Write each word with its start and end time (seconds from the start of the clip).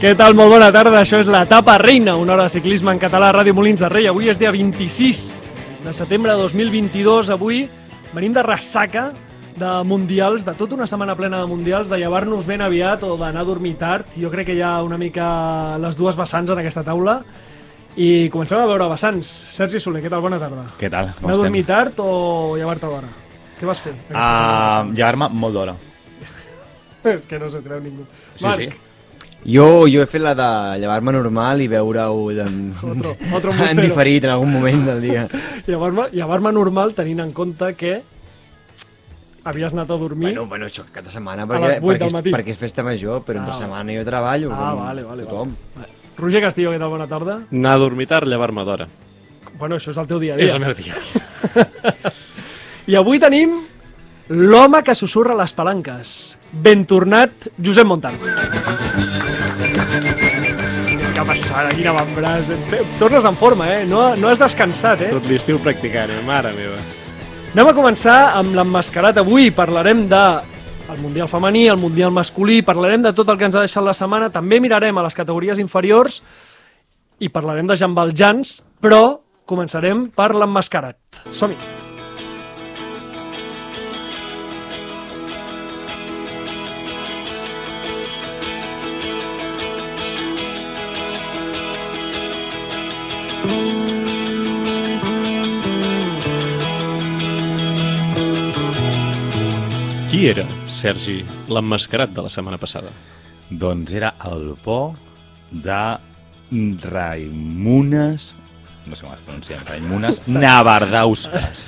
Què 0.00 0.14
tal? 0.16 0.32
Molt 0.32 0.48
bona 0.48 0.70
tarda. 0.72 1.02
Això 1.02 1.18
és 1.20 1.28
l'etapa 1.28 1.74
reina, 1.76 2.14
una 2.16 2.32
hora 2.32 2.46
de 2.46 2.52
ciclisme 2.54 2.88
en 2.94 3.00
català 3.02 3.26
a 3.28 3.34
Ràdio 3.36 3.52
Molins 3.52 3.82
de 3.82 3.88
Rei. 3.92 4.06
Avui 4.08 4.30
és 4.32 4.38
dia 4.40 4.48
26 4.54 5.18
de 5.84 5.92
setembre 5.92 6.32
de 6.32 6.40
2022. 6.40 7.28
Avui 7.34 7.66
venim 8.14 8.32
de 8.32 8.40
ressaca 8.46 9.10
de 9.60 9.74
mundials, 9.84 10.46
de 10.46 10.54
tota 10.56 10.78
una 10.78 10.88
setmana 10.88 11.18
plena 11.18 11.42
de 11.42 11.50
mundials, 11.52 11.92
de 11.92 11.98
llevar-nos 12.00 12.48
ben 12.48 12.64
aviat 12.64 13.04
o 13.04 13.18
d'anar 13.20 13.44
a 13.44 13.50
dormir 13.50 13.74
tard. 13.76 14.08
Jo 14.16 14.32
crec 14.32 14.48
que 14.48 14.56
hi 14.56 14.64
ha 14.64 14.78
una 14.80 14.96
mica 14.96 15.76
les 15.84 16.00
dues 16.00 16.16
vessants 16.16 16.48
en 16.48 16.64
aquesta 16.64 16.86
taula. 16.86 17.20
I 18.00 18.30
comencem 18.32 18.56
a 18.56 18.66
veure 18.72 18.88
vessants. 18.88 19.28
Sergi 19.52 19.84
Soler, 19.84 20.00
què 20.00 20.08
tal? 20.08 20.24
Bona 20.24 20.40
tarda. 20.40 20.64
Què 20.80 20.88
tal? 20.88 21.12
Com 21.20 21.28
Anar 21.28 21.42
a 21.42 21.44
dormir 21.44 21.66
tard 21.68 22.00
o 22.00 22.56
llevar-te 22.56 22.88
d'hora? 22.88 23.16
Què 23.60 23.68
vas 23.68 23.84
fer? 23.84 23.98
setmana? 24.08 24.94
llevar-me 24.96 25.34
molt 25.44 25.60
d'hora. 25.60 25.80
És 27.18 27.28
que 27.28 27.36
no 27.42 27.52
s'ho 27.52 27.60
creu 27.60 27.84
ningú. 27.84 28.08
Sí, 28.38 28.46
Marc, 28.48 28.64
sí. 28.64 28.86
Jo, 29.44 29.86
jo 29.88 30.02
he 30.02 30.06
fet 30.06 30.20
la 30.20 30.34
de 30.36 30.48
llevar-me 30.82 31.12
normal 31.16 31.62
i 31.64 31.68
veure-ho 31.68 32.30
en, 32.30 32.74
Otro- 32.82 33.16
otro 33.36 33.52
en 33.56 33.80
diferit 33.80 34.24
en 34.24 34.30
algun 34.34 34.52
moment 34.52 34.84
del 34.86 35.00
dia. 35.00 35.26
llevar-me 35.66 36.10
llevar 36.12 36.40
normal 36.52 36.92
tenint 36.94 37.20
en 37.24 37.32
compte 37.32 37.72
que 37.74 38.02
havies 39.44 39.72
anat 39.72 39.88
a 39.90 39.96
dormir... 39.96 40.28
Bueno, 40.34 40.46
bueno, 40.46 40.66
això 40.66 40.84
cada 40.92 41.10
setmana, 41.10 41.44
A 41.44 41.46
perquè, 41.48 41.78
perquè, 41.80 41.98
del 41.98 42.06
és, 42.08 42.12
matí. 42.12 42.30
perquè 42.34 42.52
és 42.52 42.58
festa 42.60 42.82
major, 42.84 43.22
però 43.24 43.38
Ah, 43.38 43.46
entre 43.46 43.54
vale. 43.54 43.62
setmana 43.64 43.96
jo 43.96 44.04
treballo, 44.04 44.50
ah, 44.52 44.58
com 44.74 44.82
vale, 44.84 45.02
vale, 45.08 45.24
tothom. 45.24 45.54
vale. 45.78 45.88
Roger 46.20 46.42
Castillo, 46.44 46.74
què 46.74 46.78
tal? 46.78 46.90
Bona 46.92 47.06
tarda. 47.08 47.38
Anar 47.50 47.72
a 47.72 47.78
dormir 47.80 48.06
tard, 48.06 48.28
llevar-me 48.28 48.64
d'hora. 48.68 48.86
Bueno, 49.58 49.76
això 49.80 49.90
és 49.94 49.96
el 50.02 50.06
teu 50.06 50.18
dia 50.20 50.34
a 50.34 50.36
És 50.36 50.52
dia. 50.52 50.54
el 50.54 50.60
meu 50.60 50.74
dia. 50.74 50.94
I 52.92 52.96
avui 53.00 53.18
tenim 53.22 53.56
l'home 54.28 54.82
que 54.84 54.94
susurra 54.94 55.34
les 55.34 55.52
palanques. 55.56 56.38
Ben 56.52 56.84
tornat, 56.84 57.48
Josep 57.56 57.86
Montal. 57.88 58.14
Què 58.20 58.59
passada, 61.50 61.74
quina 61.74 61.92
mambràs. 61.94 62.50
Tornes 63.00 63.26
en 63.26 63.36
forma, 63.38 63.66
eh? 63.74 63.82
No, 63.88 64.14
no 64.16 64.30
has 64.30 64.40
descansat, 64.40 65.02
eh? 65.06 65.10
Tot 65.14 65.26
l'estiu 65.26 65.58
practicant, 65.62 66.12
eh? 66.12 66.22
Mare 66.26 66.52
meva. 66.54 66.78
Anem 67.50 67.72
a 67.72 67.74
començar 67.74 68.18
amb 68.38 68.54
l'emmascarat 68.54 69.18
avui. 69.18 69.50
Parlarem 69.54 70.06
de 70.10 70.22
el 70.90 71.02
Mundial 71.02 71.28
femení, 71.30 71.66
el 71.70 71.78
Mundial 71.78 72.14
masculí, 72.14 72.60
parlarem 72.66 73.02
de 73.02 73.14
tot 73.14 73.28
el 73.30 73.38
que 73.38 73.46
ens 73.50 73.58
ha 73.58 73.66
deixat 73.66 73.86
la 73.86 73.94
setmana, 73.94 74.30
també 74.30 74.58
mirarem 74.62 74.98
a 74.98 75.06
les 75.06 75.14
categories 75.14 75.58
inferiors 75.62 76.20
i 77.20 77.30
parlarem 77.30 77.68
de 77.70 77.78
Jean 77.78 77.94
Valjeans, 77.94 78.56
però 78.82 79.20
començarem 79.46 80.08
per 80.14 80.32
l'emmascarat. 80.34 80.98
Som-hi! 81.30 81.79
Qui 100.20 100.26
era, 100.28 100.42
Sergi, 100.68 101.14
l'emmascarat 101.48 102.10
de 102.12 102.20
la 102.20 102.28
setmana 102.28 102.58
passada? 102.60 102.90
Doncs 103.48 103.94
era 103.96 104.10
el 104.28 104.50
por 104.60 104.98
de 105.48 105.78
Raimunes... 106.82 108.26
No 108.84 108.98
sé 108.98 109.06
com 109.06 109.14
es 109.14 109.22
pronuncia, 109.24 109.62
Raimunes 109.64 110.20
Navardauskas. 110.44 111.62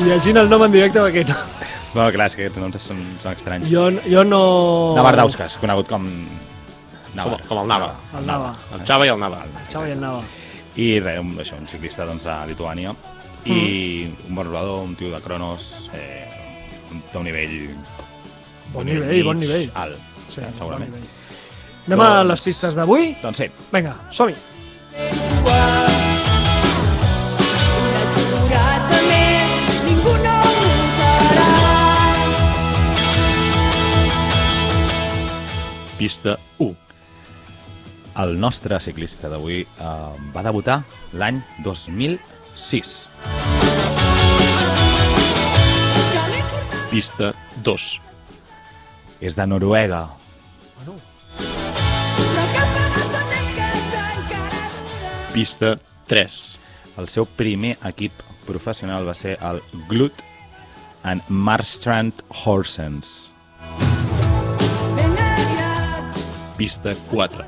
Llegint 0.00 0.42
el 0.42 0.50
nom 0.50 0.66
en 0.66 0.74
directe 0.74 0.98
perquè 0.98 1.22
no. 1.30 1.38
Bueno, 1.92 2.08
clar, 2.18 2.26
és 2.26 2.34
que 2.34 2.48
aquests 2.48 2.64
noms 2.64 2.90
són, 2.90 3.06
són 3.22 3.38
estranys. 3.38 3.70
Jo, 3.70 3.86
jo 4.02 4.26
no... 4.26 4.42
Navardauskas, 4.98 5.60
conegut 5.62 5.94
com... 5.94 6.10
Com, 6.26 7.14
Navar. 7.22 7.38
com 7.46 7.62
el 7.62 7.70
Nava. 7.76 7.94
El 8.18 8.26
Nava. 8.26 8.50
El 8.74 8.82
Xava 8.82 9.06
i 9.06 9.14
el 9.14 9.22
Nava. 9.22 9.44
Xava 9.70 9.86
i 9.86 9.94
el 9.94 10.02
Nava. 10.02 10.26
I 10.74 10.90
res, 11.06 11.22
un, 11.22 11.36
això, 11.38 11.62
un 11.62 11.70
ciclista 11.70 12.10
doncs, 12.10 12.26
de 12.26 12.40
Lituània 12.50 12.98
mm. 13.44 13.54
i 13.54 14.28
un 14.28 14.34
bon 14.34 14.46
rodador, 14.46 14.84
un 14.84 14.96
tio 14.96 15.10
de 15.14 15.22
Cronos 15.24 15.90
eh, 15.94 16.26
d'un 17.12 17.24
nivell 17.24 17.56
bon 18.74 18.86
nivell, 18.86 19.08
mig, 19.08 19.24
bon 19.24 19.40
nivell 19.40 19.72
alt, 19.74 19.98
sí, 20.28 20.40
eh, 20.40 20.52
segurament 20.58 20.90
bon 20.90 21.00
nivell. 21.00 21.16
Anem 21.90 21.98
doncs, 21.98 22.10
a 22.20 22.24
les 22.28 22.42
pistes 22.44 22.74
d'avui? 22.76 23.06
Doncs 23.22 23.38
sí. 23.40 23.46
Vinga, 23.72 23.96
som-hi. 24.14 24.36
Ningú 29.88 30.12
no 30.22 30.36
Pista 35.98 36.36
1. 36.58 36.70
El 38.20 38.38
nostre 38.40 38.78
ciclista 38.80 39.28
d'avui 39.32 39.64
eh, 39.64 40.12
va 40.34 40.44
debutar 40.46 40.82
l'any 41.16 41.40
2000 41.64 42.20
6. 42.54 43.10
Pista 46.90 47.32
2. 47.62 48.00
És 49.20 49.36
de 49.36 49.46
Noruega. 49.46 50.08
Pista 55.30 55.76
3. 56.10 56.40
El 56.98 57.08
seu 57.08 57.28
primer 57.38 57.76
equip 57.86 58.24
professional 58.48 59.06
va 59.06 59.14
ser 59.14 59.36
el 59.38 59.62
Glut 59.88 60.24
en 61.06 61.22
Marstrand 61.28 62.24
Horsens. 62.42 63.30
Pista 66.58 66.92
4. 67.14 67.46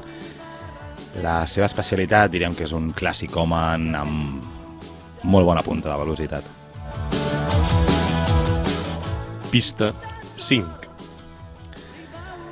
La 1.21 1.43
seva 1.51 1.67
especialitat, 1.67 2.31
direm 2.33 2.55
que 2.57 2.65
és 2.65 2.73
un 2.73 2.93
clàssic 2.97 3.35
home 3.37 3.59
amb 3.99 4.52
molt 5.25 5.47
bona 5.47 5.63
punta 5.63 5.91
de 5.93 5.99
velocitat 6.05 6.59
Pista 9.53 9.93
5. 10.39 10.65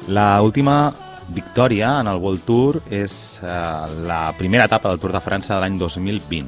La 0.09 0.43
última 0.43 0.93
victòria 1.29 2.01
en 2.01 2.09
el 2.11 2.19
World 2.21 2.43
Tour 2.45 2.83
és 2.93 3.41
eh, 3.41 3.87
la 4.05 4.35
primera 4.37 4.67
etapa 4.69 4.91
del 4.91 5.01
Tour 5.01 5.15
de 5.15 5.23
França 5.25 5.55
de 5.55 5.61
l'any 5.63 5.79
2020. 5.81 6.45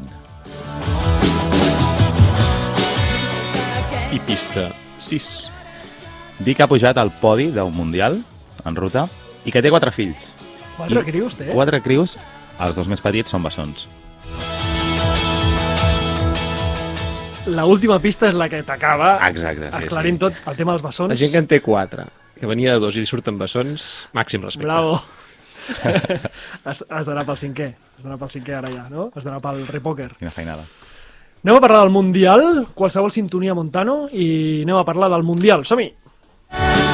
I 4.13 4.21
pista 4.27 4.69
6. 5.01 5.31
Dic 6.45 6.61
que 6.61 6.67
ha 6.67 6.69
pujat 6.69 7.01
al 7.01 7.15
podi 7.23 7.49
d'un 7.55 7.73
Mundial 7.73 8.21
en 8.67 8.77
ruta 8.77 9.07
i 9.49 9.55
que 9.55 9.65
té 9.65 9.73
quatre 9.73 9.89
fills. 9.91 10.35
quatre 10.77 11.01
I 11.01 11.09
crius 11.09 11.41
té? 11.41 11.49
Quatre 11.49 11.81
crius, 11.81 12.19
els 12.61 12.77
dos 12.77 12.93
més 12.93 13.01
petits 13.01 13.33
són 13.33 13.41
bessons. 13.49 13.89
La 17.47 17.65
última 17.67 17.99
pista 17.99 18.29
és 18.31 18.37
la 18.39 18.47
que 18.47 18.61
t'acaba 18.63 19.17
Exacte, 19.27 19.67
sí, 19.73 19.79
esclarint 19.81 20.19
sí. 20.19 20.21
tot 20.23 20.51
el 20.53 20.59
tema 20.59 20.77
dels 20.77 20.85
bessons. 20.85 21.11
La 21.11 21.19
gent 21.19 21.33
que 21.33 21.41
en 21.43 21.49
té 21.51 21.59
4, 21.65 22.05
que 22.39 22.51
venia 22.51 22.77
de 22.77 22.83
dos 22.85 22.95
i 22.95 23.03
li 23.03 23.09
surten 23.11 23.41
bessons, 23.41 23.89
màxim 24.15 24.45
respecte. 24.47 24.69
Bravo. 24.69 25.01
has, 26.69 26.85
has 26.87 27.11
d'anar 27.11 27.27
pel 27.27 27.41
cinquè. 27.41 27.73
Has 27.97 28.07
d'anar 28.07 28.21
pel 28.23 28.31
cinquè 28.37 28.55
ara 28.61 28.71
ja, 28.71 28.87
no? 28.93 29.09
Has 29.11 29.27
d'anar 29.27 29.43
pel 29.43 29.65
repòquer. 29.73 30.13
Quina 30.21 30.35
feinada. 30.35 30.69
Anem 31.43 31.59
a 31.59 31.65
parlar 31.65 31.83
del 31.83 31.95
Mundial, 31.97 32.49
qualsevol 32.79 33.11
sintonia 33.11 33.59
Montano, 33.59 34.05
i 34.15 34.63
anem 34.63 34.79
a 34.79 34.87
parlar 34.87 35.11
del 35.11 35.27
Mundial. 35.27 35.67
Som-hi! 35.67 35.91
a 36.53 36.92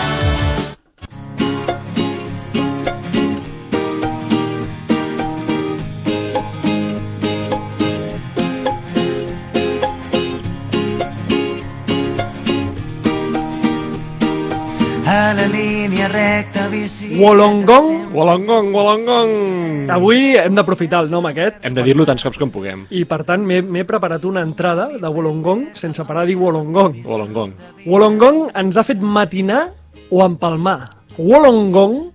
recta 16.09 16.69
bici. 16.73 17.21
Wolongong. 17.21 18.13
Wolongong, 18.13 18.73
Wolongong! 18.73 19.33
Avui 19.93 20.37
hem 20.41 20.57
d'aprofitar 20.57 21.05
el 21.05 21.11
nom 21.13 21.27
aquest. 21.29 21.61
Hem 21.63 21.77
de 21.77 21.85
dir-lo 21.87 22.07
tants 22.09 22.25
cops 22.25 22.41
com 22.41 22.51
puguem. 22.53 22.87
I 22.91 23.05
per 23.09 23.23
tant 23.29 23.45
m'he 23.45 23.85
preparat 23.89 24.25
una 24.29 24.43
entrada 24.47 24.89
de 24.97 25.09
Wolongong 25.13 25.69
sense 25.79 26.05
parar 26.09 26.25
de 26.25 26.33
dir 26.33 26.39
Wolongong. 26.41 27.03
Wolongong. 27.07 27.53
Wollongong 27.87 28.41
ens 28.59 28.81
ha 28.81 28.87
fet 28.89 29.01
matinar 29.01 29.69
o 30.11 30.25
empalmar. 30.25 30.97
Wollongong 31.19 32.09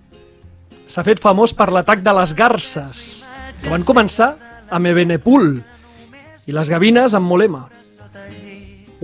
s'ha 0.90 1.04
fet 1.06 1.22
famós 1.22 1.54
per 1.56 1.70
l'atac 1.74 2.02
de 2.04 2.12
les 2.14 2.34
garces, 2.36 3.24
que 3.62 3.70
van 3.70 3.86
començar 3.86 4.34
a 4.70 4.78
Mebenepul 4.78 5.56
i 6.46 6.54
les 6.54 6.70
gavines 6.70 7.14
amb 7.16 7.26
Molema. 7.28 7.66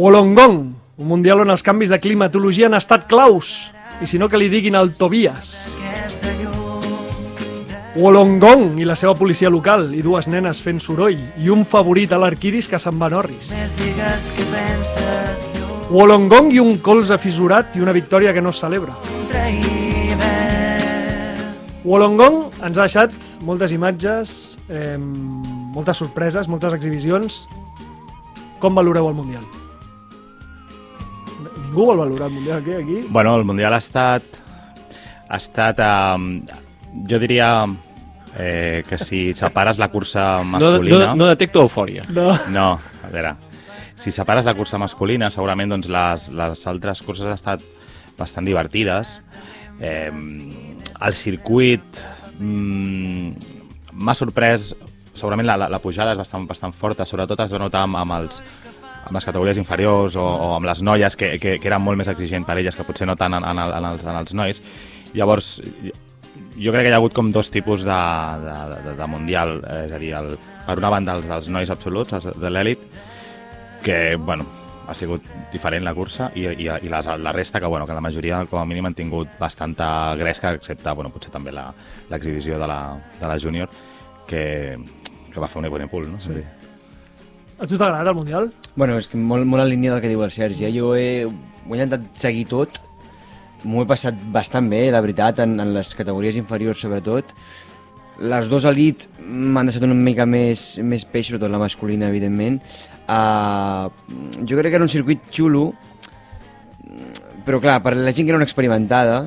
Wollongong, 0.01 0.57
un 1.01 1.09
mundial 1.09 1.43
on 1.43 1.51
els 1.53 1.65
canvis 1.67 1.91
de 1.93 1.99
climatologia 2.01 2.69
han 2.69 2.79
estat 2.79 3.07
claus, 3.11 3.71
i 4.01 4.07
si 4.07 4.19
no 4.19 4.29
que 4.29 4.39
li 4.41 4.49
diguin 4.49 4.77
al 4.77 4.95
Tobias. 4.97 5.71
Wollongong 8.01 8.79
i 8.81 8.87
la 8.87 8.95
seva 8.97 9.17
policia 9.19 9.51
local 9.51 9.91
i 9.99 10.03
dues 10.03 10.29
nenes 10.31 10.63
fent 10.63 10.79
soroll 10.81 11.19
i 11.43 11.51
un 11.53 11.67
favorit 11.69 12.13
a 12.15 12.21
l'Arquiris 12.23 12.69
que 12.71 12.79
se'n 12.79 12.97
va 13.01 13.11
a 13.11 13.15
Norris. 13.17 13.51
Wollongong 15.91 16.53
i 16.55 16.61
un 16.63 16.79
colze 16.79 17.19
fissurat 17.19 17.77
i 17.77 17.83
una 17.83 17.93
victòria 17.93 18.33
que 18.33 18.41
no 18.41 18.55
es 18.55 18.63
celebra. 18.63 18.95
Wollongong 21.85 22.43
ens 22.61 22.77
ha 22.79 22.85
deixat 22.85 23.17
moltes 23.43 23.73
imatges, 23.73 24.59
eh, 24.69 24.97
moltes 24.97 25.99
sorpreses, 25.99 26.49
moltes 26.49 26.77
exhibicions. 26.77 27.49
Com 28.61 28.77
valoreu 28.77 29.09
el 29.09 29.19
Mundial? 29.19 29.60
Ningú 31.71 31.85
vol 31.87 32.01
valorar 32.03 32.27
el 32.27 32.35
Mundial 32.35 32.59
aquí? 32.59 32.73
aquí? 32.75 33.07
Bueno, 33.09 33.37
el 33.37 33.45
Mundial 33.45 33.75
ha 33.75 33.79
estat... 33.79 34.25
Ha 35.29 35.37
estat... 35.37 35.79
Eh, 35.79 36.43
jo 37.07 37.19
diria 37.23 37.65
eh, 38.37 38.83
que 38.89 38.99
si 38.99 39.33
separes 39.39 39.79
la 39.79 39.87
cursa 39.89 40.39
No, 40.39 40.57
masculina... 40.57 41.07
no, 41.07 41.15
no 41.15 41.29
detecto 41.31 41.63
eufòria. 41.63 42.03
No. 42.11 42.35
No, 42.51 42.73
a 42.75 43.11
veure, 43.13 43.37
si 43.95 44.11
separes 44.11 44.51
la 44.51 44.57
cursa 44.59 44.83
masculina, 44.83 45.31
segurament 45.31 45.71
doncs, 45.71 45.87
les, 45.87 46.27
les 46.35 46.67
altres 46.67 47.05
curses 47.07 47.31
han 47.31 47.39
estat 47.39 47.63
bastant 48.19 48.51
divertides. 48.51 49.21
Eh, 49.79 50.11
el 50.11 51.15
circuit 51.15 52.03
mm, 52.41 53.31
m'ha 53.95 54.19
sorprès, 54.19 54.73
segurament 55.15 55.47
la, 55.47 55.55
la, 55.55 55.71
la 55.71 55.79
pujada 55.79 56.17
és 56.17 56.19
bastant, 56.19 56.51
bastant 56.51 56.75
forta, 56.75 57.07
sobretot 57.07 57.47
es 57.47 57.55
va 57.55 57.63
notar 57.63 57.87
amb, 57.87 58.03
amb, 58.03 58.19
els, 58.19 58.43
amb 59.11 59.19
les 59.19 59.27
categories 59.27 59.59
inferiors 59.59 60.15
o, 60.17 60.23
o 60.23 60.53
amb 60.55 60.69
les 60.71 60.81
noies, 60.87 61.17
que, 61.19 61.33
que, 61.43 61.57
que 61.59 61.69
eren 61.69 61.83
molt 61.83 61.99
més 61.99 62.09
exigent 62.13 62.47
per 62.47 62.57
elles, 62.61 62.77
que 62.79 62.87
potser 62.87 63.09
no 63.11 63.19
tant 63.19 63.35
en, 63.35 63.45
en, 63.45 63.59
en, 63.67 63.89
els, 63.91 64.05
en 64.07 64.19
els 64.21 64.37
nois. 64.39 64.63
Llavors, 65.19 65.57
jo 65.61 66.71
crec 66.71 66.87
que 66.87 66.93
hi 66.93 66.95
ha 66.95 67.01
hagut 67.01 67.17
com 67.17 67.33
dos 67.35 67.51
tipus 67.51 67.83
de, 67.87 67.99
de, 68.45 68.55
de, 68.87 68.95
de 69.01 69.09
mundial, 69.11 69.59
és 69.83 69.97
a 69.97 69.99
dir, 69.99 70.13
el, 70.15 70.37
per 70.67 70.79
una 70.79 70.93
banda 70.95 71.19
els, 71.19 71.27
els 71.27 71.51
nois 71.51 71.75
absoluts, 71.75 72.15
els 72.21 72.31
de 72.39 72.53
l'elit, 72.55 72.87
que, 73.83 73.99
bueno, 74.23 74.47
ha 74.87 74.95
sigut 74.95 75.27
diferent 75.51 75.83
la 75.87 75.95
cursa 75.95 76.31
i, 76.39 76.47
i, 76.47 76.71
i 76.71 76.93
les, 76.93 77.11
la 77.19 77.35
resta, 77.35 77.59
que, 77.59 77.67
bueno, 77.67 77.91
que 77.91 77.99
la 77.99 78.05
majoria 78.05 78.45
com 78.51 78.63
a 78.63 78.69
mínim 78.69 78.87
han 78.87 78.99
tingut 78.99 79.35
bastanta 79.43 80.15
gresca, 80.21 80.55
excepte, 80.55 80.95
bueno, 80.95 81.11
potser 81.11 81.35
també 81.35 81.55
l'exhibició 81.55 82.63
de, 82.63 82.71
la, 82.71 82.81
de 83.19 83.27
la 83.27 83.39
júnior, 83.43 83.75
que, 84.31 84.79
que 85.35 85.43
va 85.43 85.51
fer 85.51 85.65
un 85.65 85.83
impuls, 85.83 86.11
no? 86.15 86.23
Sí. 86.23 86.39
A 87.61 87.67
tu 87.69 87.77
t'ha 87.77 87.91
agradat 87.91 88.09
el 88.09 88.17
Mundial? 88.17 88.47
Bueno, 88.73 88.95
és 88.97 89.07
que 89.11 89.19
molt, 89.21 89.45
molt 89.45 89.61
en 89.61 89.69
línia 89.69 89.93
del 89.93 90.01
que 90.01 90.09
diu 90.09 90.23
el 90.25 90.31
Sergi. 90.33 90.65
Eh? 90.65 90.71
Jo 90.73 90.95
he, 90.97 91.27
he 91.29 91.75
intentat 91.77 92.07
seguir 92.17 92.47
tot, 92.49 92.79
m'ho 93.69 93.83
he 93.85 93.89
passat 93.91 94.17
bastant 94.33 94.71
bé, 94.73 94.87
la 94.95 95.03
veritat, 95.05 95.43
en, 95.45 95.59
en 95.61 95.75
les 95.75 95.93
categories 95.99 96.39
inferiors 96.41 96.81
sobretot. 96.81 97.35
Les 98.33 98.49
dues 98.49 98.65
elit 98.69 99.05
m'han 99.21 99.69
deixat 99.69 99.85
una 99.85 99.97
mica 99.97 100.25
més, 100.25 100.79
més 100.81 101.05
peix, 101.05 101.29
sobretot 101.29 101.53
la 101.53 101.61
masculina, 101.61 102.09
evidentment. 102.09 102.57
Uh, 103.05 103.93
jo 104.41 104.57
crec 104.57 104.73
que 104.73 104.81
era 104.81 104.87
un 104.89 104.93
circuit 104.93 105.29
xulo, 105.29 105.67
però 107.45 107.61
clar, 107.61 107.77
per 107.85 107.93
la 107.99 108.17
gent 108.17 108.25
que 108.25 108.33
era 108.33 108.41
una 108.41 108.49
experimentada, 108.49 109.27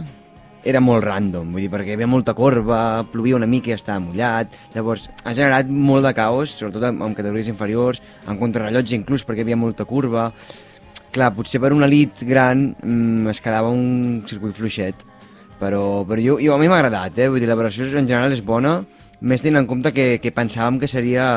era 0.64 0.80
molt 0.80 1.04
random, 1.04 1.52
vull 1.52 1.62
dir, 1.66 1.70
perquè 1.72 1.92
hi 1.92 1.98
havia 1.98 2.08
molta 2.08 2.34
corba, 2.38 3.04
plovia 3.12 3.36
una 3.36 3.48
mica 3.50 3.72
i 3.72 3.76
estava 3.76 4.00
mullat, 4.00 4.54
llavors 4.76 5.10
ha 5.24 5.34
generat 5.36 5.68
molt 5.68 6.06
de 6.08 6.14
caos, 6.16 6.54
sobretot 6.56 6.86
en, 6.90 7.02
en 7.04 7.16
categories 7.18 7.50
inferiors, 7.52 8.02
en 8.28 8.40
contrarrellotge 8.40 8.96
inclús 8.96 9.26
perquè 9.28 9.44
hi 9.44 9.48
havia 9.50 9.60
molta 9.60 9.86
curva. 9.90 10.30
Clar, 11.14 11.30
potser 11.36 11.60
per 11.62 11.74
una 11.76 11.86
elit 11.86 12.24
gran 12.26 12.72
mm, 12.82 13.28
es 13.30 13.42
quedava 13.44 13.70
un 13.70 14.24
circuit 14.30 14.56
fluixet, 14.58 15.04
però, 15.60 16.04
però 16.08 16.24
jo, 16.24 16.40
jo 16.42 16.56
a 16.56 16.60
mi 16.62 16.72
m'ha 16.72 16.80
agradat, 16.82 17.20
eh? 17.20 17.28
vull 17.30 17.44
dir, 17.44 17.50
la 17.52 17.60
versió 17.60 17.86
en 17.86 18.08
general 18.10 18.34
és 18.34 18.42
bona, 18.44 18.80
més 19.22 19.44
tenint 19.44 19.62
en 19.62 19.68
compte 19.70 19.92
que, 19.96 20.18
que 20.24 20.34
pensàvem 20.36 20.80
que 20.82 20.90
seria... 20.92 21.28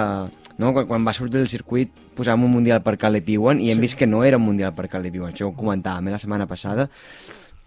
No? 0.57 0.71
Quan, 0.73 0.87
quan 0.89 1.05
va 1.05 1.13
sortir 1.13 1.43
el 1.43 1.51
circuit 1.53 1.91
posàvem 2.17 2.47
un 2.47 2.55
mundial 2.55 2.79
per 2.81 2.95
Caleb 2.97 3.27
Ewan 3.29 3.59
i 3.61 3.67
hem 3.69 3.77
Sí. 3.77 3.83
vist 3.83 3.99
que 4.01 4.07
no 4.09 4.23
era 4.25 4.39
un 4.41 4.47
mundial 4.47 4.73
per 4.73 4.87
Caleb 4.89 5.19
Ewan, 5.19 5.35
això 5.35 5.51
ho 5.51 5.53
comentàvem 5.53 6.09
eh, 6.09 6.15
la 6.15 6.21
setmana 6.23 6.47
passada, 6.49 6.87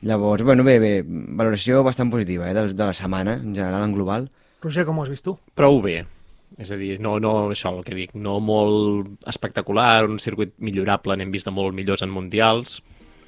Llavors, 0.02 0.44
bueno, 0.48 0.64
bé, 0.64 0.78
bé, 0.80 0.94
valoració 1.04 1.82
bastant 1.84 2.12
positiva, 2.12 2.48
eh, 2.50 2.54
de, 2.56 2.70
de 2.72 2.86
la 2.86 2.94
setmana, 2.96 3.36
en 3.36 3.52
general, 3.56 3.84
en 3.84 3.96
global. 3.98 4.30
Roger, 4.64 4.86
com 4.88 5.00
ho 5.00 5.04
has 5.04 5.12
vist 5.12 5.26
tu? 5.28 5.36
Prou 5.60 5.82
bé. 5.84 6.06
És 6.60 6.72
a 6.72 6.78
dir, 6.80 6.96
no, 7.04 7.18
no, 7.22 7.34
això 7.52 7.72
el 7.76 7.84
que 7.86 7.98
dic, 7.98 8.16
no 8.16 8.40
molt 8.44 9.28
espectacular, 9.30 10.08
un 10.08 10.20
circuit 10.20 10.56
millorable, 10.64 11.20
n'hem 11.20 11.32
vist 11.36 11.48
de 11.48 11.54
molt 11.56 11.76
millors 11.76 12.04
en 12.04 12.12
mundials. 12.12 12.80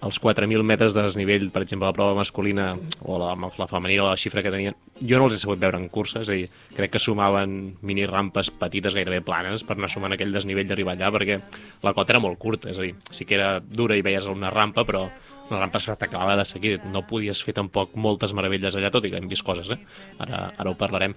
Els 0.01 0.17
4.000 0.17 0.63
metres 0.65 0.95
de 0.95 1.03
desnivell, 1.05 1.51
per 1.53 1.61
exemple, 1.61 1.85
la 1.85 1.93
prova 1.93 2.15
masculina 2.17 2.71
o 3.05 3.19
la, 3.21 3.35
la 3.37 3.67
femenina, 3.69 4.07
la 4.07 4.17
xifra 4.17 4.41
que 4.41 4.49
tenien, 4.49 4.73
jo 4.97 5.19
no 5.19 5.27
els 5.27 5.35
he 5.35 5.41
sabut 5.43 5.61
veure 5.61 5.77
en 5.77 5.85
cursa, 5.93 6.23
és 6.23 6.31
a 6.31 6.37
dir, 6.39 6.47
crec 6.73 6.95
que 6.95 7.03
sumaven 7.03 7.75
mini 7.85 8.07
rampes 8.09 8.49
petites, 8.49 8.95
gairebé 8.97 9.21
planes, 9.27 9.61
per 9.67 9.77
anar 9.77 9.91
sumant 9.93 10.15
aquell 10.15 10.33
desnivell 10.33 10.71
d'arribar 10.71 10.95
allà, 10.97 11.11
perquè 11.13 11.37
la 11.85 11.93
cota 11.93 12.15
era 12.15 12.23
molt 12.23 12.41
curta, 12.41 12.71
és 12.73 12.81
a 12.81 12.87
dir, 12.87 12.95
sí 13.13 13.29
que 13.29 13.37
era 13.37 13.59
dura 13.61 13.99
i 13.99 14.01
veies 14.01 14.25
una 14.31 14.49
rampa, 14.49 14.87
però 14.89 15.05
la 15.53 15.63
rampa 15.63 15.81
se 15.83 15.95
t'acabava 15.99 16.37
de 16.39 16.45
seguir, 16.47 16.77
no 16.93 17.03
podies 17.07 17.43
fer 17.43 17.55
tampoc 17.57 17.95
moltes 17.95 18.33
meravelles 18.37 18.77
allà, 18.77 18.91
tot 18.93 19.05
i 19.05 19.11
que 19.11 19.19
hem 19.19 19.29
vist 19.31 19.45
coses, 19.47 19.69
eh? 19.73 19.79
Ara, 20.23 20.47
ara 20.57 20.71
ho 20.71 20.77
parlarem. 20.79 21.15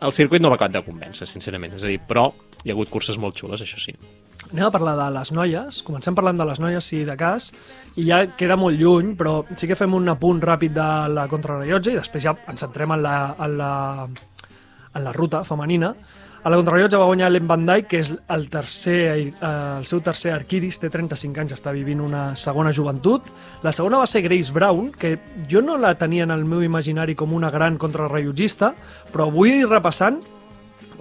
El 0.00 0.16
circuit 0.16 0.42
no 0.42 0.50
va 0.52 0.56
acabar 0.56 0.78
de 0.78 0.86
convèncer, 0.86 1.28
sincerament, 1.28 1.76
és 1.76 1.84
a 1.84 1.92
dir, 1.92 2.00
però 2.08 2.30
hi 2.64 2.70
ha 2.70 2.76
hagut 2.76 2.90
curses 2.92 3.18
molt 3.20 3.36
xules, 3.36 3.60
això 3.60 3.80
sí. 3.82 3.94
Anem 4.50 4.66
a 4.66 4.72
parlar 4.74 4.96
de 4.98 5.06
les 5.14 5.30
noies, 5.36 5.82
comencem 5.86 6.16
parlant 6.16 6.40
de 6.40 6.46
les 6.48 6.60
noies, 6.62 6.86
si 6.86 7.04
de 7.06 7.14
cas, 7.18 7.50
i 8.00 8.06
ja 8.08 8.24
queda 8.38 8.56
molt 8.58 8.80
lluny, 8.80 9.12
però 9.18 9.44
sí 9.54 9.68
que 9.70 9.78
fem 9.78 9.94
un 9.94 10.10
apunt 10.10 10.40
ràpid 10.42 10.74
de 10.74 10.88
la 11.12 11.28
contrarrellotge 11.30 11.92
i 11.92 12.00
després 12.00 12.24
ja 12.24 12.34
ens 12.50 12.64
centrem 12.64 12.96
en 12.96 13.04
la, 13.04 13.14
en 13.46 13.54
la, 13.60 13.72
en 14.08 15.06
la 15.06 15.12
ruta 15.14 15.44
femenina. 15.46 15.92
A 16.40 16.48
la 16.48 16.56
contrarrellotge 16.56 16.96
va 16.96 17.04
guanyar 17.04 17.26
Ellen 17.28 17.48
Van 17.50 17.66
Dijk, 17.68 17.86
que 17.90 17.98
és 18.00 18.10
el, 18.32 18.46
tercer, 18.48 18.94
eh, 19.12 19.32
el 19.44 19.84
seu 19.84 20.00
tercer 20.00 20.30
arquiris, 20.32 20.78
té 20.80 20.88
35 20.88 21.42
anys, 21.42 21.52
està 21.58 21.74
vivint 21.76 22.00
una 22.00 22.30
segona 22.32 22.72
joventut. 22.72 23.26
La 23.60 23.74
segona 23.76 24.00
va 24.00 24.06
ser 24.08 24.22
Grace 24.24 24.48
Brown, 24.56 24.88
que 24.88 25.18
jo 25.50 25.60
no 25.60 25.76
la 25.76 25.92
tenia 26.00 26.24
en 26.24 26.32
el 26.32 26.46
meu 26.48 26.64
imaginari 26.64 27.12
com 27.12 27.34
una 27.36 27.50
gran 27.52 27.76
contrarrellotgista, 27.76 28.72
però 29.12 29.28
avui 29.28 29.66
repassant, 29.66 30.16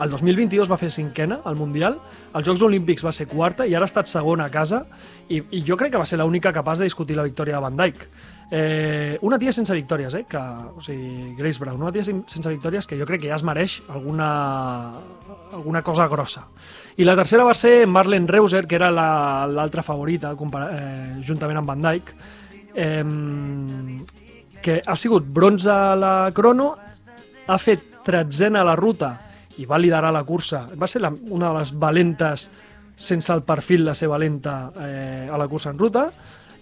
el 0.03 0.12
2022 0.12 0.67
va 0.72 0.79
fer 0.79 0.91
cinquena 0.91 1.39
al 1.48 1.55
Mundial, 1.55 1.96
als 2.34 2.48
Jocs 2.48 2.65
Olímpics 2.67 3.03
va 3.08 3.15
ser 3.15 3.29
quarta 3.31 3.65
i 3.67 3.74
ara 3.75 3.88
ha 3.88 3.91
estat 3.91 4.12
segona 4.12 4.46
a 4.48 4.51
casa 4.51 4.86
i, 5.27 5.39
i 5.55 5.63
jo 5.63 5.75
crec 5.79 5.91
que 5.96 6.00
va 6.00 6.08
ser 6.08 6.19
l'única 6.19 6.53
capaç 6.55 6.79
de 6.79 6.88
discutir 6.88 7.17
la 7.17 7.25
victòria 7.27 7.58
de 7.58 7.63
Van 7.63 7.79
Dijk. 7.79 8.05
Eh, 8.51 9.17
una 9.21 9.37
tia 9.37 9.51
sense 9.53 9.75
victòries, 9.77 10.13
eh? 10.17 10.23
Que, 10.27 10.37
o 10.39 10.81
sigui, 10.81 11.35
Grace 11.37 11.59
Brown, 11.61 11.81
una 11.81 11.91
tia 11.93 12.01
sen- 12.03 12.23
sense 12.25 12.49
victòries 12.49 12.87
que 12.89 12.97
jo 12.97 13.05
crec 13.05 13.21
que 13.21 13.29
ja 13.29 13.35
es 13.37 13.43
mereix 13.45 13.83
alguna, 13.89 14.29
alguna 15.53 15.83
cosa 15.85 16.07
grossa. 16.09 16.47
I 16.97 17.05
la 17.05 17.15
tercera 17.15 17.43
va 17.45 17.53
ser 17.53 17.85
Marlene 17.87 18.25
Reuser, 18.27 18.65
que 18.65 18.75
era 18.75 18.89
la- 18.89 19.45
l'altra 19.47 19.83
favorita, 19.83 20.33
compara- 20.35 20.71
eh, 20.73 21.21
juntament 21.23 21.59
amb 21.61 21.67
Van 21.69 21.81
Dijk, 21.81 22.13
eh, 22.73 23.03
que 24.61 24.81
ha 24.85 24.95
sigut 24.95 25.27
bronze 25.31 25.69
a 25.69 25.95
la 25.95 26.31
crono, 26.33 26.75
ha 27.47 27.57
fet 27.57 28.01
tretzena 28.03 28.61
a 28.61 28.63
la 28.65 28.75
ruta 28.75 29.13
i 29.57 29.65
va 29.65 29.77
liderar 29.77 30.11
la 30.11 30.23
cursa. 30.23 30.65
Va 30.79 30.87
ser 30.87 31.01
la, 31.01 31.13
una 31.29 31.51
de 31.53 31.59
les 31.59 31.71
valentes 31.77 32.49
sense 32.95 33.31
el 33.31 33.43
perfil 33.43 33.85
de 33.85 33.93
ser 33.95 34.09
valenta 34.09 34.71
eh, 34.81 35.29
a 35.31 35.37
la 35.37 35.47
cursa 35.47 35.69
en 35.69 35.77
ruta 35.77 36.11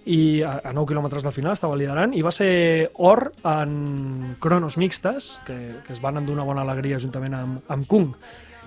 i 0.07 0.41
a, 0.41 0.57
a 0.63 0.73
9 0.73 0.87
quilòmetres 0.87 1.25
del 1.27 1.35
final 1.35 1.55
estava 1.55 1.75
liderant 1.75 2.13
i 2.15 2.23
va 2.23 2.31
ser 2.31 2.89
or 3.03 3.27
en 3.43 4.35
cronos 4.39 4.77
mixtes 4.79 5.33
que, 5.47 5.57
que 5.83 5.95
es 5.95 6.01
van 6.03 6.21
endur 6.21 6.37
una 6.37 6.45
bona 6.47 6.63
alegria 6.63 6.99
juntament 7.03 7.35
amb, 7.35 7.59
amb 7.67 7.87
Kung. 7.89 8.13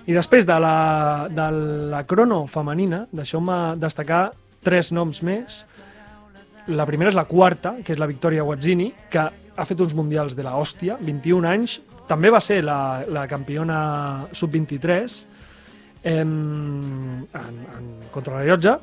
I 0.05 0.13
després 0.17 0.45
de 0.49 0.57
la, 0.61 1.27
de 1.29 1.47
la 1.93 2.03
crono 2.09 2.43
femenina 2.49 3.03
deixeu-me 3.11 3.75
destacar 3.81 4.31
tres 4.61 4.91
noms 4.93 5.21
més. 5.25 5.63
La 6.69 6.85
primera 6.85 7.09
és 7.09 7.17
la 7.17 7.27
quarta, 7.29 7.75
que 7.85 7.93
és 7.95 8.01
la 8.01 8.09
Victoria 8.09 8.45
Wazzini, 8.45 8.91
que 9.09 9.25
ha 9.25 9.67
fet 9.67 9.81
uns 9.81 9.93
mundials 9.97 10.37
de 10.37 10.45
la 10.45 10.55
hòstia, 10.57 10.97
21 11.01 11.49
anys, 11.49 11.79
també 12.09 12.31
va 12.33 12.41
ser 12.43 12.61
la, 12.65 13.03
la 13.09 13.25
campiona 13.29 14.27
sub-23 14.35 15.21
en, 16.11 16.31
en, 17.21 17.61
en 17.77 17.89
contrarrellotge, 18.13 18.77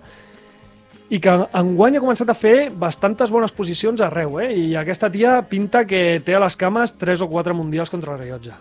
i 1.09 1.21
que 1.25 1.35
enguany 1.57 1.97
ha 1.97 2.03
començat 2.05 2.29
a 2.29 2.37
fer 2.37 2.69
bastantes 2.77 3.31
bones 3.33 3.55
posicions 3.57 4.00
arreu, 4.05 4.38
eh? 4.43 4.50
i 4.53 4.77
aquesta 4.77 5.09
tia 5.11 5.38
pinta 5.49 5.87
que 5.88 6.21
té 6.25 6.37
a 6.37 6.43
les 6.43 6.57
cames 6.61 6.99
3 7.00 7.25
o 7.25 7.29
4 7.33 7.57
mundials 7.57 7.93
contrarrellotge. 7.93 8.57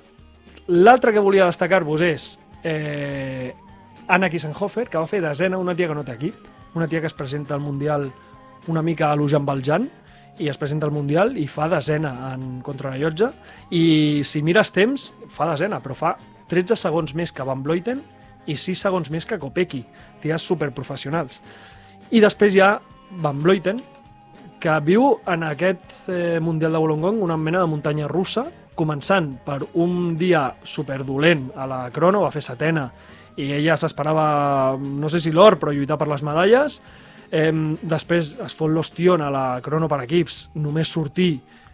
L'altre 0.67 1.11
que 1.15 1.23
volia 1.23 1.47
destacar-vos 1.47 2.03
és 2.07 2.29
eh, 2.63 3.51
Anna 4.07 4.29
Kissenhofer, 4.31 4.87
que 4.87 4.99
va 4.99 5.07
fer 5.11 5.21
desena, 5.23 5.59
una 5.59 5.75
tia 5.75 5.89
que 5.91 5.95
no 5.95 6.05
té 6.07 6.15
equip, 6.15 6.47
una 6.75 6.87
tia 6.87 7.01
que 7.03 7.11
es 7.11 7.15
presenta 7.15 7.55
al 7.55 7.63
Mundial 7.63 8.09
una 8.67 8.83
mica 8.83 9.11
a 9.11 9.15
l'Ujan 9.15 9.45
Valjan, 9.47 9.87
i 10.39 10.49
es 10.51 10.59
presenta 10.59 10.85
al 10.85 10.93
Mundial 10.93 11.37
i 11.39 11.47
fa 11.49 11.67
desena 11.71 12.33
en 12.33 12.59
contrarrellotge, 12.63 13.31
i 13.71 14.23
si 14.27 14.43
mires 14.45 14.71
temps, 14.75 15.11
fa 15.33 15.49
desena, 15.51 15.81
però 15.83 15.95
fa 15.97 16.13
13 16.51 16.77
segons 16.79 17.15
més 17.17 17.33
que 17.33 17.47
Van 17.47 17.63
Vleuten 17.63 18.03
i 18.47 18.55
6 18.55 18.85
segons 18.87 19.09
més 19.11 19.27
que 19.27 19.39
Kopecky, 19.39 19.81
ties 20.23 20.45
superprofessionals. 20.47 21.41
I 22.07 22.21
després 22.23 22.55
hi 22.55 22.61
ha 22.63 22.77
Van 23.19 23.39
Vleuten, 23.43 23.81
que 24.63 24.75
viu 24.85 25.09
en 25.27 25.43
aquest 25.43 26.07
eh, 26.07 26.39
Mundial 26.39 26.71
de 26.71 26.79
Wollongong 26.79 27.19
una 27.23 27.35
mena 27.37 27.59
de 27.59 27.67
muntanya 27.67 28.07
russa, 28.07 28.45
començant 28.77 29.33
per 29.43 29.59
un 29.81 30.15
dia 30.15 30.45
superdolent 30.63 31.49
a 31.55 31.65
la 31.67 31.79
crono, 31.91 32.21
va 32.23 32.31
fer 32.31 32.43
setena, 32.45 32.85
i 33.37 33.49
ella 33.57 33.75
s'esperava, 33.77 34.77
no 34.77 35.11
sé 35.11 35.19
si 35.21 35.33
l'or, 35.35 35.57
però 35.59 35.73
lluitar 35.75 35.97
per 35.99 36.07
les 36.07 36.23
medalles. 36.23 36.79
Eh, 37.27 37.51
després 37.83 38.37
es 38.45 38.55
fot 38.55 38.71
l'ostion 38.71 39.21
a 39.21 39.29
la 39.33 39.45
crono 39.65 39.91
per 39.91 39.99
equips, 40.05 40.45
només 40.55 40.93
sortir 40.93 41.33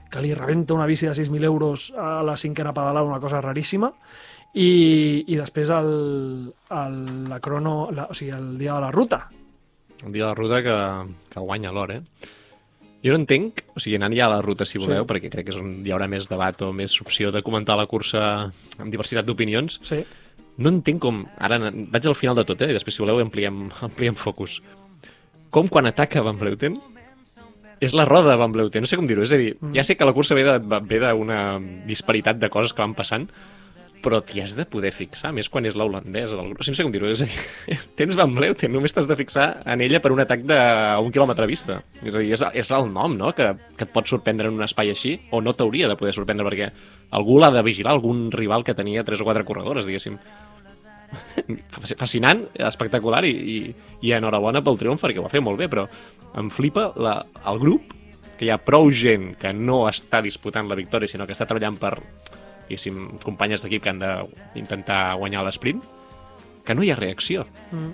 que 0.09 0.21
li 0.21 0.33
rebenta 0.33 0.73
una 0.73 0.89
bici 0.89 1.05
de 1.05 1.13
6.000 1.13 1.45
euros 1.45 1.91
a 1.93 2.23
la 2.25 2.35
cinquena 2.37 2.73
pedalada, 2.73 3.05
una 3.05 3.21
cosa 3.21 3.41
raríssima, 3.41 3.93
i, 4.53 5.23
i 5.27 5.37
després 5.37 5.69
el, 5.73 5.93
el, 6.73 6.99
la 7.29 7.39
crono, 7.41 7.77
la, 7.93 8.09
o 8.09 8.17
sigui, 8.17 8.33
el 8.33 8.57
dia 8.57 8.73
de 8.73 8.81
la 8.87 8.91
ruta. 8.93 9.23
El 10.05 10.11
dia 10.11 10.23
de 10.23 10.29
la 10.29 10.35
ruta 10.35 10.61
que, 10.63 10.75
que 11.31 11.39
guanya 11.39 11.71
l'hora, 11.71 11.97
eh? 12.01 12.29
Jo 13.03 13.11
no 13.11 13.19
entenc, 13.19 13.61
o 13.75 13.81
sigui, 13.83 13.97
anant 13.99 14.13
ja 14.15 14.25
a 14.29 14.31
la 14.37 14.41
ruta, 14.41 14.63
si 14.65 14.79
voleu, 14.79 15.03
Sí. 15.03 15.09
perquè 15.09 15.29
crec 15.31 15.45
que 15.49 15.51
és 15.51 15.57
on 15.59 15.73
hi 15.85 15.91
haurà 15.91 16.07
més 16.07 16.29
debat 16.31 16.61
o 16.63 16.71
més 16.71 16.93
opció 17.03 17.31
de 17.35 17.41
comentar 17.43 17.75
la 17.75 17.85
cursa 17.85 18.45
amb 18.79 18.91
diversitat 18.91 19.25
d'opinions, 19.27 19.79
Sí. 19.83 20.05
no 20.57 20.69
entenc 20.69 21.01
com... 21.03 21.25
Ara 21.37 21.59
vaig 21.59 22.07
al 22.07 22.15
final 22.15 22.35
de 22.35 22.45
tot, 22.45 22.61
eh? 22.61 22.69
I 22.71 22.77
després, 22.77 22.95
si 22.95 23.01
voleu, 23.03 23.19
ampliem, 23.19 23.69
ampliem 23.89 24.15
focus. 24.15 24.61
Com 25.51 25.67
quan 25.67 25.85
ataca 25.85 26.21
Van 26.23 26.39
Bleuten 26.39 26.75
és 27.83 27.91
la 27.93 28.05
roda 28.07 28.29
de 28.31 28.37
Van 28.39 28.51
Bleuten, 28.53 28.81
no 28.81 28.87
sé 28.87 28.95
com 28.95 29.05
dir-ho. 29.05 29.21
És 29.25 29.33
a 29.33 29.37
dir, 29.37 29.57
ja 29.75 29.83
sé 29.83 29.97
que 29.97 30.05
la 30.07 30.13
cursa 30.15 30.33
ve 30.35 30.45
d'una 30.47 31.59
disparitat 31.85 32.39
de 32.39 32.49
coses 32.49 32.71
que 32.71 32.81
van 32.81 32.95
passant, 32.95 33.27
però 34.03 34.19
t'hi 34.25 34.41
has 34.43 34.53
de 34.57 34.65
poder 34.69 34.91
fixar, 34.93 35.31
més 35.35 35.47
quan 35.51 35.65
és 35.65 35.77
la 35.79 35.85
holandesa 35.87 36.35
del 36.35 36.51
grup. 36.51 36.59
O 36.61 36.65
sigui, 36.65 36.75
no 36.75 36.79
sé 36.79 36.85
com 36.85 36.93
dir-ho, 36.93 37.09
és 37.09 37.23
a 37.23 37.27
dir, 37.29 37.77
tens 37.99 38.17
Van 38.19 38.33
Bleuten, 38.35 38.73
només 38.75 38.93
t'has 38.95 39.07
de 39.09 39.17
fixar 39.19 39.47
en 39.69 39.83
ella 39.85 40.01
per 40.03 40.11
un 40.13 40.21
atac 40.23 40.43
de 40.49 40.57
a 40.59 40.99
un 41.01 41.13
quilòmetre 41.15 41.47
a 41.47 41.49
vista. 41.49 41.79
És 42.03 42.13
a 42.13 42.21
dir, 42.21 42.33
és, 42.35 42.43
és 42.63 42.73
el 42.75 42.91
nom, 42.91 43.15
no?, 43.19 43.31
que, 43.37 43.53
que 43.77 43.87
et 43.87 43.93
pot 43.95 44.09
sorprendre 44.09 44.51
en 44.51 44.59
un 44.59 44.67
espai 44.67 44.91
així, 44.91 45.15
o 45.31 45.41
no 45.41 45.55
t'hauria 45.55 45.89
de 45.91 45.97
poder 45.99 46.13
sorprendre, 46.17 46.47
perquè 46.49 46.69
algú 47.15 47.39
l'ha 47.39 47.53
de 47.55 47.63
vigilar, 47.65 47.95
algun 47.95 48.27
rival 48.35 48.67
que 48.67 48.75
tenia 48.77 49.05
tres 49.07 49.23
o 49.23 49.29
quatre 49.29 49.47
corredores, 49.47 49.87
diguéssim. 49.87 50.19
Fascinant, 52.01 52.45
espectacular, 52.69 53.23
i, 53.29 53.33
i, 53.33 53.57
i 54.03 54.15
enhorabona 54.17 54.63
pel 54.65 54.79
triomf, 54.81 55.03
perquè 55.03 55.23
ho 55.23 55.27
va 55.27 55.33
fer 55.33 55.43
molt 55.45 55.61
bé, 55.61 55.71
però 55.71 55.87
em 56.39 56.49
flipa 56.51 56.91
la, 56.99 57.21
el 57.49 57.61
grup, 57.61 57.93
que 58.33 58.47
hi 58.47 58.51
ha 58.51 58.57
prou 58.59 58.89
gent 58.91 59.35
que 59.39 59.53
no 59.55 59.83
està 59.87 60.19
disputant 60.25 60.67
la 60.67 60.75
victòria, 60.75 61.07
sinó 61.07 61.27
que 61.29 61.35
està 61.35 61.45
treballant 61.47 61.77
per, 61.79 61.93
diguéssim, 62.73 63.19
companyes 63.23 63.63
d'equip 63.63 63.83
que 63.85 63.93
han 63.93 64.01
d'intentar 64.53 65.13
guanyar 65.21 65.45
l'esprint, 65.45 65.81
que 66.65 66.75
no 66.75 66.83
hi 66.83 66.91
ha 66.91 66.97
reacció. 66.99 67.45
Mm. 67.71 67.91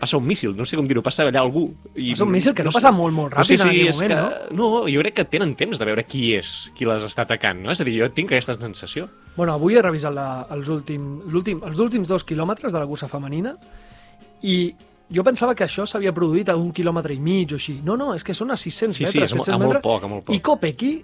Passa 0.00 0.16
un 0.16 0.24
míssil, 0.24 0.52
no 0.56 0.64
sé 0.64 0.78
com 0.78 0.86
dir-ho, 0.88 1.02
passa 1.04 1.24
allà 1.26 1.40
algú. 1.42 1.64
I 1.98 2.12
Passa 2.14 2.24
un 2.24 2.30
míssil 2.32 2.54
que 2.56 2.62
no 2.64 2.70
sé- 2.70 2.78
passa 2.78 2.92
molt, 2.94 3.12
molt 3.12 3.34
ràpid 3.34 3.40
no 3.40 3.44
sé 3.44 3.54
en 3.54 3.60
si 3.60 3.68
aquell 3.68 3.88
és 3.90 3.98
moment, 4.00 4.14
que... 4.14 4.54
no? 4.56 4.68
jo 4.88 5.00
crec 5.02 5.14
que 5.18 5.24
tenen 5.28 5.54
temps 5.58 5.78
de 5.82 5.84
veure 5.84 6.04
qui 6.08 6.22
és, 6.38 6.52
qui 6.78 6.86
les 6.88 7.02
està 7.04 7.26
atacant, 7.26 7.58
no? 7.60 7.72
És 7.74 7.82
a 7.82 7.84
dir, 7.84 7.98
jo 8.00 8.08
tinc 8.14 8.32
aquesta 8.32 8.54
sensació. 8.54 9.08
Bueno, 9.36 9.52
avui 9.58 9.76
he 9.76 9.82
revisat 9.82 10.14
la, 10.14 10.46
els, 10.54 10.70
últim, 10.72 11.20
l'últim, 11.28 11.60
els 11.66 11.82
últims 11.82 12.08
dos 12.08 12.24
quilòmetres 12.24 12.72
de 12.72 12.78
la 12.80 12.86
cursa 12.88 13.10
femenina 13.12 13.56
i 14.42 14.72
jo 15.12 15.22
pensava 15.26 15.54
que 15.58 15.66
això 15.66 15.84
s'havia 15.86 16.14
produït 16.16 16.48
a 16.48 16.56
un 16.56 16.70
quilòmetre 16.72 17.12
i 17.12 17.18
mig 17.20 17.52
o 17.52 17.58
així. 17.58 17.80
No, 17.84 17.98
no, 18.00 18.14
és 18.14 18.24
que 18.24 18.32
són 18.32 18.54
a 18.54 18.56
600 18.56 18.96
Sí, 18.96 19.04
sí, 19.04 19.18
metres, 19.18 19.34
mo- 19.36 19.44
700 19.44 19.48
a 19.48 19.58
molt 19.58 19.66
metres. 19.74 19.82
poc, 19.84 20.04
a 20.04 20.08
molt 20.08 20.24
poc. 20.30 20.34
I 20.36 20.40
Kopecky 20.40 20.94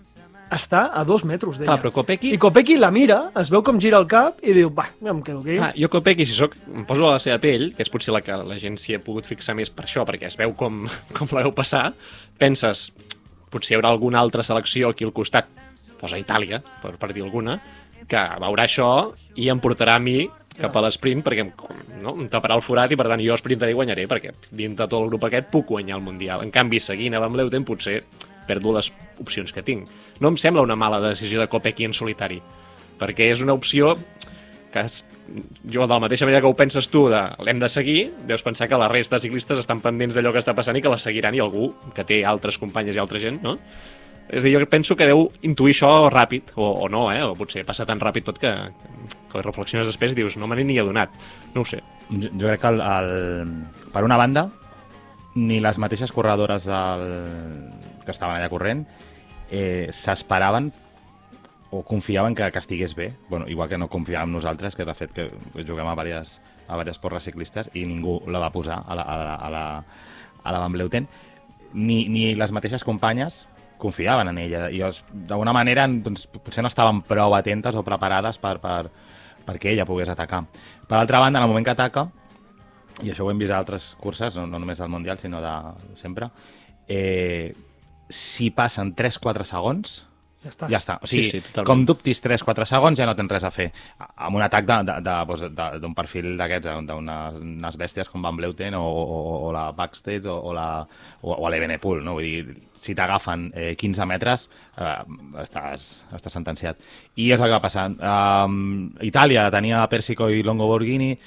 està 0.51 0.83
a 0.97 1.05
dos 1.07 1.23
metres 1.25 1.59
d'ella. 1.59 1.71
Clar, 1.71 1.81
però 1.85 1.93
Kopecky- 1.95 2.33
I 2.35 2.39
Kopecky 2.43 2.77
la 2.81 2.91
mira, 2.91 3.21
es 3.41 3.51
veu 3.53 3.63
com 3.67 3.79
gira 3.83 3.99
el 4.03 4.07
cap 4.11 4.41
i 4.43 4.53
diu, 4.57 4.73
va, 4.75 4.89
em 5.01 5.23
quedo 5.23 5.41
aquí. 5.45 5.57
Clar, 5.61 5.73
jo 5.79 5.89
Kopecky, 5.93 6.27
si 6.27 6.35
soc, 6.35 6.57
em 6.75 6.85
poso 6.89 7.07
a 7.09 7.13
la 7.17 7.23
seva 7.23 7.39
pell, 7.43 7.71
que 7.77 7.83
és 7.87 7.91
potser 7.93 8.13
la 8.15 8.21
que 8.27 8.37
la 8.37 8.59
gent 8.59 8.77
s'hi 8.81 8.97
ha 8.99 9.03
pogut 9.05 9.27
fixar 9.29 9.55
més 9.59 9.71
per 9.71 9.87
això, 9.87 10.05
perquè 10.09 10.27
es 10.31 10.37
veu 10.41 10.53
com, 10.59 10.83
com 11.17 11.31
la 11.37 11.45
veu 11.47 11.55
passar, 11.57 11.93
penses, 12.39 12.91
potser 13.51 13.75
hi 13.77 13.79
haurà 13.81 13.91
alguna 13.95 14.21
altra 14.21 14.43
selecció 14.47 14.91
aquí 14.91 15.07
al 15.07 15.13
costat, 15.17 15.47
posa 16.01 16.19
Itàlia, 16.21 16.63
per, 16.83 16.97
per 16.99 17.13
dir 17.13 17.23
alguna, 17.27 17.59
que 18.11 18.21
veurà 18.43 18.65
això 18.67 18.91
i 19.39 19.49
em 19.53 19.61
portarà 19.63 19.95
a 19.99 20.03
mi 20.03 20.25
cap 20.61 20.75
a 20.77 20.81
l'esprint 20.83 21.23
perquè 21.25 21.45
em, 21.45 21.51
no, 22.03 22.17
em 22.19 22.27
taparà 22.29 22.57
el 22.59 22.65
forat 22.65 22.91
i 22.93 22.97
per 22.99 23.07
tant 23.09 23.21
jo 23.23 23.37
sprintaré 23.39 23.71
i 23.73 23.77
guanyaré 23.79 24.05
perquè 24.11 24.33
dintre 24.51 24.89
tot 24.91 24.99
el 25.05 25.09
grup 25.13 25.23
aquest 25.29 25.47
puc 25.53 25.71
guanyar 25.71 25.97
el 25.97 26.03
Mundial. 26.05 26.43
En 26.45 26.51
canvi, 26.53 26.81
seguint 26.83 27.15
a 27.17 27.21
Van 27.23 27.33
Bleuten 27.33 27.65
potser 27.65 28.01
perdo 28.49 28.75
les 28.77 28.93
opcions 29.21 29.53
que 29.53 29.65
tinc. 29.67 29.89
No 30.21 30.33
em 30.33 30.39
sembla 30.41 30.65
una 30.67 30.79
mala 30.79 31.01
decisió 31.03 31.41
de 31.41 31.49
Kopecky 31.49 31.89
en 31.89 31.97
solitari, 31.97 32.41
perquè 33.01 33.31
és 33.33 33.43
una 33.45 33.57
opció 33.57 33.97
que 34.71 34.85
és, 34.87 35.01
jo 35.67 35.83
de 35.83 35.93
la 35.93 36.03
mateixa 36.03 36.27
manera 36.27 36.41
que 36.43 36.51
ho 36.51 36.57
penses 36.57 36.89
tu 36.91 37.09
de 37.11 37.21
l'hem 37.45 37.59
de 37.59 37.69
seguir, 37.69 38.13
deus 38.29 38.45
pensar 38.47 38.69
que 38.71 38.79
la 38.79 38.89
resta 38.89 39.17
de 39.17 39.25
ciclistes 39.27 39.59
estan 39.59 39.81
pendents 39.83 40.15
d'allò 40.15 40.33
que 40.33 40.43
està 40.43 40.55
passant 40.55 40.79
i 40.79 40.83
que 40.83 40.93
la 40.93 40.99
seguiran 41.01 41.35
i 41.35 41.43
algú 41.43 41.73
que 41.97 42.07
té 42.07 42.23
altres 42.25 42.59
companyes 42.59 42.97
i 42.97 43.03
altra 43.03 43.19
gent, 43.23 43.41
no? 43.43 43.57
És 44.31 44.45
a 44.45 44.47
dir, 44.47 44.55
jo 44.55 44.67
penso 44.71 44.95
que 44.95 45.09
deu 45.09 45.25
intuir 45.43 45.75
això 45.75 45.91
ràpid, 46.13 46.53
o, 46.55 46.69
o 46.85 46.89
no, 46.93 47.09
eh? 47.11 47.19
O 47.27 47.35
potser 47.35 47.65
passa 47.67 47.87
tan 47.87 47.99
ràpid 47.99 48.29
tot 48.29 48.39
que, 48.39 48.53
que 49.33 49.43
reflexiones 49.43 49.91
després 49.91 50.15
i 50.15 50.21
dius, 50.21 50.39
no 50.39 50.47
me 50.47 50.55
n'he 50.55 50.69
ni 50.69 50.79
adonat. 50.79 51.17
No 51.57 51.65
ho 51.65 51.67
sé. 51.67 51.81
Jo, 52.11 52.29
jo 52.29 52.47
crec 52.47 52.63
que, 52.63 52.71
el, 52.71 52.79
el, 52.79 53.91
per 53.91 54.05
una 54.07 54.21
banda, 54.21 54.47
ni 55.35 55.59
les 55.63 55.79
mateixes 55.83 56.15
corredores 56.15 56.67
del, 56.69 57.05
que 58.05 58.15
estaven 58.15 58.37
allà 58.37 58.49
corrent 58.53 58.85
eh, 59.51 59.89
s'esperaven 59.93 60.71
o 61.71 61.83
confiaven 61.87 62.35
que, 62.35 62.51
que 62.51 62.59
estigués 62.59 62.95
bé. 62.95 63.13
Bueno, 63.29 63.47
igual 63.49 63.69
que 63.69 63.79
no 63.79 63.89
confiàvem 63.89 64.33
nosaltres, 64.33 64.75
que 64.75 64.85
de 64.85 64.95
fet 64.95 65.13
que 65.15 65.29
juguem 65.55 65.87
a 65.87 65.95
diverses, 65.95 66.41
a 66.67 66.75
diverses 66.75 66.99
porres 66.99 67.27
ciclistes 67.27 67.71
i 67.75 67.85
ningú 67.87 68.19
la 68.27 68.43
va 68.43 68.51
posar 68.51 68.83
a 68.87 68.97
la, 68.99 69.03
a 69.03 69.17
la, 69.19 69.35
a 69.37 69.51
la, 69.51 69.65
a 70.43 70.53
la 70.53 70.63
Van 70.65 70.75
Bleuten. 70.75 71.07
Ni, 71.73 72.09
ni 72.11 72.35
les 72.35 72.51
mateixes 72.51 72.83
companyes 72.83 73.45
confiaven 73.81 74.33
en 74.33 74.39
ella. 74.43 74.67
I 74.71 74.83
d'alguna 75.13 75.55
manera, 75.55 75.87
doncs, 75.87 76.27
potser 76.27 76.67
no 76.67 76.71
estaven 76.71 77.03
prou 77.07 77.35
atentes 77.39 77.79
o 77.79 77.87
preparades 77.87 78.39
per, 78.43 78.59
per, 78.63 78.91
perquè 79.47 79.71
ella 79.73 79.87
pogués 79.87 80.11
atacar. 80.11 80.43
Per 80.91 80.99
altra 80.99 81.23
banda, 81.23 81.39
en 81.39 81.47
el 81.47 81.51
moment 81.55 81.65
que 81.65 81.77
ataca, 81.77 82.09
i 83.01 83.15
això 83.15 83.25
ho 83.25 83.31
hem 83.31 83.39
vist 83.41 83.55
a 83.55 83.63
altres 83.63 83.93
curses, 84.03 84.35
no, 84.37 84.47
no 84.51 84.59
només 84.59 84.83
del 84.83 84.91
Mundial, 84.91 85.19
sinó 85.23 85.41
de 85.41 85.55
sempre, 85.97 86.29
eh, 86.89 87.55
si 88.11 88.51
passen 88.51 88.95
3-4 88.95 89.45
segons, 89.49 90.07
Ja 90.43 90.49
està. 90.49 90.69
ja 90.73 90.79
està. 90.79 90.95
O 91.05 91.07
sigui, 91.07 91.25
Sí, 91.29 91.31
sí, 91.37 91.41
totalment. 91.45 91.67
com 91.69 91.83
dubtis 91.85 92.23
3-4 92.25 92.65
segons 92.65 92.97
ja 92.99 93.05
no 93.05 93.15
tens 93.15 93.29
res 93.31 93.45
a 93.45 93.51
fer. 93.53 93.67
Amb 94.17 94.37
un 94.39 94.43
atac 94.43 94.65
de- 94.65 94.79
de- 94.89 95.01
de- 95.05 95.25
doncs, 95.29 95.43
de- 95.55 95.79
d'un 95.83 95.95
perfil 95.95 96.31
d'aquests, 96.39 96.87
d'unes 96.89 97.35
unes 97.37 97.77
bèsties 97.77 98.09
com 98.09 98.23
Van 98.23 98.35
Bleuten 98.37 98.73
o, 98.75 98.81
o, 98.83 99.49
o 99.49 99.53
la 99.53 99.67
Backstage 99.73 100.27
o, 100.27 100.39
o, 100.41 100.55
la, 100.57 100.81
o, 101.21 101.35
o 101.35 101.51
l'Evenepoel, 101.51 102.03
no? 102.03 102.15
Vull 102.15 102.25
dir, 102.25 102.57
si 102.75 102.95
t'agafen 102.95 103.51
eh, 103.55 103.77
15 103.77 104.07
metres, 104.07 104.49
eh, 104.79 104.97
estàs, 105.43 106.07
estàs 106.17 106.33
sentenciat. 106.33 106.79
I 107.17 107.33
és 107.33 107.41
el 107.41 107.47
que 107.47 107.59
va 107.59 107.61
passar. 107.61 107.91
Um, 108.01 108.95
Itàlia 109.03 109.51
tenia 109.51 109.87
Persico 109.93 110.31
i 110.31 110.43
Longo 110.43 110.67
Borghini, 110.67 111.19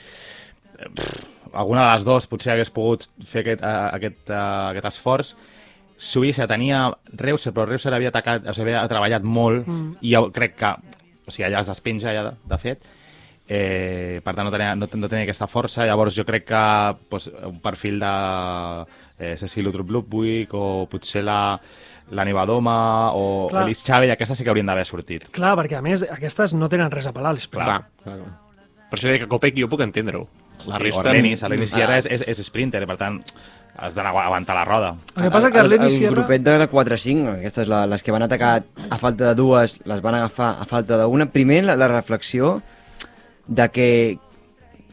alguna 1.53 1.85
de 1.87 1.93
les 1.95 2.05
dues 2.07 2.25
potser 2.27 2.53
hagués 2.55 2.71
pogut 2.73 3.05
fer 3.23 3.43
aquest, 3.43 3.61
uh, 3.61 3.89
aquest, 3.93 4.29
uh, 4.29 4.69
aquest 4.71 4.87
esforç. 4.89 5.35
Suïssa 5.97 6.47
tenia 6.49 6.87
Reuser, 7.19 7.53
però 7.53 7.67
Reuser 7.67 7.93
havia, 7.93 8.11
atacat, 8.13 8.47
o 8.47 8.55
sigui, 8.55 8.73
havia 8.73 8.89
treballat 8.91 9.23
molt 9.23 9.67
mm. 9.67 10.01
i 10.01 10.13
jo 10.15 10.27
crec 10.33 10.57
que 10.59 10.73
o 10.73 11.31
sigui, 11.31 11.47
allà 11.47 11.63
es 11.63 11.71
despenja 11.71 12.13
ja, 12.15 12.25
de, 12.27 12.35
de 12.49 12.59
fet 12.59 12.87
eh, 13.47 14.19
per 14.23 14.33
tant 14.35 14.47
no 14.47 14.53
tenia, 14.53 14.73
no, 14.75 14.87
no 14.87 15.09
tenia 15.11 15.27
aquesta 15.27 15.47
força 15.51 15.87
llavors 15.87 16.15
jo 16.17 16.25
crec 16.27 16.47
que 16.49 16.65
pues, 17.09 17.29
un 17.47 17.59
perfil 17.63 17.99
de 18.03 18.13
eh, 19.19 19.35
Cecil 19.39 19.69
Utrup 19.71 19.91
Ludwig 19.91 20.53
o 20.57 20.85
potser 20.91 21.23
la, 21.23 21.57
la 22.11 22.25
Nivadoma 22.27 22.77
o 23.15 23.49
Clar. 23.51 23.65
Elis 23.67 23.83
Chávez, 23.83 24.11
aquestes 24.13 24.39
sí 24.39 24.47
que 24.47 24.53
haurien 24.53 24.69
d'haver 24.69 24.87
sortit 24.89 25.29
Clar, 25.35 25.55
perquè 25.59 25.79
a 25.79 25.83
més 25.85 26.05
aquestes 26.07 26.55
no 26.57 26.71
tenen 26.71 26.91
res 26.91 27.07
a 27.07 27.15
pelar, 27.15 27.35
les 27.37 27.47
Clar. 27.47 27.83
Clar. 28.03 28.17
Per 28.93 28.99
això 28.99 29.09
deia 29.09 29.23
que 29.23 29.29
Kopecky 29.31 29.63
jo 29.63 29.67
puc 29.71 29.81
entendre-ho. 29.81 30.27
La 30.69 30.77
resta... 30.77 31.07
Arlenis, 31.09 31.41
Arlenis 31.43 31.71
Sierra 31.73 31.95
és, 31.97 32.05
és, 32.05 32.21
és 32.29 32.41
sprinter, 32.45 32.83
per 32.85 32.95
tant 32.99 33.15
has 33.75 33.95
d'anar 33.95 34.11
a 34.15 34.25
aguantar 34.27 34.55
la 34.55 34.65
roda 34.65 34.95
El 35.15 35.23
que 35.23 35.31
passa 35.31 35.49
que 35.51 35.57
el, 35.57 35.65
Arleni 35.65 35.85
el, 35.85 35.91
Sierra... 35.91 36.15
grupet 36.15 36.43
de 36.45 36.57
la 36.59 36.69
4-5, 36.69 37.39
aquestes 37.39 37.67
la, 37.67 37.85
les 37.87 38.03
que 38.03 38.11
van 38.13 38.21
atacar 38.23 38.63
a 38.89 38.97
falta 39.01 39.29
de 39.31 39.35
dues, 39.35 39.79
les 39.85 40.01
van 40.01 40.15
agafar 40.19 40.57
a 40.61 40.65
falta 40.69 40.97
d'una. 41.01 41.25
Primer, 41.33 41.63
la, 41.65 41.75
la 41.75 41.87
reflexió 41.87 42.61
de 43.47 43.65
que 43.73 43.87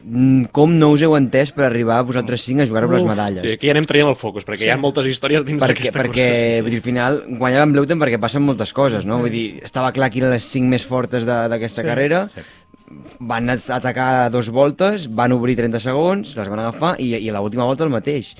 mm, 0.03 0.45
com 0.51 0.73
no 0.79 0.89
us 0.95 1.03
heu 1.05 1.13
entès 1.15 1.51
per 1.55 1.67
arribar 1.67 1.99
a 2.01 2.07
vosaltres 2.07 2.41
cinc 2.41 2.63
a 2.63 2.67
jugar-vos 2.67 2.97
les 2.97 3.05
medalles. 3.07 3.45
Sí, 3.45 3.53
aquí 3.59 3.69
ja 3.69 3.75
anem 3.75 3.85
traient 3.87 4.09
el 4.09 4.17
focus, 4.17 4.43
perquè 4.47 4.63
sí. 4.65 4.69
hi 4.69 4.73
ha 4.73 4.79
moltes 4.81 5.05
històries 5.07 5.45
dins 5.45 5.61
perquè, 5.61 5.77
d'aquesta 5.77 5.99
perquè 6.01 6.25
cursa. 6.31 6.63
vull 6.65 6.73
dir, 6.73 6.79
al 6.81 6.87
final 6.87 7.21
guanyaven 7.37 7.75
Bleuten 7.77 8.01
perquè 8.01 8.19
passen 8.19 8.43
moltes 8.43 8.73
coses, 8.73 9.05
no? 9.05 9.19
Vull 9.21 9.29
dir, 9.33 9.45
estava 9.63 9.93
clar 9.95 10.09
que 10.11 10.23
eren 10.23 10.33
les 10.33 10.49
cinc 10.49 10.65
més 10.73 10.85
fortes 10.89 11.23
de- 11.29 11.43
d'aquesta 11.53 11.85
Sí, 11.85 11.87
carrera, 11.87 12.25
sí. 12.33 12.41
van 13.19 13.49
at- 13.53 13.69
atacar 13.77 14.29
dos 14.33 14.49
voltes, 14.49 15.05
van 15.13 15.31
obrir 15.37 15.55
30 15.55 15.79
segons, 15.79 16.33
les 16.35 16.49
van 16.49 16.59
agafar 16.65 16.95
i, 16.99 17.13
i 17.15 17.29
a 17.29 17.37
l'última 17.39 17.63
volta 17.69 17.85
el 17.85 17.93
mateix. 17.93 18.33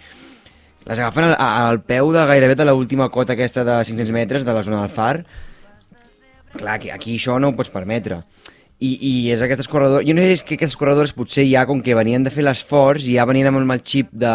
Les 0.86 0.98
agafen 0.98 1.30
al, 1.30 1.36
al 1.38 1.82
peu 1.86 2.12
de 2.14 2.26
gairebé 2.26 2.56
de 2.58 2.66
l'última 2.66 3.10
cota 3.14 3.36
aquesta 3.36 3.64
de 3.68 3.78
500 3.86 4.14
metres 4.16 4.46
de 4.46 4.54
la 4.54 4.64
zona 4.66 4.82
del 4.82 4.94
far. 4.94 5.24
Clar, 6.56 6.76
aquí, 6.76 6.90
aquí 6.90 7.16
això 7.20 7.38
no 7.40 7.52
ho 7.52 7.58
pots 7.58 7.72
permetre. 7.72 8.24
I, 8.82 8.96
i 8.98 9.14
és 9.30 9.44
aquestes 9.46 9.70
corredores... 9.70 10.08
Jo 10.10 10.16
no 10.18 10.24
sé 10.24 10.32
si 10.32 10.40
és 10.40 10.44
que 10.46 10.56
aquestes 10.58 10.78
corredores 10.80 11.14
potser 11.14 11.46
ja, 11.46 11.68
com 11.70 11.84
que 11.86 11.94
venien 11.94 12.24
de 12.26 12.34
fer 12.34 12.42
l'esforç, 12.48 13.06
ja 13.14 13.28
venien 13.30 13.52
amb 13.52 13.62
el 13.62 13.68
mal 13.70 13.84
xip 13.86 14.10
de 14.10 14.32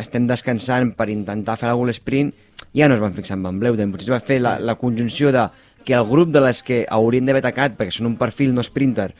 estem 0.00 0.24
descansant 0.30 0.94
per 0.96 1.10
intentar 1.12 1.58
fer 1.60 1.68
algun 1.68 1.92
sprint, 1.92 2.32
ja 2.72 2.88
no 2.88 2.96
es 2.96 3.02
van 3.02 3.12
fixar 3.12 3.36
en 3.36 3.44
Van 3.44 3.60
Bleuten. 3.60 3.92
Potser 3.92 4.08
es 4.08 4.14
va 4.14 4.22
fer 4.24 4.40
la, 4.40 4.56
la 4.56 4.78
conjunció 4.80 5.34
de 5.36 5.44
que 5.84 5.92
el 5.96 6.08
grup 6.08 6.32
de 6.32 6.40
les 6.46 6.64
que 6.64 6.86
haurien 6.88 7.28
d'haver 7.28 7.44
atacat, 7.44 7.76
perquè 7.76 7.92
són 7.98 8.08
un 8.08 8.16
perfil 8.20 8.56
no 8.56 8.64
sprinter, 8.64 9.10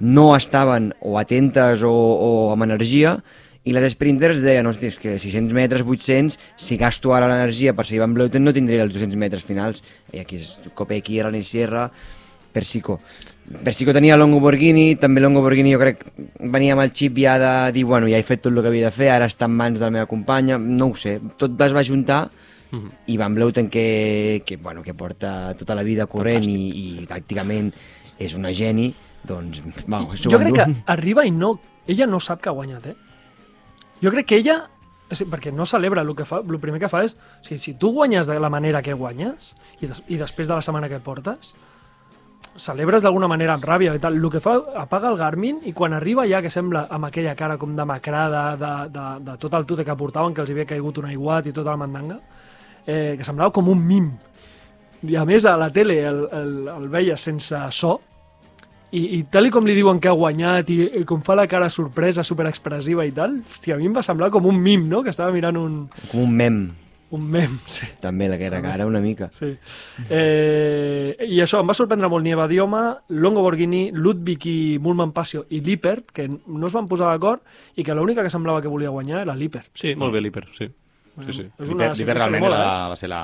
no 0.00 0.30
estaven 0.36 0.92
o 1.02 1.18
atentes 1.18 1.82
o, 1.82 1.90
o 1.90 2.30
amb 2.54 2.70
energia, 2.70 3.18
i 3.64 3.74
les 3.76 3.92
sprinters 3.92 4.40
deien, 4.40 4.66
hosti, 4.66 4.88
és 4.88 4.96
que 5.00 5.18
600 5.20 5.52
metres, 5.56 5.82
800, 5.84 6.38
si 6.56 6.78
gasto 6.80 7.12
ara 7.12 7.28
l'energia 7.28 7.74
per 7.76 7.84
seguir 7.88 8.00
Van 8.00 8.14
Vleuten 8.16 8.44
no 8.46 8.54
tindria 8.56 8.86
els 8.86 8.94
200 8.94 9.20
metres 9.20 9.44
finals. 9.44 9.84
I 10.14 10.22
aquí 10.22 10.40
és 10.40 10.54
Kopecky, 10.74 11.20
Rani 11.20 11.42
Sierra, 11.44 11.90
Persico. 12.52 12.98
Persico 13.64 13.92
tenia 13.92 14.16
Longo 14.16 14.40
Borghini, 14.40 14.94
també 14.96 15.20
Longo 15.20 15.42
Borghini 15.44 15.74
jo 15.74 15.80
crec 15.82 16.04
venia 16.54 16.76
amb 16.76 16.84
el 16.86 16.94
xip 16.94 17.18
ja 17.18 17.36
de 17.38 17.52
dir, 17.76 17.84
bueno, 17.84 18.08
ja 18.08 18.18
he 18.18 18.26
fet 18.26 18.42
tot 18.44 18.54
el 18.54 18.62
que 18.62 18.70
havia 18.70 18.88
de 18.88 18.94
fer, 18.94 19.10
ara 19.12 19.28
està 19.28 19.48
en 19.50 19.56
mans 19.58 19.78
de 19.78 19.84
la 19.84 19.94
meva 19.98 20.08
companya, 20.10 20.58
no 20.58 20.92
ho 20.92 20.96
sé, 20.98 21.18
tot 21.36 21.60
es 21.66 21.74
va 21.74 21.84
juntar 21.86 22.28
i 23.10 23.16
Van 23.18 23.34
Vleuten 23.34 23.68
que, 23.68 24.42
que, 24.46 24.56
bueno, 24.56 24.84
que 24.86 24.94
porta 24.94 25.52
tota 25.58 25.74
la 25.74 25.82
vida 25.82 26.06
corrent 26.06 26.46
i, 26.46 26.70
i 26.70 27.06
tàcticament 27.10 27.72
és 28.22 28.36
una 28.38 28.52
geni, 28.54 28.92
doncs, 29.26 29.60
va, 29.90 30.04
Jo 30.14 30.38
crec 30.38 30.56
que 30.56 30.68
arriba 30.86 31.26
i 31.26 31.34
no... 31.34 31.58
Ella 31.90 32.06
no 32.06 32.20
sap 32.22 32.42
que 32.44 32.50
ha 32.50 32.54
guanyat, 32.54 32.84
eh? 32.86 33.09
Jo 34.02 34.12
crec 34.12 34.30
que 34.32 34.40
ella... 34.40 34.62
Perquè 35.10 35.50
no 35.50 35.64
celebra, 35.66 36.04
el 36.06 36.12
que 36.14 36.22
fa, 36.22 36.38
el 36.38 36.60
primer 36.62 36.78
que 36.78 36.88
fa 36.90 37.02
és... 37.02 37.16
O 37.16 37.46
sigui, 37.46 37.58
si 37.58 37.74
tu 37.74 37.90
guanyes 37.96 38.28
de 38.30 38.38
la 38.38 38.50
manera 38.52 38.82
que 38.82 38.94
guanyes 38.94 39.56
i, 39.80 39.88
des, 39.88 39.98
i 40.06 40.20
després 40.20 40.46
de 40.46 40.54
la 40.54 40.62
setmana 40.62 40.88
que 40.88 41.00
portes, 41.02 41.50
celebres 42.60 43.02
d'alguna 43.02 43.28
manera 43.30 43.54
amb 43.56 43.64
ràbia 43.66 43.94
i 43.94 44.02
tal. 44.02 44.16
El 44.18 44.30
que 44.30 44.42
fa, 44.42 44.56
apaga 44.82 45.10
el 45.10 45.18
Garmin 45.18 45.60
i 45.66 45.72
quan 45.76 45.94
arriba 45.96 46.26
ja 46.30 46.42
que 46.42 46.50
sembla 46.52 46.86
amb 46.90 47.08
aquella 47.08 47.34
cara 47.38 47.58
com 47.58 47.74
demacrada 47.76 48.44
de, 48.60 48.72
de, 48.94 49.06
de 49.26 49.36
tot 49.42 49.54
el 49.58 49.66
tute 49.66 49.84
que 49.86 49.96
portaven, 49.96 50.34
que 50.34 50.44
els 50.44 50.52
havia 50.54 50.68
caigut 50.68 51.00
un 51.02 51.10
aiguat 51.10 51.50
i 51.50 51.54
tota 51.56 51.74
la 51.74 51.80
mandanga, 51.80 52.20
eh, 52.86 53.16
que 53.18 53.26
semblava 53.26 53.54
com 53.54 53.68
un 53.70 53.82
mim. 53.86 54.10
I 55.08 55.16
a 55.16 55.24
més 55.24 55.46
a 55.48 55.56
la 55.56 55.70
tele 55.72 55.96
el, 56.04 56.26
el, 56.36 56.54
el 56.68 56.88
veia 56.92 57.16
sense 57.16 57.58
so 57.72 57.98
i, 58.90 59.02
i 59.18 59.22
tal 59.30 59.46
i 59.46 59.54
com 59.54 59.66
li 59.66 59.76
diuen 59.76 60.00
que 60.02 60.10
ha 60.10 60.16
guanyat 60.18 60.70
i, 60.74 60.80
i 61.00 61.06
com 61.08 61.22
fa 61.22 61.36
la 61.38 61.46
cara 61.50 61.70
sorpresa, 61.70 62.24
superexpressiva 62.26 63.06
i 63.06 63.14
tal, 63.14 63.40
hòstia, 63.52 63.76
a 63.76 63.80
mi 63.80 63.86
em 63.86 63.96
va 63.96 64.02
semblar 64.06 64.30
com 64.34 64.46
un 64.50 64.60
mim, 64.60 64.88
no? 64.90 65.04
Que 65.06 65.12
estava 65.14 65.32
mirant 65.34 65.58
un, 65.60 65.76
Com 66.10 66.24
un 66.24 66.34
mem, 66.34 66.60
un 67.14 67.26
mem, 67.30 67.56
sí. 67.70 67.86
també, 68.02 68.28
la 68.30 68.38
que 68.38 68.48
era 68.48 68.60
cara 68.62 68.86
una 68.86 69.02
mica. 69.02 69.30
Sí. 69.34 69.52
Eh, 70.08 71.14
I 71.26 71.40
això, 71.42 71.62
em 71.62 71.70
va 71.70 71.76
sorprendre 71.78 72.10
molt 72.10 72.26
Nieva 72.26 72.48
Dioma, 72.50 72.84
Longo 73.22 73.44
Borghini, 73.46 73.88
Ludwig 73.94 74.46
i 74.50 74.58
Mulman 74.82 75.14
Passio 75.16 75.44
i 75.50 75.62
Lippert, 75.66 76.10
que 76.14 76.28
no 76.30 76.66
es 76.66 76.76
van 76.76 76.90
posar 76.90 77.12
d'acord 77.12 77.42
i 77.76 77.86
que 77.86 77.94
l'única 77.94 78.26
que 78.26 78.32
semblava 78.32 78.62
que 78.62 78.72
volia 78.72 78.94
guanyar 78.94 79.22
era 79.24 79.38
Lippert. 79.38 79.70
Sí, 79.74 79.94
molt 79.98 80.14
bé 80.14 80.22
l'hiper, 80.22 80.46
sí. 80.56 80.70
sí, 81.26 81.32
sí. 81.32 81.46
L'Hiper 81.46 81.94
ciclista 81.94 82.10
que 82.10 82.18
realment 82.18 82.46
mola, 82.46 82.58
era, 82.62 82.74
eh? 82.74 82.90
va 82.94 83.00
ser 83.00 83.10
la... 83.14 83.22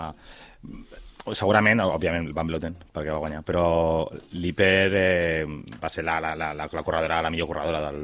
Segurament, 1.35 1.81
òbviament, 1.83 2.29
Van 2.35 2.47
Vleuten, 2.47 2.77
perquè 2.95 3.11
va 3.11 3.19
guanyar, 3.19 3.41
però 3.43 4.07
l'Hiper 4.39 4.91
eh, 4.95 5.47
va 5.83 5.89
ser 5.91 6.05
la, 6.07 6.21
la, 6.23 6.35
la, 6.39 6.53
la, 6.55 6.69
la 6.71 6.83
corredora, 6.87 7.21
la 7.23 7.31
millor 7.35 7.49
corredora 7.51 7.81
del, 7.89 8.01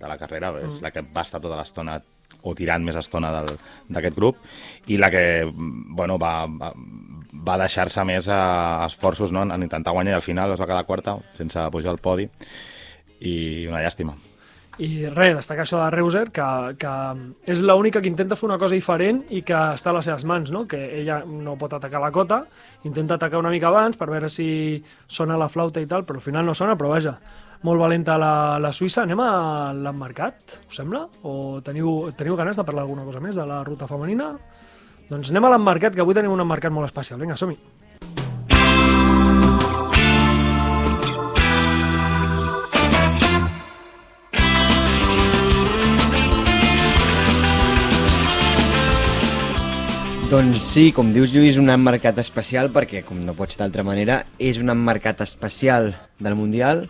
de 0.00 0.08
la 0.08 0.16
carrera, 0.16 0.52
Mm. 0.52 0.66
és 0.70 0.80
la 0.80 0.90
que 0.90 1.02
va 1.02 1.20
estar 1.22 1.40
tota 1.40 1.56
l'estona 1.60 1.98
o 2.44 2.54
tirant 2.54 2.82
més 2.84 2.96
estona 2.96 3.30
del- 3.32 3.58
d'aquest 3.88 4.16
grup 4.16 4.36
i 4.92 4.96
la 4.96 5.10
que 5.10 5.44
bueno, 5.54 6.18
va, 6.18 6.46
va, 6.46 6.72
va 7.32 7.58
deixar-se 7.58 8.04
més 8.04 8.28
a 8.28 8.84
esforços 8.86 9.32
no? 9.32 9.42
en, 9.42 9.52
en 9.52 9.62
intentar 9.62 9.92
guanyar 9.92 10.12
i 10.12 10.18
al 10.18 10.22
final 10.22 10.52
es 10.52 10.60
va 10.60 10.66
quedar 10.66 10.84
quarta 10.84 11.18
sense 11.38 11.58
pujar 11.72 11.90
al 11.94 11.98
podi 12.04 12.26
i 13.20 13.66
una 13.66 13.80
llàstima. 13.80 14.12
I 14.82 15.06
res, 15.06 15.36
destacar 15.38 15.62
això 15.62 15.78
de 15.78 15.90
Reuser, 15.94 16.24
que, 16.34 16.46
que 16.82 16.92
és 17.52 17.60
l'única 17.62 18.00
que 18.02 18.10
intenta 18.10 18.34
fer 18.34 18.48
una 18.48 18.58
cosa 18.58 18.74
diferent 18.74 19.20
i 19.30 19.44
que 19.46 19.54
està 19.54 19.92
a 19.92 19.94
les 19.94 20.08
seves 20.08 20.24
mans, 20.26 20.50
no? 20.50 20.64
que 20.66 20.80
ella 20.98 21.20
no 21.28 21.54
pot 21.60 21.76
atacar 21.76 22.00
la 22.02 22.10
cota, 22.14 22.40
intenta 22.82 23.14
atacar 23.14 23.38
una 23.38 23.52
mica 23.54 23.70
abans 23.70 24.00
per 24.00 24.10
veure 24.10 24.30
si 24.32 24.82
sona 25.06 25.38
la 25.38 25.48
flauta 25.48 25.82
i 25.82 25.86
tal, 25.86 26.02
però 26.08 26.18
al 26.18 26.26
final 26.26 26.50
no 26.50 26.56
sona, 26.58 26.74
però 26.80 26.90
vaja, 26.90 27.14
molt 27.62 27.80
valenta 27.80 28.18
la, 28.18 28.34
la 28.58 28.74
Suïssa. 28.74 29.04
Anem 29.06 29.22
a 29.22 29.30
l'emmarcat, 29.78 30.58
us 30.66 30.82
sembla? 30.82 31.06
O 31.22 31.62
teniu, 31.64 32.10
teniu 32.18 32.34
ganes 32.40 32.58
de 32.58 32.66
parlar 32.66 32.88
alguna 32.88 33.06
cosa 33.06 33.22
més 33.22 33.38
de 33.38 33.46
la 33.46 33.62
ruta 33.62 33.86
femenina? 33.90 34.32
Doncs 35.06 35.30
anem 35.30 35.46
a 35.46 35.54
l'emmarcat, 35.54 35.94
que 35.94 36.02
avui 36.02 36.18
tenim 36.18 36.34
un 36.34 36.42
emmarcat 36.42 36.74
molt 36.74 36.90
especial. 36.90 37.22
Vinga, 37.22 37.38
som-hi. 37.38 37.83
Doncs 50.30 50.62
sí, 50.64 50.84
com 50.96 51.10
dius 51.12 51.34
Lluís, 51.34 51.58
un 51.60 51.68
emmarcat 51.68 52.16
especial 52.22 52.70
perquè, 52.72 53.02
com 53.04 53.18
no 53.20 53.34
pot 53.36 53.52
ser 53.52 53.60
d'altra 53.60 53.84
manera, 53.84 54.22
és 54.40 54.56
un 54.56 54.72
emmarcat 54.72 55.20
especial 55.20 55.90
del 56.16 56.36
Mundial 56.38 56.86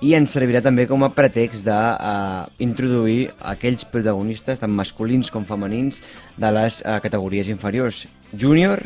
i 0.00 0.14
ens 0.16 0.32
servirà 0.32 0.62
també 0.64 0.86
com 0.88 1.04
a 1.04 1.10
pretext 1.12 1.66
d'introduir 1.68 3.28
aquells 3.52 3.84
protagonistes, 3.92 4.62
tant 4.62 4.72
masculins 4.72 5.28
com 5.34 5.44
femenins, 5.44 6.00
de 6.40 6.52
les 6.56 6.80
uh, 6.80 6.96
categories 7.04 7.52
inferiors. 7.52 8.06
Júnior 8.32 8.80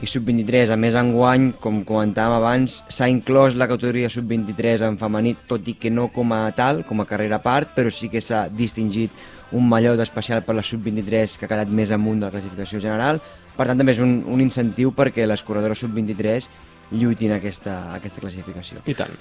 i 0.00 0.08
sub-23, 0.08 0.72
a 0.72 0.78
més 0.80 0.94
enguany, 0.96 1.50
com 1.60 1.82
comentàvem 1.84 2.38
abans, 2.38 2.78
s'ha 2.88 3.08
inclòs 3.12 3.56
la 3.60 3.68
categoria 3.68 4.08
sub-23 4.12 4.86
en 4.86 4.96
femení, 5.00 5.34
tot 5.48 5.66
i 5.68 5.74
que 5.76 5.92
no 5.92 6.08
com 6.14 6.32
a 6.32 6.46
tal, 6.56 6.80
com 6.88 7.02
a 7.02 7.06
carrera 7.08 7.36
a 7.36 7.44
part, 7.44 7.74
però 7.76 7.92
sí 7.92 8.08
que 8.08 8.22
s'ha 8.24 8.46
distingit 8.48 9.12
un 9.52 9.68
mallot 9.68 10.00
especial 10.00 10.40
per 10.46 10.56
la 10.56 10.64
sub-23 10.64 11.36
que 11.36 11.44
ha 11.44 11.52
quedat 11.52 11.68
més 11.68 11.92
amunt 11.92 12.22
de 12.22 12.28
la 12.28 12.32
classificació 12.32 12.80
general. 12.80 13.20
Per 13.56 13.66
tant, 13.66 13.76
també 13.76 13.92
és 13.92 14.00
un, 14.00 14.20
un 14.30 14.40
incentiu 14.40 14.94
perquè 14.96 15.26
les 15.28 15.44
corredores 15.44 15.82
sub-23 15.84 16.48
lluitin 16.96 17.34
aquesta, 17.36 17.76
aquesta 17.96 18.22
classificació. 18.22 18.80
I 18.88 18.96
tant. 18.96 19.12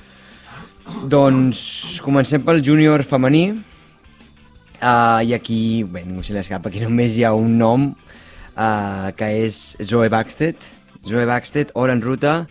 Doncs 1.09 1.99
comencem 2.05 2.45
pel 2.45 2.63
júnior 2.65 3.03
femení. 3.03 3.49
Uh, 4.79 5.19
I 5.27 5.33
aquí, 5.35 5.83
bé, 5.83 6.05
ningú 6.07 6.23
se 6.23 6.31
li 6.31 6.39
escapa, 6.39 6.71
aquí 6.71 6.79
només 6.79 7.17
hi 7.17 7.25
ha 7.27 7.33
un 7.35 7.57
nom, 7.59 7.89
uh, 8.59 9.09
que 9.15 9.31
és 9.47 9.77
Zoe 9.81 10.11
Baxted. 10.11 10.59
Zoe 11.07 11.25
Baxted, 11.25 11.71
hora 11.73 11.95
en 11.95 12.03
ruta, 12.03 12.43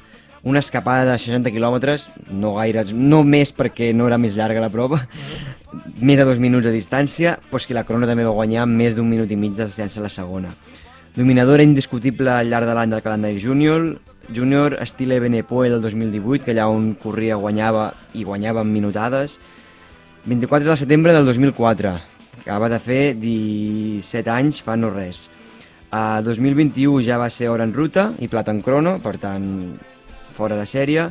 una 0.42 0.62
escapada 0.64 1.04
de 1.04 1.18
60 1.18 1.52
quilòmetres, 1.52 2.08
no 2.32 2.54
gaire, 2.56 2.86
no 2.94 3.22
més 3.26 3.52
perquè 3.52 3.92
no 3.92 4.08
era 4.08 4.18
més 4.18 4.38
llarga 4.38 4.64
la 4.64 4.72
prova, 4.72 5.02
més 6.00 6.18
de 6.18 6.24
dos 6.24 6.40
minuts 6.40 6.66
de 6.66 6.72
distància, 6.72 7.36
però 7.50 7.60
és 7.60 7.68
que 7.68 7.76
la 7.76 7.84
Corona 7.84 8.08
també 8.08 8.24
va 8.24 8.34
guanyar 8.36 8.66
més 8.70 8.96
d'un 8.96 9.08
minut 9.08 9.30
i 9.30 9.36
mig 9.36 9.56
de 9.58 9.68
distància 9.68 10.00
a 10.00 10.06
la 10.06 10.12
segona. 10.14 10.54
Dominadora 11.18 11.66
indiscutible 11.66 12.30
al 12.30 12.48
llarg 12.48 12.68
de 12.68 12.76
l'any 12.78 12.94
del 12.94 13.02
calendari 13.02 13.40
júnior, 13.42 13.98
júnior 14.32 14.76
estil 14.80 15.12
Ebenepoel 15.12 15.74
del 15.74 15.82
2018, 15.82 16.44
que 16.44 16.54
allà 16.54 16.68
on 16.70 16.92
corria 17.00 17.38
guanyava 17.40 17.90
i 18.14 18.24
guanyava 18.28 18.62
en 18.62 18.72
minutades. 18.72 19.38
24 20.28 20.68
de 20.68 20.76
setembre 20.76 21.14
del 21.16 21.26
2004, 21.26 21.94
acaba 22.42 22.68
de 22.68 22.78
fer 22.78 23.02
17 23.18 24.30
anys, 24.30 24.62
fa 24.62 24.76
no 24.76 24.92
res. 24.94 25.26
A 25.90 26.20
2021 26.20 27.00
ja 27.06 27.16
va 27.16 27.30
ser 27.32 27.48
hora 27.48 27.64
en 27.64 27.72
ruta 27.72 28.10
i 28.20 28.28
plat 28.28 28.48
en 28.52 28.60
crono, 28.60 28.98
per 29.00 29.16
tant, 29.22 29.46
fora 30.36 30.58
de 30.58 30.66
sèrie. 30.68 31.06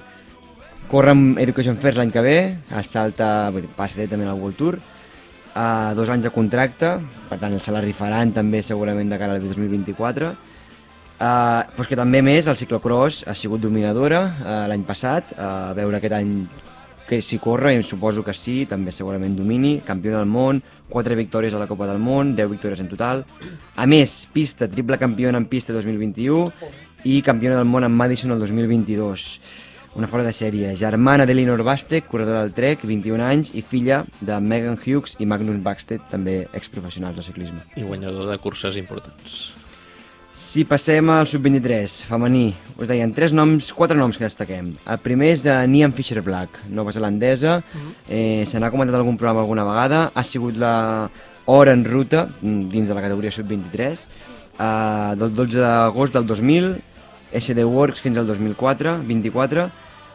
Corre 0.87 1.15
amb 1.15 1.39
Education 1.41 1.79
First 1.81 1.97
l'any 1.97 2.13
que 2.13 2.21
ve, 2.23 2.37
es 2.79 2.91
salta, 2.93 3.49
passa 3.75 4.03
en 4.05 4.21
el 4.21 4.37
World 4.37 4.57
Tour, 4.57 4.77
a 5.57 5.93
dos 5.97 6.09
anys 6.13 6.27
de 6.27 6.31
contracte, 6.31 6.93
per 7.29 7.39
tant 7.41 7.57
se 7.59 7.73
la 7.73 7.81
rifaran 7.81 8.31
també 8.31 8.61
segurament 8.61 9.09
de 9.09 9.17
cara 9.17 9.33
al 9.33 9.41
2024. 9.41 10.29
Uh, 11.17 11.65
però 11.73 11.81
és 11.81 11.89
que 11.89 11.97
també 11.97 12.21
més 12.21 12.45
el 12.45 12.55
ciclocross 12.59 13.23
ha 13.25 13.33
sigut 13.33 13.63
dominadora 13.63 14.19
uh, 14.21 14.57
l'any 14.69 14.83
passat, 14.85 15.33
uh, 15.33 15.71
a 15.71 15.73
veure 15.73 15.97
aquest 15.97 16.13
any 16.13 16.35
que 17.07 17.21
si 17.21 17.39
corre, 17.39 17.71
suposo 17.83 18.23
que 18.23 18.33
sí, 18.35 18.65
també 18.69 18.91
segurament 18.91 19.37
domini, 19.37 19.77
campió 19.85 20.11
del 20.17 20.27
món, 20.27 20.59
4 20.91 21.15
victòries 21.15 21.55
a 21.55 21.61
la 21.61 21.67
Copa 21.67 21.87
del 21.87 22.01
Món, 22.03 22.35
10 22.35 22.51
victòries 22.51 22.83
en 22.83 22.91
total. 22.91 23.23
A 23.75 23.87
més, 23.87 24.27
pista, 24.33 24.67
triple 24.67 24.99
campiona 24.99 25.39
en 25.39 25.47
pista 25.47 25.73
2021 25.73 26.51
i 27.07 27.21
campiona 27.23 27.55
del 27.55 27.69
món 27.69 27.87
en 27.87 27.95
Madison 27.95 28.35
el 28.35 28.39
2022. 28.43 29.27
Una 29.97 30.07
fora 30.11 30.23
de 30.27 30.33
sèrie. 30.35 30.75
Germana 30.77 31.25
d'Elinor 31.25 31.63
Bastek, 31.65 32.05
corredora 32.11 32.43
del 32.43 32.53
Trek, 32.53 32.83
21 32.85 33.23
anys, 33.23 33.53
i 33.57 33.63
filla 33.65 34.03
de 34.21 34.39
Megan 34.39 34.77
Hughes 34.77 35.15
i 35.17 35.25
Magnus 35.25 35.63
Bastek, 35.63 36.03
també 36.11 36.43
exprofessionals 36.53 37.17
de 37.17 37.25
ciclisme. 37.25 37.63
I 37.75 37.87
guanyador 37.87 38.29
de 38.29 38.37
curses 38.43 38.77
importants. 38.77 39.47
Si 40.37 40.61
passem 40.69 41.07
al 41.09 41.25
sub-23, 41.25 42.03
femení, 42.05 42.51
us 42.77 42.85
deien 42.85 43.09
tres 43.09 43.31
noms, 43.33 43.71
quatre 43.73 43.97
noms 43.97 44.19
que 44.19 44.27
destaquem. 44.27 44.67
El 44.85 44.99
primer 45.01 45.31
és 45.33 45.47
uh, 45.49 45.63
Nian 45.65 45.95
Fisher 45.97 46.21
Black, 46.21 46.59
nova 46.69 46.93
zelandesa, 46.93 47.55
eh, 48.05 48.45
se 48.45 48.61
n'ha 48.61 48.69
comentat 48.69 48.93
en 48.93 48.99
algun 48.99 49.17
programa 49.17 49.41
alguna 49.41 49.65
vegada, 49.65 50.03
ha 50.13 50.23
sigut 50.23 50.61
la 50.61 51.09
hora 51.49 51.73
en 51.73 51.81
ruta 51.89 52.27
mm, 52.29 52.69
dins 52.69 52.85
de 52.85 52.93
la 52.93 53.01
categoria 53.01 53.33
sub-23, 53.33 54.05
uh, 54.61 55.17
del 55.17 55.33
12 55.33 55.57
d'agost 55.65 56.13
del 56.13 56.29
2000, 56.29 56.71
SD 57.41 57.65
Works 57.65 58.05
fins 58.05 58.21
al 58.21 58.29
2004, 58.29 58.99
24, 59.09 59.67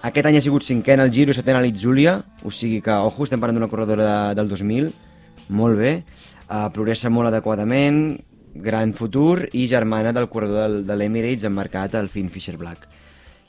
aquest 0.07 0.31
any 0.31 0.39
ha 0.39 0.47
sigut 0.47 0.63
cinquena 0.63 1.03
al 1.03 1.11
Giro, 1.11 1.35
setena 1.35 1.59
a 1.59 1.67
l'Itzulia, 1.67 2.21
o 2.47 2.55
sigui 2.55 2.79
que, 2.79 2.95
ojo, 2.95 3.27
estem 3.27 3.43
parlant 3.43 3.59
d'una 3.59 3.75
corredora 3.75 4.07
de, 4.07 4.19
del 4.39 4.55
2000, 4.55 4.93
molt 5.51 5.83
bé, 5.83 5.97
uh, 6.47 6.69
progressa 6.71 7.11
molt 7.11 7.35
adequadament, 7.35 8.21
gran 8.55 8.93
futur 8.95 9.49
i 9.53 9.67
germana 9.67 10.13
del 10.13 10.29
corredor 10.29 10.83
de 10.87 10.97
l'Emirates 10.97 11.45
emmarcat 11.49 11.95
al 11.95 12.09
Finn 12.09 12.31
Fisher 12.31 12.57
Black. 12.57 12.89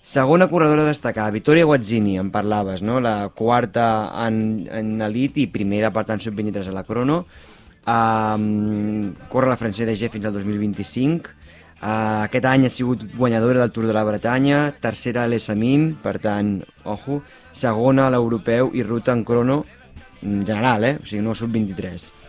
Segona 0.04 0.50
corredora 0.52 0.84
a 0.84 0.92
destacar, 0.92 1.32
Vittoria 1.32 1.64
Guazzini, 1.64 2.18
en 2.20 2.30
parlaves, 2.32 2.82
no? 2.84 3.00
la 3.00 3.30
quarta 3.36 4.12
en, 4.26 4.68
en 4.68 4.98
elit 5.02 5.38
i 5.40 5.48
primera 5.48 5.94
per 5.96 6.04
tant 6.10 6.20
sub-23 6.20 6.68
a 6.68 6.76
la 6.76 6.84
crono. 6.84 7.22
Um, 7.88 9.14
corre 9.32 9.48
la 9.48 9.56
Francesa 9.60 10.10
fins 10.12 10.26
al 10.28 10.36
2025. 10.36 11.32
Uh, 11.84 12.24
aquest 12.26 12.46
any 12.48 12.68
ha 12.68 12.72
sigut 12.72 13.06
guanyadora 13.16 13.60
del 13.64 13.72
Tour 13.72 13.88
de 13.88 13.96
la 13.96 14.04
Bretanya, 14.08 14.74
tercera 14.84 15.24
a 15.24 15.32
l'Essamin, 15.32 15.94
per 16.04 16.18
tant, 16.24 16.58
ojo, 16.84 17.22
segona 17.52 18.08
a 18.08 18.12
l'Europeu 18.12 18.72
i 18.76 18.84
ruta 18.84 19.16
en 19.16 19.24
crono 19.28 19.64
en 20.22 20.46
general, 20.48 20.84
eh? 20.84 20.98
o 21.00 21.08
sigui, 21.08 21.24
no 21.24 21.36
sub-23. 21.36 22.23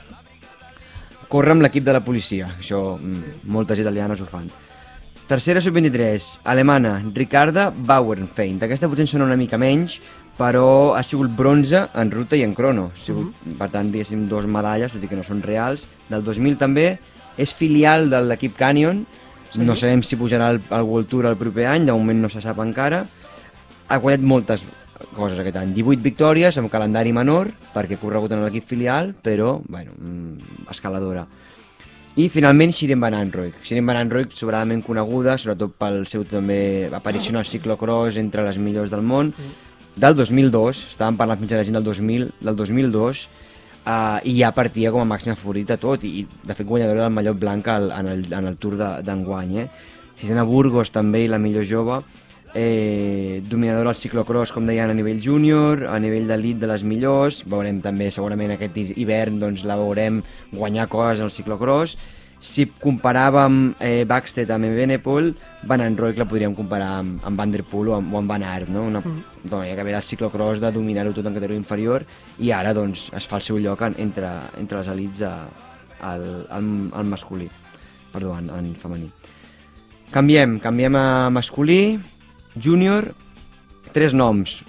Corre 1.35 1.51
amb 1.51 1.65
l'equip 1.65 1.83
de 1.83 1.91
la 1.91 2.05
policia, 2.07 2.47
això 2.61 2.95
mm, 2.95 3.41
moltes 3.51 3.81
italianes 3.83 4.21
ho 4.23 4.27
fan. 4.31 4.45
Tercera 5.27 5.59
sub-23, 5.59 6.29
alemana, 6.53 6.93
Ricarda 7.17 7.73
Bauernfeind. 7.75 8.63
Aquesta 8.63 8.87
potser 8.93 9.09
sona 9.11 9.27
una 9.27 9.39
mica 9.41 9.59
menys, 9.59 9.97
però 10.39 10.95
ha 10.95 11.03
sigut 11.03 11.33
bronze 11.35 11.81
en 11.99 12.13
ruta 12.15 12.39
i 12.39 12.45
en 12.47 12.55
crono. 12.55 12.85
Ha 12.95 13.03
sigut, 13.03 13.35
Per 13.59 13.67
tant, 13.73 13.91
diguéssim, 13.91 14.29
dos 14.31 14.47
medalles, 14.47 14.95
tot 14.95 15.03
i 15.03 15.11
que 15.11 15.19
no 15.19 15.27
són 15.27 15.43
reals. 15.43 15.89
Del 16.07 16.23
2000 16.23 16.61
també, 16.61 16.87
és 17.35 17.57
filial 17.59 18.07
de 18.15 18.23
l'equip 18.29 18.55
Canyon, 18.55 19.03
no 19.59 19.75
sabem 19.75 20.07
si 20.07 20.15
pujarà 20.15 20.53
al, 20.55 20.63
al 20.71 20.87
World 20.87 21.11
Tour 21.11 21.27
el 21.33 21.41
proper 21.41 21.67
any, 21.67 21.91
de 21.91 21.99
moment 21.99 22.23
no 22.23 22.31
se 22.31 22.47
sap 22.47 22.63
encara. 22.63 23.09
Ha 23.91 23.99
guanyat 23.99 24.23
moltes 24.23 24.63
coses 25.17 25.39
aquest 25.39 25.57
any. 25.61 25.73
18 25.75 26.03
victòries 26.03 26.59
amb 26.59 26.71
calendari 26.73 27.13
menor, 27.13 27.51
perquè 27.75 27.97
ha 27.97 28.01
corregut 28.03 28.33
en 28.33 28.45
l'equip 28.45 28.67
filial, 28.69 29.15
però, 29.23 29.61
bueno, 29.69 29.93
mm, 29.99 30.69
escaladora. 30.71 31.27
I 32.17 32.29
finalment 32.31 32.71
Shirin 32.73 33.01
Van 33.03 33.15
Anrooy. 33.15 33.51
Shirin 33.65 33.87
Van 33.87 33.97
Anrooy, 33.99 34.29
sobradament 34.31 34.85
coneguda, 34.87 35.37
sobretot 35.37 35.73
pel 35.77 36.05
seu 36.07 36.23
també 36.25 36.89
aparició 36.95 37.33
en 37.35 37.41
el 37.41 37.45
ciclocross 37.51 38.17
entre 38.23 38.45
les 38.47 38.59
millors 38.59 38.91
del 38.91 39.03
món, 39.03 39.33
del 39.97 40.15
2002, 40.15 40.85
estàvem 40.93 41.17
parlant 41.19 41.39
fins 41.43 41.53
a 41.53 41.57
la 41.59 41.65
gent 41.67 41.75
del 41.75 41.85
2000, 41.87 42.29
del 42.41 42.57
2002, 42.57 43.25
uh, 43.87 44.19
i 44.23 44.37
ja 44.39 44.53
partia 44.55 44.91
com 44.95 45.03
a 45.03 45.09
màxima 45.11 45.35
favorita 45.35 45.77
tot, 45.77 46.05
i 46.07 46.25
de 46.45 46.55
fet 46.55 46.67
guanyadora 46.67 47.09
del 47.09 47.15
mallot 47.15 47.39
blanc 47.39 47.69
al, 47.69 47.91
en, 47.91 48.07
el, 48.15 48.25
en 48.33 48.47
el 48.47 48.57
Tour 48.63 48.77
de- 48.79 49.03
d'enguany. 49.03 49.57
Eh? 49.65 49.69
Sisena 50.15 50.45
Burgos 50.47 50.91
també, 50.95 51.25
i 51.25 51.29
la 51.29 51.39
millor 51.43 51.67
jove, 51.67 52.01
eh, 52.55 53.43
dominadora 53.51 53.91
al 53.91 53.99
ciclocross, 53.99 54.53
com 54.55 54.67
deien, 54.67 54.91
a 54.91 54.95
nivell 54.97 55.21
júnior, 55.23 55.85
a 55.91 55.99
nivell 56.01 56.29
d'elit 56.31 56.61
de 56.63 56.71
les 56.71 56.85
millors, 56.87 57.43
veurem 57.51 57.81
també 57.83 58.11
segurament 58.15 58.55
aquest 58.55 58.77
hi- 58.79 58.93
hivern 59.03 59.41
doncs, 59.43 59.65
la 59.67 59.77
veurem 59.77 60.23
guanyar 60.53 60.89
coses 60.89 61.21
al 61.21 61.35
ciclocross. 61.35 61.99
Si 62.45 62.67
comparàvem 62.69 63.75
eh, 63.81 64.05
Backstedt 64.05 64.51
amb 64.53 64.67
Benepol, 64.69 65.31
Van 65.65 65.81
Anrooy 65.81 66.13
la 66.19 66.27
podríem 66.29 66.53
comparar 66.55 66.99
amb, 66.99 67.23
amb 67.25 67.39
Van 67.41 67.53
Der 67.55 67.63
Poel 67.65 67.89
o 67.89 67.95
amb, 67.97 68.13
o 68.13 68.19
amb 68.19 68.29
Van 68.29 68.43
Aert, 68.45 68.69
no? 68.69 68.83
Una 68.85 69.01
mm. 69.01 69.49
dona 69.49 69.75
que 69.75 69.87
ve 69.87 69.95
del 69.95 70.03
ciclocross 70.03 70.61
de 70.61 70.73
dominar-ho 70.75 71.15
tot 71.17 71.25
en 71.25 71.33
categoria 71.33 71.57
inferior 71.57 72.05
i 72.39 72.51
ara 72.53 72.75
doncs, 72.77 73.07
es 73.17 73.27
fa 73.31 73.39
el 73.41 73.47
seu 73.47 73.57
lloc 73.63 73.81
en, 73.87 73.97
entre, 73.99 74.29
entre 74.61 74.83
les 74.83 74.91
elites 74.93 75.23
a, 75.25 75.33
al, 76.05 76.27
al, 76.51 76.69
al 76.93 77.09
masculí, 77.09 77.49
perdó, 78.13 78.37
en, 78.37 78.51
en 78.51 78.75
femení. 78.77 79.09
Canviem, 80.13 80.59
canviem 80.61 81.01
a 81.01 81.07
masculí, 81.33 81.97
júnior, 82.61 83.15
tres 83.93 84.15
noms. 84.15 84.63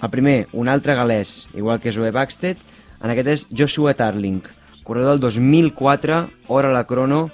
El 0.00 0.10
primer, 0.10 0.48
un 0.52 0.68
altre 0.68 0.94
galès, 0.96 1.46
igual 1.54 1.80
que 1.80 1.92
Zoe 1.92 2.10
Backstedt, 2.10 2.60
en 3.00 3.12
aquest 3.12 3.28
és 3.28 3.46
Joshua 3.52 3.94
Tarling, 3.96 4.40
corredor 4.84 5.16
del 5.16 5.20
2004, 5.26 6.22
hora 6.48 6.70
a 6.70 6.72
la 6.72 6.84
crono, 6.84 7.28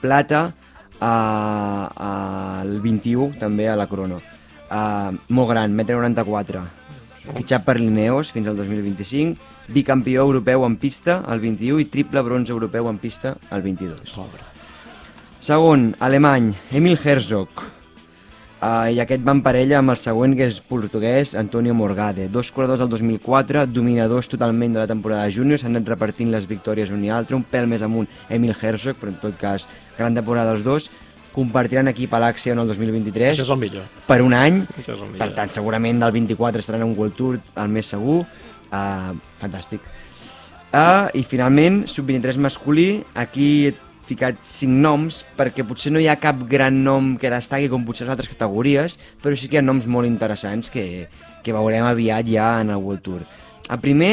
plata, 0.00 0.54
al 1.00 2.80
21, 2.80 3.36
també 3.40 3.68
a 3.68 3.76
la 3.76 3.88
crono. 3.90 4.22
Uh, 4.66 5.14
molt 5.28 5.52
gran, 5.52 5.76
1,94 5.76 6.58
m. 6.62 6.66
Fitxat 7.36 7.64
per 7.66 7.76
l'Ineos 7.78 8.32
fins 8.34 8.48
al 8.50 8.58
2025, 8.58 9.36
bicampió 9.74 10.22
europeu 10.22 10.64
en 10.66 10.76
pista 10.78 11.20
al 11.26 11.42
21 11.42 11.82
i 11.82 11.88
triple 11.90 12.22
bronze 12.22 12.54
europeu 12.54 12.88
en 12.90 12.98
pista 13.02 13.36
al 13.50 13.62
22. 13.62 14.14
Pobre. 14.14 14.42
Segon, 15.42 15.92
alemany, 16.00 16.52
Emil 16.72 16.98
Herzog. 17.02 17.75
Uh, 18.66 18.88
I 18.90 18.98
aquest 18.98 19.22
va 19.22 19.34
en 19.36 19.42
parella 19.44 19.76
amb 19.78 19.92
el 19.92 19.98
següent, 20.00 20.32
que 20.34 20.46
és 20.48 20.56
portuguès, 20.64 21.34
Antonio 21.38 21.74
Morgade. 21.76 22.24
Dos 22.32 22.48
corredors 22.50 22.80
del 22.80 22.88
2004, 22.90 23.66
dominadors 23.70 24.26
totalment 24.32 24.72
de 24.74 24.80
la 24.80 24.88
temporada 24.90 25.28
júnior, 25.30 25.60
s'han 25.60 25.76
anat 25.76 25.92
repartint 25.92 26.32
les 26.32 26.48
victòries 26.50 26.90
un 26.90 27.04
i 27.04 27.12
altre, 27.12 27.36
un 27.36 27.44
pèl 27.46 27.68
més 27.70 27.84
amunt 27.86 28.08
Emil 28.32 28.56
Herzog, 28.56 28.98
però 28.98 29.12
en 29.12 29.20
tot 29.22 29.36
cas, 29.38 29.68
gran 29.98 30.16
temporada 30.18 30.54
dels 30.54 30.64
dos. 30.66 30.88
Compartiran 31.36 31.92
equip 31.92 32.16
a 32.16 32.22
l'Axia 32.24 32.56
en 32.56 32.64
el 32.64 32.72
2023 32.72 33.36
Això 33.36 33.44
és 33.44 33.54
el 33.54 33.60
millor. 33.60 33.86
per 34.08 34.22
un 34.24 34.34
any, 34.34 34.62
Això 34.72 34.96
és 34.96 34.98
el 34.98 35.12
millor. 35.12 35.18
per 35.20 35.34
tant, 35.36 35.52
segurament 35.52 36.00
del 36.00 36.16
24 36.16 36.64
estaran 36.64 36.82
en 36.82 36.88
un 36.88 36.98
World 36.98 37.14
Tour, 37.14 37.38
el 37.54 37.68
més 37.68 37.86
segur. 37.86 38.24
Uh, 38.72 39.14
fantàstic. 39.38 39.84
Uh, 40.72 41.06
I 41.14 41.22
finalment, 41.22 41.84
sub-23 41.86 42.40
masculí, 42.42 43.04
aquí 43.14 43.74
ficat 44.06 44.38
cinc 44.46 44.72
noms, 44.82 45.20
perquè 45.38 45.64
potser 45.66 45.92
no 45.92 46.00
hi 46.02 46.08
ha 46.10 46.16
cap 46.20 46.44
gran 46.50 46.82
nom 46.84 47.14
que 47.20 47.30
destaqui 47.32 47.70
com 47.72 47.84
potser 47.86 48.06
les 48.06 48.14
altres 48.14 48.30
categories, 48.32 48.98
però 49.22 49.36
sí 49.36 49.50
que 49.50 49.58
hi 49.58 49.62
ha 49.62 49.66
noms 49.66 49.88
molt 49.90 50.08
interessants 50.08 50.70
que, 50.72 51.06
que 51.42 51.54
veurem 51.56 51.86
aviat 51.88 52.28
ja 52.30 52.56
en 52.62 52.70
el 52.74 52.82
World 52.82 53.04
Tour. 53.06 53.24
El 53.66 53.80
primer, 53.82 54.12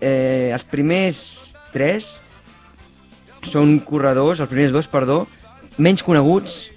eh, 0.00 0.50
els 0.54 0.66
primers 0.70 1.22
tres 1.74 2.20
són 3.42 3.80
corredors, 3.82 4.40
els 4.40 4.50
primers 4.50 4.74
dos, 4.74 4.88
perdó, 4.90 5.24
menys 5.82 6.04
coneguts, 6.06 6.68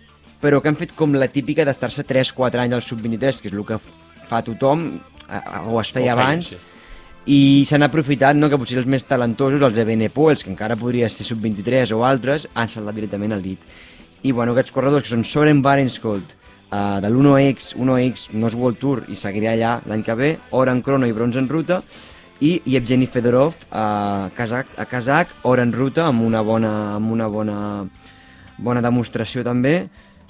però 0.42 0.62
que 0.62 0.70
han 0.70 0.78
fet 0.80 0.94
com 0.98 1.14
la 1.18 1.30
típica 1.32 1.66
d'estar-se 1.66 2.06
3-4 2.06 2.66
anys 2.66 2.78
al 2.78 2.86
sub-23, 2.86 3.42
que 3.42 3.52
és 3.52 3.56
el 3.56 3.66
que 3.66 3.80
fa 4.26 4.42
tothom, 4.46 4.88
o 5.70 5.82
es 5.82 5.94
feia 5.94 6.14
Ho 6.14 6.18
feien, 6.18 6.20
abans, 6.20 6.54
sí. 6.54 6.75
I 7.26 7.66
s'han 7.66 7.86
aprofitat 7.86 8.38
no, 8.38 8.50
que 8.52 8.58
potser 8.62 8.78
els 8.78 8.90
més 8.90 9.06
talentosos, 9.08 9.64
els 9.66 9.78
Ebenepoels, 9.82 10.44
que 10.46 10.52
encara 10.54 10.78
podria 10.78 11.10
ser 11.10 11.26
sub-23 11.26 11.94
o 11.96 12.04
altres, 12.06 12.48
han 12.54 12.70
saltat 12.70 12.98
directament 12.98 13.34
a 13.34 13.40
l'ELIT. 13.40 13.64
I 14.26 14.32
bueno, 14.32 14.54
aquests 14.54 14.74
corredors 14.74 15.06
que 15.06 15.14
són 15.14 15.26
Soren 15.26 15.62
Barenskold, 15.66 16.36
uh, 16.70 17.00
de 17.02 17.10
l'1X, 17.10 17.74
1X 17.82 18.28
no 18.38 18.50
és 18.50 18.58
World 18.58 18.82
Tour 18.82 19.04
i 19.10 19.18
seguirà 19.18 19.56
allà 19.56 19.78
l'any 19.90 20.06
que 20.06 20.18
ve, 20.18 20.36
hora 20.52 20.74
en 20.74 20.84
crono 20.86 21.10
i 21.10 21.16
bronze 21.18 21.42
en 21.42 21.50
ruta, 21.50 21.82
i 22.46 22.60
Yevgeny 22.68 23.08
Fedorov, 23.10 23.56
a 23.72 24.30
Kazakh, 24.36 24.76
a 24.78 24.86
Kazakh, 24.86 25.32
hora 25.48 25.64
en 25.64 25.74
ruta, 25.74 26.06
amb 26.10 26.22
una 26.26 26.44
bona, 26.44 26.74
amb 26.98 27.14
una 27.16 27.30
bona, 27.32 27.60
bona 28.58 28.84
demostració 28.84 29.44
també. 29.46 29.86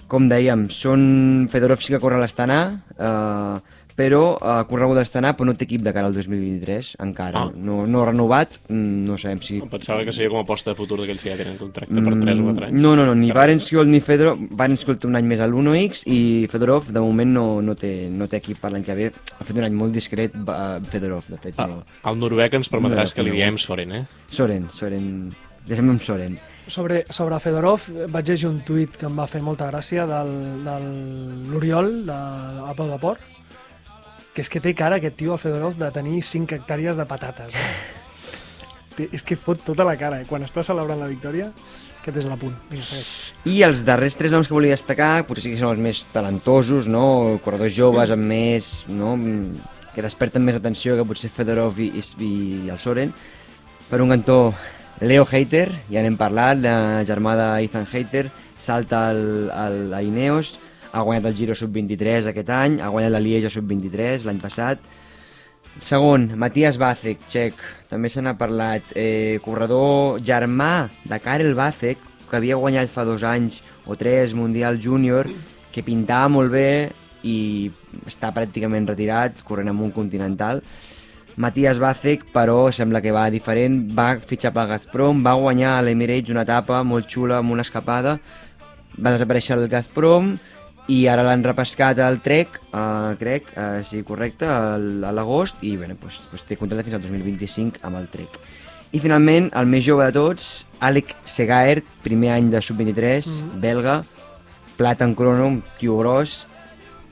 Com 0.08 0.30
dèiem, 0.30 0.68
són 0.70 1.48
Fedorov 1.50 1.82
sí 1.82 1.96
que 1.96 2.00
corre 2.00 2.20
a 2.20 2.22
l'Astana, 2.22 2.60
eh, 2.94 3.75
però 3.96 4.36
ha 4.44 4.58
corregut 4.68 4.98
a 4.98 5.00
l'Astana, 5.00 5.32
però 5.38 5.46
no 5.48 5.54
té 5.56 5.64
equip 5.64 5.82
de 5.86 5.94
cara 5.96 6.10
al 6.10 6.14
2023 6.18 6.96
encara. 7.00 7.46
Ah. 7.46 7.52
No, 7.56 7.86
no 7.88 8.04
renovat, 8.06 8.58
mm, 8.68 9.06
no 9.08 9.16
sabem 9.18 9.40
si... 9.42 9.62
Em 9.64 9.70
pensava 9.72 10.04
que 10.04 10.12
seria 10.12 10.30
com 10.34 10.42
a 10.42 10.44
aposta 10.44 10.72
de 10.74 10.76
futur 10.76 10.98
d'aquells 11.00 11.24
que 11.24 11.32
ja 11.32 11.38
tenen 11.40 11.56
contracte 11.58 11.94
per 11.96 12.14
3 12.20 12.42
o 12.42 12.48
4 12.50 12.66
anys. 12.68 12.74
Mm, 12.76 12.82
No, 12.84 12.96
no, 13.00 13.06
no, 13.08 13.16
ni 13.16 13.30
Carai. 13.30 13.40
Barenskjold 13.56 13.88
ni 13.90 14.02
Fedorov. 14.04 14.42
Barenskjold 14.52 15.00
té 15.00 15.08
un 15.08 15.16
any 15.16 15.26
més 15.32 15.40
a 15.40 15.48
l'1X 15.48 16.04
i 16.12 16.20
Fedorov 16.52 16.92
de 16.92 17.00
moment 17.00 17.32
no, 17.32 17.46
no, 17.64 17.76
té, 17.80 18.10
no 18.12 18.28
té 18.28 18.42
equip 18.44 18.60
per 18.60 18.74
l'any 18.76 18.84
que 18.84 18.96
ve. 19.00 19.12
Ha 19.40 19.44
fet 19.48 19.56
un 19.56 19.64
any 19.70 19.74
molt 19.74 19.96
discret 19.96 20.36
va- 20.36 20.82
Fedorov, 20.84 21.30
de 21.32 21.38
fet. 21.40 21.56
Ah, 21.58 21.68
No. 21.72 21.84
el 22.12 22.20
noruec 22.20 22.54
ens 22.60 22.70
permetràs 22.70 23.16
No, 23.16 23.16
que 23.16 23.24
li 23.24 23.32
diem 23.40 23.58
Soren, 23.58 23.92
eh? 23.96 24.04
Soren, 24.28 24.68
Soren... 24.72 25.32
Deixem 25.66 25.88
amb 25.90 26.02
Soren. 26.06 26.36
Sobre, 26.70 27.06
sobre 27.10 27.40
Fedorov 27.42 27.88
vaig 28.14 28.28
llegir 28.30 28.46
un 28.52 28.60
tuit 28.62 28.92
que 29.00 29.08
em 29.08 29.16
va 29.18 29.26
fer 29.26 29.42
molta 29.42 29.66
gràcia 29.72 30.04
del, 30.06 30.30
del 30.66 30.86
l'Oriol 31.50 32.06
de 32.06 32.18
Apple 32.70 32.86
de 32.92 33.00
Port 33.02 33.22
que 34.36 34.44
és 34.44 34.52
que 34.52 34.60
té 34.60 34.76
cara 34.76 35.00
aquest 35.00 35.16
tio, 35.16 35.34
el 35.34 35.40
Fedorov, 35.40 35.78
de 35.80 35.88
tenir 35.96 36.20
5 36.28 36.58
hectàrees 36.58 37.00
de 37.00 37.06
patates. 37.08 37.56
Eh? 37.56 38.74
Té, 38.98 39.08
és 39.16 39.24
que 39.24 39.38
fot 39.40 39.62
tota 39.64 39.88
la 39.88 39.96
cara, 40.00 40.20
eh? 40.22 40.28
quan 40.28 40.44
està 40.44 40.64
celebrant 40.64 41.00
la 41.00 41.08
victòria, 41.08 41.48
aquest 42.02 42.20
és 42.20 42.28
l'apunt. 42.28 42.54
I 43.48 43.62
els 43.66 43.86
darrers 43.88 44.20
tres 44.20 44.36
noms 44.36 44.52
que 44.52 44.54
volia 44.54 44.76
destacar, 44.76 45.24
potser 45.26 45.48
sí 45.48 45.56
que 45.56 45.62
són 45.62 45.72
els 45.72 45.82
més 45.82 46.04
talentosos, 46.12 46.92
no? 46.92 47.40
corredors 47.46 47.74
joves 47.78 48.12
amb 48.14 48.30
més... 48.36 48.76
No? 48.92 49.16
que 49.96 50.04
desperten 50.04 50.44
més 50.44 50.58
atenció 50.58 50.98
que 50.98 51.06
potser 51.08 51.30
Fedorov 51.32 51.78
i, 51.80 51.86
i, 51.96 52.30
i 52.68 52.68
el 52.68 52.80
Soren. 52.84 53.14
Per 53.88 54.02
un 54.04 54.12
cantó, 54.12 54.52
Leo 55.00 55.24
Hater, 55.24 55.70
ja 55.88 56.04
n'hem 56.04 56.18
parlat, 56.20 56.60
la 56.60 56.76
germà 57.08 57.38
d'Ethan 57.40 57.88
Hater, 57.88 58.26
salta 58.60 59.06
al, 59.14 59.22
al, 59.56 59.78
a 59.96 60.02
Ineos, 60.04 60.58
ha 60.96 61.04
guanyat 61.04 61.28
el 61.28 61.36
Giro 61.36 61.56
Sub-23 61.60 62.32
aquest 62.32 62.52
any, 62.56 62.80
ha 62.80 62.92
guanyat 62.94 63.12
la 63.12 63.20
Lieja 63.24 63.52
Sub-23 63.52 64.24
l'any 64.28 64.40
passat, 64.40 64.80
Segon, 65.84 66.30
Matías 66.40 66.78
Bacek, 66.80 67.26
txec, 67.28 67.60
també 67.92 68.08
se 68.08 68.22
n'ha 68.24 68.38
parlat, 68.40 68.94
eh, 68.96 69.42
corredor 69.44 70.22
germà 70.24 70.88
de 71.04 71.20
Karel 71.20 71.52
Bacek, 71.54 72.00
que 72.30 72.38
havia 72.38 72.56
guanyat 72.56 72.88
fa 72.88 73.04
dos 73.04 73.26
anys 73.28 73.60
o 73.86 73.98
tres 74.00 74.34
Mundial 74.34 74.80
Júnior, 74.80 75.28
que 75.76 75.84
pintava 75.84 76.32
molt 76.32 76.54
bé 76.54 76.92
i 77.28 77.70
està 78.08 78.32
pràcticament 78.32 78.88
retirat, 78.88 79.44
corrent 79.44 79.68
amb 79.68 79.84
un 79.84 79.92
continental. 79.92 80.64
Matías 81.36 81.78
Bacek, 81.78 82.24
però, 82.32 82.72
sembla 82.72 83.04
que 83.04 83.12
va 83.12 83.28
diferent, 83.30 83.82
va 83.92 84.14
fitxar 84.24 84.54
pel 84.56 84.72
Gazprom, 84.72 85.26
va 85.28 85.36
guanyar 85.36 85.76
a 85.76 85.84
l'Emirates 85.84 86.32
una 86.32 86.48
etapa 86.48 86.84
molt 86.88 87.12
xula 87.12 87.42
amb 87.44 87.52
una 87.52 87.68
escapada, 87.68 88.16
va 88.96 89.12
desaparèixer 89.12 89.58
el 89.60 89.68
Gazprom 89.68 90.38
i 90.88 91.08
ara 91.10 91.24
l'han 91.26 91.44
repescat 91.44 92.00
al 92.00 92.20
Trek, 92.22 92.60
uh, 92.74 93.16
crec, 93.18 93.48
uh, 93.58 93.84
sí, 93.84 94.04
correcte, 94.04 94.46
a 94.46 94.78
l'agost, 94.78 95.58
i 95.66 95.76
bueno, 95.78 95.96
pues, 96.00 96.20
pues 96.30 96.44
té 96.46 96.58
contracte 96.58 96.84
fins 96.86 96.96
al 97.00 97.02
2025 97.02 97.80
amb 97.84 97.98
el 97.98 98.08
Trek. 98.14 98.40
I 98.96 99.00
finalment, 99.04 99.50
el 99.58 99.66
més 99.68 99.84
jove 99.84 100.06
de 100.06 100.14
tots, 100.16 100.68
Alec 100.80 101.16
Segaert, 101.28 101.84
primer 102.04 102.32
any 102.36 102.50
de 102.54 102.62
sub-23, 102.62 103.42
Mhm. 103.42 103.62
belga, 103.62 104.04
plata 104.78 105.04
en 105.06 105.16
crono, 105.16 105.62
tio 105.80 105.98
gros, 105.98 106.48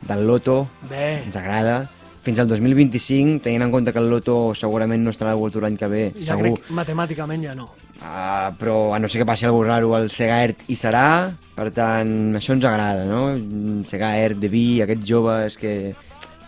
del 0.02 0.28
Loto, 0.28 0.68
Bé, 0.90 1.24
ens 1.24 1.36
agrada. 1.36 1.90
Fins 2.24 2.40
al 2.40 2.48
2025, 2.48 3.42
tenint 3.42 3.64
en 3.64 3.72
compte 3.72 3.92
que 3.92 4.00
el 4.00 4.10
Loto 4.10 4.54
segurament 4.56 5.02
no 5.04 5.10
estarà 5.12 5.32
al 5.32 5.36
World 5.38 5.54
Tour 5.54 5.64
l'any 5.64 5.76
que 5.78 5.88
ve, 5.88 6.14
ja 6.20 6.36
segur. 6.38 6.60
crec 6.60 6.70
matemàticament 6.72 7.44
ja 7.44 7.56
no. 7.56 7.70
Uh, 8.04 8.52
però 8.60 8.92
a 8.92 9.00
no 9.00 9.08
ser 9.08 9.22
que 9.22 9.26
passi 9.26 9.46
alguna 9.48 9.78
raro, 9.78 9.94
el 9.96 10.10
Segaert 10.12 10.66
hi 10.68 10.76
serà, 10.76 11.32
per 11.56 11.70
tant, 11.72 12.34
això 12.36 12.52
ens 12.52 12.66
agrada, 12.68 13.06
no? 13.08 13.30
Mm, 13.32 13.86
Segaert, 13.88 14.42
De 14.42 14.50
Vi, 14.52 14.82
aquests 14.84 15.08
joves 15.08 15.56
que, 15.58 15.94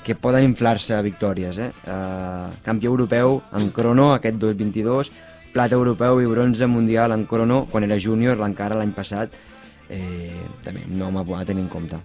que 0.04 0.18
poden 0.20 0.44
inflar-se 0.44 0.98
a 0.98 1.06
victòries, 1.06 1.62
eh? 1.64 1.70
Uh, 1.88 2.52
campió 2.66 2.92
europeu 2.92 3.40
en 3.56 3.72
crono 3.72 4.12
aquest 4.18 4.36
2022, 4.42 5.14
plata 5.56 5.80
europeu 5.80 6.20
i 6.20 6.28
bronze 6.28 6.68
mundial 6.68 7.16
en 7.16 7.24
crono 7.26 7.64
quan 7.72 7.88
era 7.88 7.96
júnior, 7.96 8.44
encara 8.44 8.76
l'any 8.76 8.92
passat, 8.92 9.32
eh, 9.88 10.44
també 10.66 10.84
un 10.90 11.00
nom 11.00 11.18
a 11.18 11.24
a 11.24 11.46
tenir 11.46 11.64
en 11.64 11.70
compte. 11.72 12.04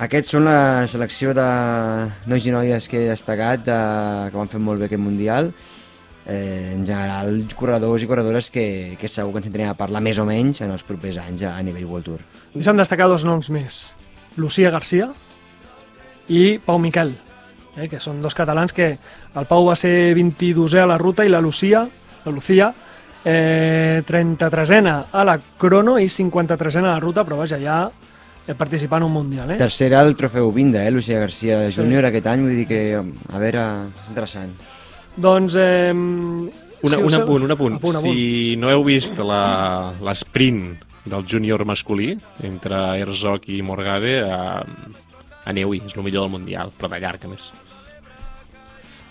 Aquests 0.00 0.30
són 0.32 0.44
la 0.44 0.86
selecció 0.88 1.32
de 1.36 1.48
nois 2.26 2.46
i 2.46 2.52
noies 2.52 2.88
que 2.88 3.02
he 3.02 3.08
destacat, 3.08 3.64
de, 3.64 3.80
que 4.30 4.36
van 4.36 4.48
fer 4.48 4.60
molt 4.60 4.80
bé 4.80 4.86
aquest 4.86 5.00
Mundial. 5.00 5.52
Eh, 6.30 6.74
en 6.76 6.84
general, 6.86 7.40
corredors 7.58 8.04
i 8.04 8.06
corredores 8.06 8.52
que, 8.54 8.94
que 9.00 9.08
segur 9.10 9.32
que 9.34 9.40
ens 9.40 9.48
tindrem 9.48 9.66
a 9.66 9.74
parlar 9.74 9.98
més 10.04 10.18
o 10.22 10.26
menys 10.28 10.60
en 10.62 10.70
els 10.70 10.84
propers 10.86 11.16
anys 11.18 11.42
a, 11.42 11.56
a 11.58 11.62
nivell 11.66 11.88
World 11.90 12.06
Tour. 12.06 12.20
Deixa'm 12.54 12.78
destacar 12.78 13.08
dos 13.10 13.24
noms 13.26 13.48
més. 13.50 13.80
Lucía 14.38 14.70
Garcia 14.70 15.08
i 16.30 16.60
Pau 16.62 16.78
Miquel, 16.78 17.16
eh, 17.74 17.88
que 17.90 17.98
són 17.98 18.20
dos 18.22 18.36
catalans 18.38 18.70
que 18.76 18.92
el 19.34 19.48
Pau 19.50 19.66
va 19.66 19.74
ser 19.74 20.14
22è 20.14 20.84
a 20.84 20.86
la 20.86 20.98
ruta 21.02 21.26
i 21.26 21.32
la 21.32 21.40
Lucía, 21.42 21.82
la 22.24 22.30
Lucía, 22.32 22.70
eh, 23.24 24.04
33a 24.06 25.06
a 25.10 25.24
la 25.26 25.38
crono 25.58 25.98
i 25.98 26.06
53a 26.06 26.78
a 26.84 26.86
la 26.92 27.00
ruta, 27.02 27.24
però 27.26 27.40
vaja, 27.42 27.58
ja 27.58 27.80
eh, 28.46 28.54
participant 28.54 29.02
en 29.02 29.08
un 29.10 29.12
Mundial. 29.18 29.50
Eh? 29.50 29.58
Tercera 29.58 29.98
al 30.00 30.14
trofeu 30.16 30.52
Vinda, 30.52 30.86
eh, 30.86 30.90
Lucía 30.94 31.18
García 31.18 31.58
de 31.58 31.70
Sí. 31.72 31.80
júnior 31.80 32.06
aquest 32.06 32.26
any, 32.26 32.40
vull 32.46 32.54
dir 32.54 32.66
que, 32.70 32.82
a 32.96 33.38
veure, 33.38 33.66
és 34.04 34.08
interessant. 34.14 34.54
Doncs... 35.20 35.56
Eh, 35.60 35.92
Una, 35.92 36.96
si 36.96 37.00
un 37.02 37.04
us- 37.10 37.18
apunt, 37.20 37.44
un 37.44 37.50
apunt. 37.52 37.74
apunt, 37.76 37.96
apunt. 37.98 38.14
Si 38.14 38.54
no 38.56 38.70
heu 38.72 38.84
vist 38.86 39.18
la- 39.20 39.92
l'esprint 40.00 40.78
del 41.04 41.26
júnior 41.28 41.64
masculí 41.68 42.14
entre 42.42 42.78
Herzog 43.00 43.44
i 43.52 43.60
Morgade, 43.62 44.14
eh, 44.20 45.48
aneu-hi, 45.50 45.82
és 45.86 45.96
el 45.96 46.02
millor 46.06 46.24
del 46.24 46.32
Mundial, 46.38 46.72
però 46.78 46.88
de 46.92 47.00
llarg, 47.02 47.24
a 47.24 47.28
més. 47.28 47.50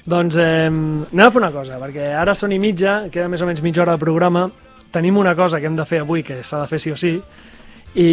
Doncs 0.09 0.37
eh, 0.41 0.65
anem 0.65 1.21
a 1.27 1.29
fer 1.29 1.41
una 1.43 1.51
cosa, 1.53 1.77
perquè 1.81 2.07
ara 2.17 2.33
són 2.33 2.55
i 2.55 2.59
mitja, 2.61 3.03
queda 3.13 3.29
més 3.29 3.41
o 3.45 3.49
menys 3.49 3.61
mitja 3.61 3.83
hora 3.83 3.93
de 3.97 4.01
programa, 4.01 4.47
tenim 4.89 5.17
una 5.21 5.35
cosa 5.37 5.59
que 5.61 5.67
hem 5.69 5.75
de 5.77 5.85
fer 5.85 5.99
avui, 6.01 6.23
que 6.25 6.39
s'ha 6.41 6.63
de 6.63 6.67
fer 6.71 6.79
sí 6.81 6.89
o 6.95 6.97
sí, 6.97 7.11
i, 7.93 8.09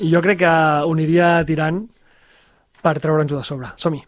i 0.00 0.08
jo 0.12 0.22
crec 0.24 0.38
que 0.44 0.52
ho 0.86 0.92
aniria 0.92 1.34
tirant 1.48 1.82
per 2.82 2.96
treure'ns-ho 3.00 3.36
de 3.42 3.44
sobre. 3.44 3.68
Som-hi. 3.76 4.00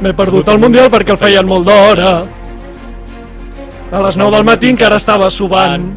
M'he 0.00 0.12
perdut 0.16 0.48
el 0.48 0.60
Mundial 0.62 0.88
perquè 0.92 1.12
el 1.12 1.20
feien 1.20 1.48
molt 1.48 1.66
d'hora. 1.68 2.12
A 3.90 4.00
les 4.06 4.16
9 4.16 4.32
del 4.36 4.46
matí 4.48 4.70
encara 4.72 4.96
estava 5.00 5.28
subant. 5.34 5.90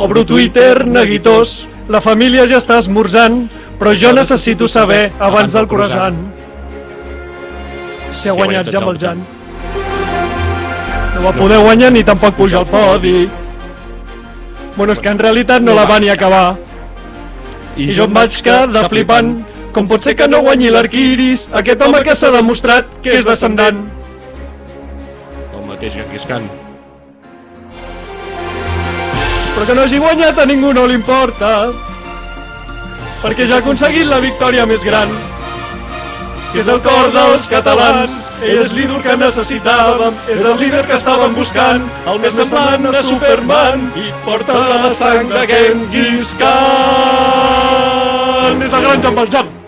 Obro 0.00 0.22
Twitter, 0.24 0.86
neguitós, 0.88 1.66
la 1.92 2.00
família 2.00 2.46
ja 2.48 2.60
està 2.62 2.78
esmorzant, 2.80 3.44
però 3.80 3.92
jo 3.98 4.14
necessito 4.16 4.68
saber 4.70 5.10
abans 5.20 5.52
del 5.52 5.68
croissant. 5.68 6.16
Si 8.12 8.30
ha 8.30 8.36
guanyat 8.38 8.72
ja 8.72 8.80
amb 8.80 8.92
el 8.92 9.00
Jan. 9.02 9.22
No 11.12 11.26
va 11.26 11.32
poder 11.36 11.60
guanyar 11.60 11.92
ni 11.92 12.04
tampoc 12.04 12.38
pujar 12.40 12.62
al 12.62 12.68
podi. 12.72 13.28
Bueno, 14.76 14.92
és 14.92 15.00
que 15.00 15.12
en 15.12 15.20
realitat 15.20 15.60
no 15.60 15.74
la 15.76 15.84
va 15.84 15.98
ni 16.00 16.08
acabar. 16.08 16.56
I 17.76 17.92
jo 17.92 18.08
em 18.08 18.16
vaig 18.16 18.38
quedar 18.44 18.88
flipant. 18.88 19.34
Com 19.72 19.86
pot 19.88 20.04
ser 20.04 20.12
que 20.18 20.26
no 20.28 20.42
guanyi 20.44 20.68
l'Arquiris, 20.68 21.46
aquest 21.56 21.80
home 21.80 22.02
que 22.04 22.14
s'ha 22.18 22.28
demostrat 22.34 22.84
que 23.04 23.14
és 23.16 23.24
descendant? 23.24 23.78
El 25.56 25.62
mateix 25.64 25.94
Genghis 25.96 26.26
Khan. 26.28 26.44
Però 29.54 29.64
que 29.68 29.74
no 29.78 29.82
hagi 29.86 29.98
guanyat 30.02 30.36
a 30.42 30.44
ningú 30.48 30.70
no 30.76 30.84
li 30.90 30.96
importa. 30.98 31.50
Perquè 33.22 33.46
ja 33.48 33.54
ha 33.56 33.62
aconseguit 33.62 34.06
la 34.10 34.20
victòria 34.20 34.66
més 34.68 34.84
gran. 34.84 35.08
Que 36.52 36.60
és 36.60 36.68
el 36.68 36.80
cor 36.84 37.08
dels 37.14 37.48
catalans. 37.48 38.28
Ell 38.44 38.60
és 38.66 38.72
l'ídol 38.76 39.00
que 39.00 39.16
necessitàvem. 39.16 40.12
És 40.34 40.44
el 40.44 40.56
líder 40.60 40.84
que 40.90 40.96
estàvem 40.98 41.32
buscant. 41.38 41.82
El 42.12 42.20
més 42.20 42.36
semblant 42.36 42.84
a 42.92 43.02
Superman. 43.06 43.88
I 43.96 44.12
porta 44.26 44.52
la 44.58 44.92
sang 45.00 45.32
de 45.32 45.46
Genghis 45.54 46.36
Khan. 46.44 46.52
És 48.60 48.72
el 48.72 48.82
gran 48.84 49.00
Jean 49.00 49.16
Valjean. 49.22 49.61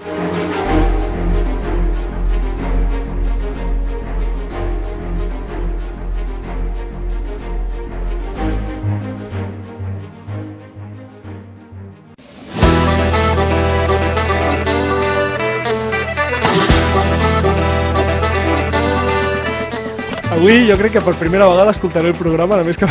Avui 20.45 20.67
jo 20.69 20.75
crec 20.77 20.93
que 20.93 21.01
per 21.01 21.15
primera 21.17 21.47
vegada 21.49 21.73
escoltaré 21.73 22.11
el 22.11 22.17
programa, 22.19 22.59
a 22.61 22.65
més 22.67 22.77
que 22.77 22.85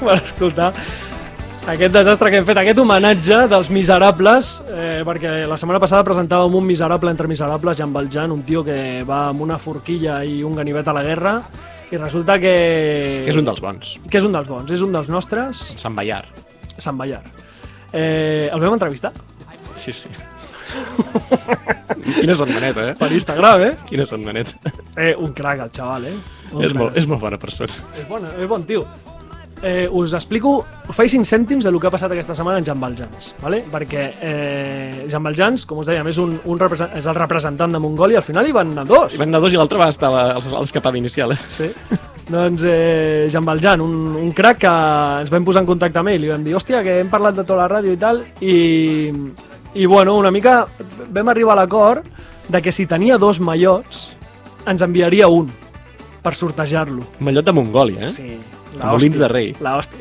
per 0.00 0.16
escoltar 0.16 0.72
aquest 1.70 1.92
desastre 1.94 2.32
que 2.32 2.40
hem 2.40 2.48
fet, 2.48 2.58
aquest 2.58 2.80
homenatge 2.82 3.38
dels 3.52 3.70
miserables, 3.70 4.48
eh, 4.66 5.04
perquè 5.06 5.44
la 5.46 5.54
setmana 5.60 5.78
passada 5.78 6.02
presentàvem 6.02 6.56
un 6.58 6.66
miserable 6.66 7.14
entre 7.14 7.30
miserables, 7.30 7.78
Jan 7.78 7.94
Valjean, 7.94 8.34
un 8.34 8.42
tio 8.42 8.64
que 8.66 9.04
va 9.06 9.28
amb 9.28 9.46
una 9.46 9.60
forquilla 9.62 10.18
i 10.26 10.42
un 10.42 10.58
ganivet 10.58 10.90
a 10.90 10.96
la 10.98 11.06
guerra, 11.06 11.36
i 11.92 12.02
resulta 12.02 12.40
que... 12.42 12.56
Que 13.22 13.30
és 13.30 13.38
un 13.38 13.46
dels 13.46 13.62
bons. 13.62 13.94
que 14.10 14.18
és 14.18 14.26
un 14.26 14.34
dels 14.34 14.50
bons, 14.50 14.74
és 14.74 14.82
un 14.82 14.98
dels 14.98 15.14
nostres, 15.14 15.62
Sant 15.78 15.94
Ballar. 15.94 16.24
Sant 16.74 16.98
Ballar. 16.98 17.22
Eh, 17.92 18.50
el 18.50 18.66
vam 18.66 18.74
entrevistar 18.74 19.14
Sí, 19.78 19.94
sí. 19.94 20.10
Quina 22.18 22.34
setmaneta, 22.34 22.88
eh? 22.90 22.94
per 22.98 23.10
Instagram, 23.12 23.62
eh? 23.62 23.74
Quina 23.88 24.06
setmaneta. 24.08 24.52
eh 24.96 25.14
un 25.18 25.32
crac, 25.32 25.60
el 25.66 25.70
xaval, 25.74 26.06
eh? 26.06 26.16
Un 26.52 26.64
És 26.64 26.74
molt, 26.74 26.92
crac. 26.92 26.98
és 27.02 27.06
molt 27.06 27.20
bona 27.20 27.38
persona. 27.38 27.72
És 27.98 28.08
bon, 28.08 28.24
és 28.24 28.48
bon 28.48 28.64
tio. 28.64 28.84
Eh, 29.60 29.88
us 29.90 30.12
explico, 30.14 30.64
faig 30.94 31.10
5 31.10 31.26
cèntims 31.26 31.64
de 31.66 31.70
lo 31.74 31.80
que 31.80 31.88
ha 31.88 31.90
passat 31.90 32.12
aquesta 32.14 32.34
setmana 32.38 32.58
en 32.60 32.64
Jean 32.64 32.78
Valjeans, 32.78 33.32
¿vale? 33.42 33.64
perquè 33.66 34.04
eh, 34.22 35.06
Jean 35.10 35.22
Valjeans, 35.24 35.64
com 35.66 35.80
us 35.82 35.88
dèiem, 35.90 36.06
és, 36.06 36.18
un, 36.22 36.36
un 36.46 36.60
és 36.94 37.06
el 37.10 37.16
representant 37.18 37.72
de 37.74 37.80
Mongòlia, 37.82 38.20
al 38.20 38.22
final 38.22 38.46
hi 38.46 38.52
van 38.54 38.70
anar 38.70 38.86
dos. 38.86 39.14
Hi 39.14 39.18
van 39.18 39.32
anar 39.32 39.40
dos 39.42 39.52
i 39.52 39.58
l'altre 39.58 39.78
va 39.80 39.88
estar 39.90 40.08
a 40.08 40.14
la- 40.14 40.36
a 40.36 40.40
inicial, 40.96 41.32
eh? 41.34 41.38
Sí. 41.48 41.72
doncs 42.30 42.62
eh, 42.68 43.26
Jean 43.32 43.44
Valjean, 43.44 43.80
un, 43.80 44.14
un 44.22 44.30
crac 44.30 44.58
que 44.62 44.70
ens 45.24 45.30
vam 45.34 45.44
posar 45.44 45.62
en 45.64 45.66
contacte 45.66 45.98
amb 45.98 46.08
ell, 46.14 46.20
li 46.22 46.28
vam 46.30 46.44
dir, 46.44 46.54
hòstia, 46.54 46.84
que 46.86 47.00
hem 47.00 47.10
parlat 47.10 47.34
de 47.34 47.42
tota 47.42 47.56
la 47.58 47.68
ràdio 47.68 47.92
i 47.92 47.98
tal, 47.98 48.22
i, 48.40 48.54
i 49.74 49.86
bueno, 49.86 50.16
una 50.16 50.30
mica 50.30 50.66
vam 51.12 51.28
arribar 51.28 51.56
a 51.56 51.62
l'acord 51.62 52.06
de 52.48 52.62
que 52.62 52.72
si 52.72 52.86
tenia 52.86 53.18
dos 53.18 53.40
mallots, 53.40 54.16
ens 54.66 54.82
enviaria 54.82 55.28
un 55.28 55.50
per 56.22 56.34
sortejar-lo. 56.34 57.04
Mallot 57.20 57.44
de 57.44 57.52
Mongòlia, 57.52 58.08
eh? 58.08 58.10
Sí, 58.12 58.38
Molins 58.78 59.18
de 59.18 59.28
rei. 59.28 59.54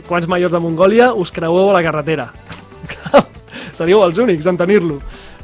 Quants 0.08 0.28
majors 0.28 0.54
de 0.54 0.60
Mongòlia 0.62 1.14
us 1.16 1.32
creueu 1.32 1.72
a 1.72 1.78
la 1.78 1.84
carretera? 1.86 2.32
Seríeu 3.78 4.02
els 4.06 4.18
únics 4.20 4.48
en 4.50 4.58
tenir-lo. 4.58 4.98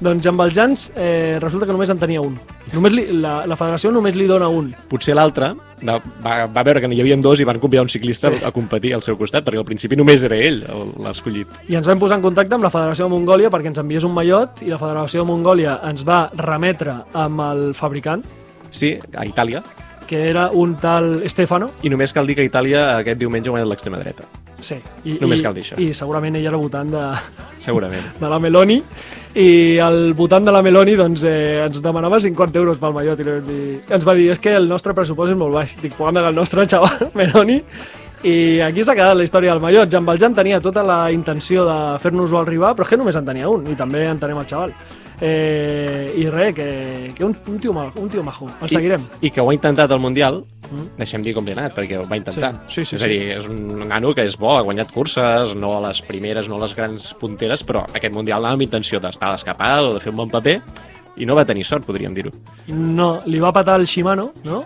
Doncs 0.03 0.23
Jean 0.25 0.37
Valjeans 0.39 0.87
eh, 0.95 1.37
resulta 1.41 1.67
que 1.67 1.75
només 1.75 1.91
en 1.93 1.99
tenia 2.01 2.21
un. 2.23 2.33
Només 2.73 2.95
li, 2.95 3.05
la, 3.21 3.43
la 3.45 3.57
federació 3.59 3.91
només 3.93 4.15
li 4.17 4.25
dona 4.29 4.47
un. 4.49 4.71
Potser 4.89 5.13
l'altre 5.15 5.51
va, 5.83 6.35
va 6.47 6.63
veure 6.65 6.81
que 6.81 6.89
n'hi 6.89 6.99
havia 7.03 7.17
dos 7.21 7.39
i 7.39 7.45
van 7.47 7.59
convidar 7.61 7.83
un 7.85 7.91
ciclista 7.93 8.31
sí. 8.33 8.41
a 8.45 8.51
competir 8.55 8.93
al 8.95 9.03
seu 9.05 9.17
costat, 9.19 9.45
perquè 9.45 9.61
al 9.61 9.67
principi 9.67 9.95
només 9.99 10.23
era 10.25 10.35
ell 10.39 10.63
el- 10.65 10.93
l'escollit. 11.05 11.47
I 11.69 11.77
ens 11.77 11.87
vam 11.87 11.99
posar 12.01 12.17
en 12.17 12.25
contacte 12.25 12.55
amb 12.57 12.65
la 12.65 12.71
Federació 12.73 13.05
de 13.05 13.13
Mongòlia 13.13 13.51
perquè 13.53 13.69
ens 13.69 13.81
enviés 13.83 14.03
un 14.07 14.15
mallot 14.15 14.63
i 14.65 14.71
la 14.71 14.79
Federació 14.81 15.21
de 15.21 15.29
Mongòlia 15.29 15.79
ens 15.89 16.05
va 16.07 16.23
remetre 16.37 17.03
amb 17.13 17.45
el 17.51 17.67
fabricant, 17.77 18.23
Sí, 18.73 18.95
a 19.13 19.21
Itàlia, 19.29 19.59
que 20.07 20.29
era 20.29 20.49
un 20.51 20.75
tal 20.75 21.23
Stefano. 21.29 21.71
i 21.83 21.89
només 21.89 22.13
cal 22.13 22.27
dir 22.27 22.35
que 22.35 22.45
Itàlia 22.47 22.97
aquest 22.99 23.19
diumenge 23.19 23.49
ha 23.49 23.55
guanyat 23.57 23.69
l'extrema 23.69 23.99
dreta, 23.99 24.23
Sí. 24.63 24.77
I, 25.03 25.17
Només 25.19 25.41
i, 25.41 25.43
cal 25.43 25.53
dir 25.53 25.63
això. 25.65 25.75
I 25.81 25.89
segurament 25.93 26.37
ell 26.39 26.45
era 26.47 26.57
votant 26.57 26.87
de, 26.87 27.01
segurament. 27.59 28.05
de 28.21 28.29
la 28.31 28.39
Meloni 28.39 28.77
i 29.35 29.47
el 29.83 30.13
votant 30.15 30.45
de 30.47 30.53
la 30.55 30.61
Meloni 30.63 30.95
doncs, 30.95 31.25
eh, 31.27 31.65
ens 31.65 31.81
demanava 31.83 32.21
50 32.23 32.61
euros 32.61 32.79
pel 32.79 32.95
mallot 32.95 33.19
i 33.19 33.25
dir, 33.25 33.65
ens 33.89 34.07
va 34.07 34.15
dir, 34.15 34.29
és 34.31 34.39
que 34.39 34.55
el 34.55 34.69
nostre 34.69 34.95
pressupost 34.95 35.33
és 35.33 35.37
molt 35.39 35.53
baix 35.57 35.75
dic, 35.81 35.97
paga'm 35.97 36.21
el 36.23 36.35
nostre 36.37 36.63
xaval, 36.69 37.09
Meloni 37.19 37.59
i 38.23 38.61
aquí 38.63 38.85
s'ha 38.87 38.95
quedat 38.95 39.17
la 39.19 39.25
història 39.27 39.51
del 39.51 39.59
mallot 39.59 39.91
Jean 39.91 40.05
Valjean 40.07 40.35
tenia 40.37 40.61
tota 40.63 40.83
la 40.87 41.11
intenció 41.11 41.65
de 41.67 41.77
fer-nos-ho 41.99 42.39
arribar, 42.39 42.71
però 42.71 42.87
és 42.87 42.93
que 42.93 43.01
només 43.01 43.19
en 43.19 43.27
tenia 43.27 43.49
un 43.51 43.67
i 43.67 43.75
també 43.75 44.05
en 44.07 44.21
tenem 44.21 44.39
el 44.39 44.47
xaval 44.47 44.71
eh, 45.23 46.13
i 46.19 46.25
res, 46.29 46.53
que, 46.57 46.67
que 47.15 47.23
un, 47.23 47.35
un, 47.47 47.59
tio, 47.63 47.71
un 47.71 48.09
tio 48.11 48.23
majo, 48.23 48.49
el 48.61 48.69
seguirem 48.69 49.05
I, 49.21 49.29
I 49.29 49.31
que 49.31 49.41
ho 49.41 49.49
ha 49.49 49.55
intentat 49.55 49.91
al 49.91 50.03
Mundial, 50.03 50.43
Mm. 50.73 50.85
deixem 50.97 51.21
dir 51.21 51.33
com 51.35 51.45
li 51.45 51.51
ha 51.51 51.57
anat, 51.57 51.73
perquè 51.75 51.97
ho 51.99 52.05
va 52.09 52.15
intentar. 52.17 52.53
Sí, 52.71 52.81
sí, 52.81 52.85
sí, 52.85 52.95
és 52.95 53.03
a 53.03 53.07
dir, 53.11 53.17
és 53.35 53.47
un 53.51 53.83
nano 53.89 54.13
que 54.15 54.23
és 54.25 54.37
bo, 54.39 54.53
ha 54.55 54.63
guanyat 54.63 54.93
curses, 54.95 55.51
no 55.59 55.73
a 55.75 55.81
les 55.89 55.99
primeres, 56.07 56.47
no 56.49 56.55
a 56.55 56.61
les 56.63 56.73
grans 56.73 57.09
punteres, 57.19 57.65
però 57.67 57.83
aquest 57.93 58.15
Mundial 58.15 58.39
anava 58.39 58.55
amb 58.57 58.63
intenció 58.65 58.99
d'estar 59.03 59.27
a 59.27 59.31
l'escapada 59.35 59.83
o 59.83 59.93
de 59.93 59.99
fer 60.01 60.13
un 60.13 60.21
bon 60.23 60.31
paper, 60.31 60.55
i 61.19 61.27
no 61.29 61.35
va 61.35 61.43
tenir 61.45 61.65
sort, 61.67 61.85
podríem 61.85 62.15
dir-ho. 62.15 62.31
no, 62.71 63.19
li 63.27 63.43
va 63.43 63.51
patar 63.53 63.75
el 63.79 63.85
Shimano 63.85 64.31
no? 64.47 64.63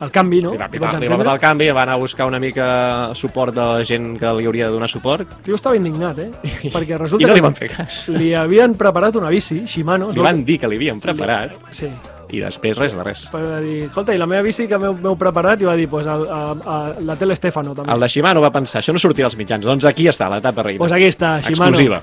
El 0.00 0.10
canvi, 0.14 0.40
no? 0.42 0.52
Li 0.52 0.58
va, 0.60 0.68
li, 0.70 0.78
va, 0.78 0.90
li 1.00 1.08
va 1.08 1.32
el 1.34 1.40
canvi, 1.42 1.70
va 1.74 1.82
anar 1.82 1.94
a 1.96 2.00
buscar 2.02 2.26
una 2.26 2.38
mica 2.38 3.10
suport 3.14 3.54
de 3.54 3.60
la 3.60 3.84
gent 3.84 4.12
que 4.18 4.32
li 4.38 4.46
hauria 4.46 4.66
de 4.68 4.72
donar 4.72 4.88
suport, 4.88 5.26
El 5.38 5.42
tio 5.48 5.54
estava 5.58 5.76
indignat, 5.76 6.18
eh? 6.22 6.28
Perquè 6.74 6.94
i 6.94 7.00
resulta 7.00 7.26
no 7.26 7.34
li 7.34 7.42
van 7.44 7.54
fer 7.58 7.70
cas. 7.72 8.04
li 8.14 8.32
havien 8.34 8.74
preparat 8.78 9.16
una 9.16 9.28
bici, 9.34 9.64
Shimano. 9.66 10.12
Li 10.14 10.22
van 10.22 10.44
dir 10.44 10.58
que 10.62 10.68
li 10.70 10.76
havien 10.78 11.00
preparat, 11.00 11.56
Sí. 11.70 11.88
i 12.30 12.40
després 12.44 12.76
res 12.76 12.92
de 12.94 13.02
res. 13.02 13.26
Per 13.32 13.40
dir, 13.64 13.78
escolta, 13.88 14.14
i 14.14 14.18
la 14.20 14.26
meva 14.28 14.42
bici 14.44 14.68
que 14.68 14.78
m'heu 14.78 15.16
preparat? 15.16 15.62
I 15.62 15.64
va 15.64 15.74
dir, 15.74 15.88
pues, 15.88 16.06
a, 16.06 16.14
a, 16.14 16.40
a, 16.52 16.76
la 17.00 17.16
tele 17.16 17.34
Stefano, 17.34 17.74
també. 17.74 17.90
El 17.92 18.00
de 18.04 18.08
Shimano 18.12 18.42
va 18.44 18.50
pensar, 18.52 18.82
això 18.82 18.92
no 18.92 19.00
sortirà 19.02 19.30
als 19.30 19.36
mitjans, 19.40 19.64
doncs 19.64 19.86
aquí 19.88 20.06
està 20.08 20.28
l'etapa 20.30 20.62
reina. 20.62 20.78
Pues 20.78 20.92
aquí 20.92 21.08
està, 21.08 21.38
Shimano. 21.40 21.70
Exclusiva. 21.72 22.02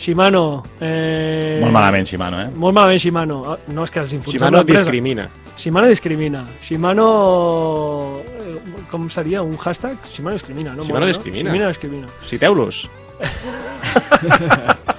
Shimano. 0.00 0.64
Eh... 0.80 1.58
Molt 1.60 1.72
malament, 1.76 2.06
Shimano, 2.08 2.40
eh? 2.40 2.48
Molt 2.56 2.74
malament, 2.74 2.98
Shimano. 3.02 3.42
Ah, 3.52 3.58
No, 3.68 3.84
és 3.84 3.90
que 3.92 4.00
els 4.00 4.14
Shimano 4.26 4.64
discrimina. 4.64 5.28
Shimano 5.60 5.88
discrimina. 5.92 6.46
Shimano... 6.64 8.22
eh, 8.24 8.58
Com 8.90 9.08
seria? 9.12 9.42
Un 9.44 9.56
hashtag? 9.60 9.98
Shimano 10.10 10.34
discrimina, 10.38 10.72
no? 10.74 10.82
Shimano 10.82 11.06
discrimina. 11.06 11.50
No? 11.50 11.54
Shimano 11.54 11.68
discrimina. 11.68 12.06
Citeu-los. 12.24 12.88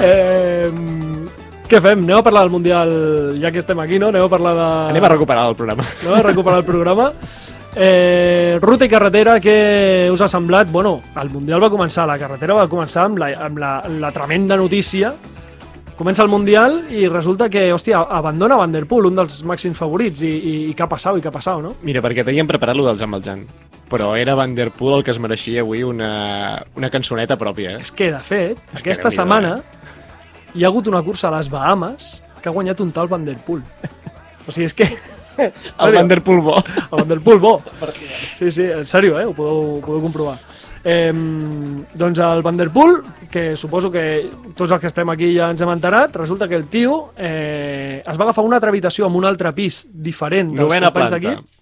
Eh, 0.00 0.70
què 1.68 1.78
fem? 1.84 2.00
Anem 2.06 2.16
a 2.16 2.22
parlar 2.24 2.42
del 2.46 2.52
Mundial, 2.54 2.90
ja 3.40 3.50
que 3.52 3.60
estem 3.60 3.78
aquí, 3.82 3.98
no? 4.00 4.08
Anem 4.08 4.24
a 4.24 4.30
parlar 4.32 4.54
de... 4.56 4.68
Anem 4.94 5.04
a 5.04 5.10
recuperar 5.12 5.44
el 5.50 5.56
programa. 5.58 5.84
Anem 6.02 6.14
a 6.16 6.22
recuperar 6.24 6.58
el 6.62 6.64
programa. 6.64 7.10
Eh, 7.76 8.56
ruta 8.62 8.88
i 8.88 8.90
carretera, 8.90 9.36
què 9.44 10.08
us 10.10 10.24
ha 10.24 10.28
semblat? 10.32 10.70
Bueno, 10.72 10.96
el 11.20 11.28
Mundial 11.30 11.60
va 11.62 11.68
començar, 11.70 12.06
la 12.08 12.16
carretera 12.18 12.56
va 12.62 12.64
començar 12.72 13.04
amb 13.10 13.20
la, 13.22 13.28
amb 13.46 13.60
la, 13.62 13.74
la 14.00 14.10
tremenda 14.16 14.56
notícia. 14.58 15.12
Comença 16.00 16.24
el 16.24 16.30
Mundial 16.32 16.78
i 16.96 17.02
resulta 17.12 17.50
que, 17.52 17.66
hòstia, 17.74 17.98
abandona 18.16 18.56
Van 18.56 18.72
Der 18.72 18.86
Poel, 18.88 19.10
un 19.10 19.18
dels 19.18 19.42
màxims 19.44 19.76
favorits, 19.76 20.22
i, 20.24 20.30
i, 20.32 20.52
i 20.70 20.72
què 20.72 20.86
ha 20.86 20.88
passat, 20.88 21.18
i 21.18 21.20
què 21.20 21.28
ha 21.28 21.34
passat, 21.34 21.58
no? 21.60 21.74
Mira, 21.84 22.00
perquè 22.00 22.24
teníem 22.24 22.48
preparat 22.48 22.78
lo 22.78 22.86
del 22.86 22.96
Jean 22.96 23.12
Valjean, 23.12 23.42
però 23.92 24.14
era 24.16 24.32
Van 24.38 24.54
Der 24.56 24.70
Poel 24.72 24.96
el 24.96 25.04
que 25.04 25.12
es 25.12 25.20
mereixia 25.20 25.60
avui 25.60 25.82
una, 25.84 26.08
una 26.80 26.88
cançoneta 26.88 27.36
pròpia. 27.36 27.74
Eh? 27.74 27.84
És 27.84 27.92
que, 27.92 28.08
de 28.14 28.20
fet, 28.24 28.62
És 28.72 28.78
que 28.78 28.86
aquesta 28.86 29.12
setmana 29.12 29.58
eh? 29.58 29.92
hi 30.54 30.64
ha 30.64 30.70
hagut 30.72 30.88
una 30.88 31.02
cursa 31.04 31.28
a 31.28 31.34
les 31.34 31.52
Bahamas 31.52 32.08
que 32.40 32.48
ha 32.48 32.56
guanyat 32.56 32.80
un 32.80 32.96
tal 32.96 33.12
Van 33.12 33.28
Der 33.28 33.36
Poel. 33.44 33.60
O 34.48 34.56
sigui, 34.56 34.70
és 34.70 34.78
que... 34.78 34.88
El 35.84 35.98
Van 35.98 36.08
Der 36.08 36.22
Poel 36.24 36.40
bo. 36.40 36.56
El 36.86 36.94
Van 36.94 37.12
Der 37.12 37.20
Poel 37.20 37.44
bo. 37.44 37.58
Sí, 38.38 38.48
sí, 38.48 38.64
en 38.72 38.88
sèrio, 38.88 39.20
eh? 39.20 39.28
Ho 39.28 39.36
podeu, 39.36 39.76
ho 39.76 39.84
podeu 39.84 40.08
comprovar. 40.08 40.38
Eh, 40.82 41.12
doncs 41.94 42.18
el 42.24 42.42
Van 42.42 42.56
Der 42.56 42.70
Poel, 42.72 43.02
que 43.30 43.54
suposo 43.56 43.90
que 43.92 44.30
tots 44.56 44.72
els 44.72 44.80
que 44.80 44.88
estem 44.88 45.10
aquí 45.12 45.32
ja 45.36 45.50
ens 45.52 45.60
hem 45.62 45.68
enterat, 45.74 46.14
resulta 46.16 46.48
que 46.48 46.56
el 46.56 46.66
tio 46.72 47.12
eh, 47.16 48.02
es 48.06 48.18
va 48.18 48.24
agafar 48.30 48.44
una 48.44 48.56
altra 48.56 48.70
habitació 48.72 49.06
amb 49.06 49.16
un 49.20 49.26
altre 49.28 49.52
pis 49.52 49.82
diferent 49.92 50.48
dels 50.54 50.60
Novena 50.64 50.88
companys 50.90 51.10
planta. 51.10 51.28
d'aquí, 51.34 51.56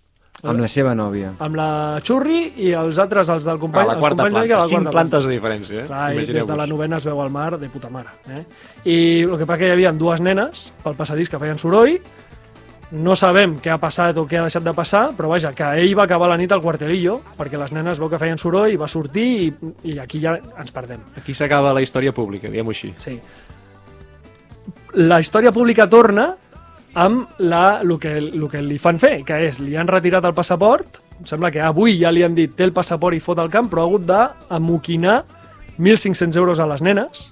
Amb 0.45 0.61
la 0.63 0.69
seva 0.71 0.93
nòvia. 0.95 1.33
amb 1.43 1.57
la 1.59 1.99
Xurri 2.07 2.53
i 2.63 2.71
els 2.71 2.99
altres, 3.03 3.29
els 3.29 3.43
del 3.45 3.57
A 3.57 3.59
company, 3.59 3.87
la 3.89 3.93
els 3.97 4.01
quarta 4.01 4.23
d'aquí, 4.23 4.31
planta. 4.37 4.55
a 4.55 4.59
la 4.61 4.69
Cinc 4.69 4.83
quarta 4.83 4.91
plantes 4.93 5.25
de 5.27 5.33
diferència, 5.35 5.81
eh? 5.83 5.87
Clar, 5.89 6.13
i 6.15 6.25
des 6.31 6.47
de 6.47 6.57
la 6.57 6.67
novena 6.71 6.97
es 6.99 7.05
veu 7.05 7.21
el 7.25 7.31
mar 7.31 7.59
de 7.59 7.69
puta 7.69 7.91
mare. 7.91 8.09
Eh? 8.31 8.45
I 8.85 8.99
el 9.25 9.37
que 9.37 9.47
passa 9.47 9.59
que 9.59 9.67
hi 9.67 9.73
havia 9.75 9.91
dues 9.93 10.21
nenes 10.21 10.73
pel 10.85 10.95
passadís 10.95 11.29
que 11.29 11.41
feien 11.43 11.59
soroll, 11.59 11.99
no 12.91 13.15
sabem 13.17 13.59
què 13.61 13.73
ha 13.73 13.79
passat 13.81 14.17
o 14.17 14.25
què 14.29 14.39
ha 14.41 14.47
deixat 14.47 14.65
de 14.65 14.73
passar, 14.77 15.11
però 15.17 15.29
vaja, 15.33 15.53
que 15.57 15.67
ell 15.83 15.95
va 15.99 16.07
acabar 16.09 16.31
la 16.31 16.39
nit 16.41 16.53
al 16.53 16.63
quartelillo, 16.65 17.19
perquè 17.37 17.61
les 17.61 17.73
nenes 17.77 18.01
veu 18.01 18.09
que 18.09 18.21
feien 18.21 18.41
soroll 18.41 18.73
i 18.73 18.81
va 18.81 18.89
sortir 18.89 19.29
i, 19.45 19.49
i 19.93 19.99
aquí 20.01 20.23
ja 20.23 20.39
ens 20.39 20.73
perdem. 20.73 21.03
Aquí 21.21 21.37
s'acaba 21.37 21.75
la 21.77 21.85
història 21.85 22.15
pública, 22.17 22.49
diguem-ho 22.49 22.73
així. 22.73 22.95
Sí. 22.97 23.19
La 24.97 25.21
història 25.21 25.53
pública 25.53 25.89
torna 25.91 26.31
amb 26.99 27.41
la, 27.45 27.81
el, 27.83 27.99
que, 28.01 28.17
el 28.17 28.49
que 28.51 28.63
li 28.65 28.79
fan 28.81 28.99
fer, 28.99 29.19
que 29.29 29.37
és, 29.51 29.61
li 29.61 29.77
han 29.77 29.91
retirat 29.91 30.25
el 30.25 30.35
passaport, 30.35 31.03
em 31.19 31.27
sembla 31.29 31.53
que 31.53 31.61
avui 31.61 31.99
ja 32.01 32.13
li 32.15 32.25
han 32.25 32.35
dit 32.35 32.55
té 32.57 32.65
el 32.65 32.73
passaport 32.73 33.17
i 33.17 33.21
fot 33.21 33.39
al 33.43 33.53
camp, 33.53 33.69
però 33.69 33.85
ha 33.85 33.91
hagut 33.91 34.07
d'amoquinar 34.09 35.19
1.500 35.79 36.41
euros 36.41 36.59
a 36.59 36.67
les 36.73 36.83
nenes, 36.83 37.29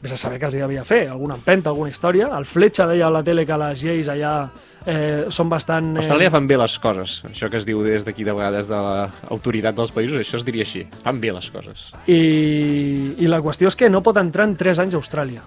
vés 0.00 0.14
a 0.14 0.16
saber 0.16 0.38
què 0.40 0.46
els 0.48 0.54
hi 0.56 0.62
devia 0.62 0.82
fer, 0.88 1.02
alguna 1.12 1.34
empenta, 1.36 1.68
alguna 1.70 1.90
història. 1.92 2.30
El 2.36 2.46
Fletxa 2.48 2.86
deia 2.88 3.06
a 3.10 3.12
la 3.12 3.20
tele 3.24 3.44
que 3.46 3.56
les 3.60 3.82
lleis 3.84 4.08
allà 4.08 4.32
eh, 4.88 5.26
són 5.28 5.50
bastant... 5.52 5.92
A 5.98 6.00
Austràlia 6.00 6.30
fan 6.32 6.46
bé 6.48 6.56
les 6.60 6.76
coses. 6.80 7.18
Això 7.28 7.50
que 7.52 7.60
es 7.60 7.66
diu 7.68 7.82
des 7.84 8.06
d'aquí 8.06 8.24
de 8.24 8.32
vegades 8.36 8.70
de 8.70 8.78
l'autoritat 8.80 9.76
dels 9.76 9.92
països, 9.92 10.16
això 10.22 10.40
es 10.40 10.46
diria 10.48 10.64
així. 10.64 10.86
Fan 11.04 11.20
bé 11.20 11.34
les 11.36 11.50
coses. 11.52 11.90
I, 12.08 12.20
I 13.20 13.28
la 13.28 13.42
qüestió 13.44 13.68
és 13.68 13.76
que 13.76 13.92
no 13.92 14.00
pot 14.06 14.16
entrar 14.20 14.48
en 14.48 14.56
3 14.60 14.80
anys 14.86 14.96
a 14.96 15.02
Austràlia. 15.02 15.44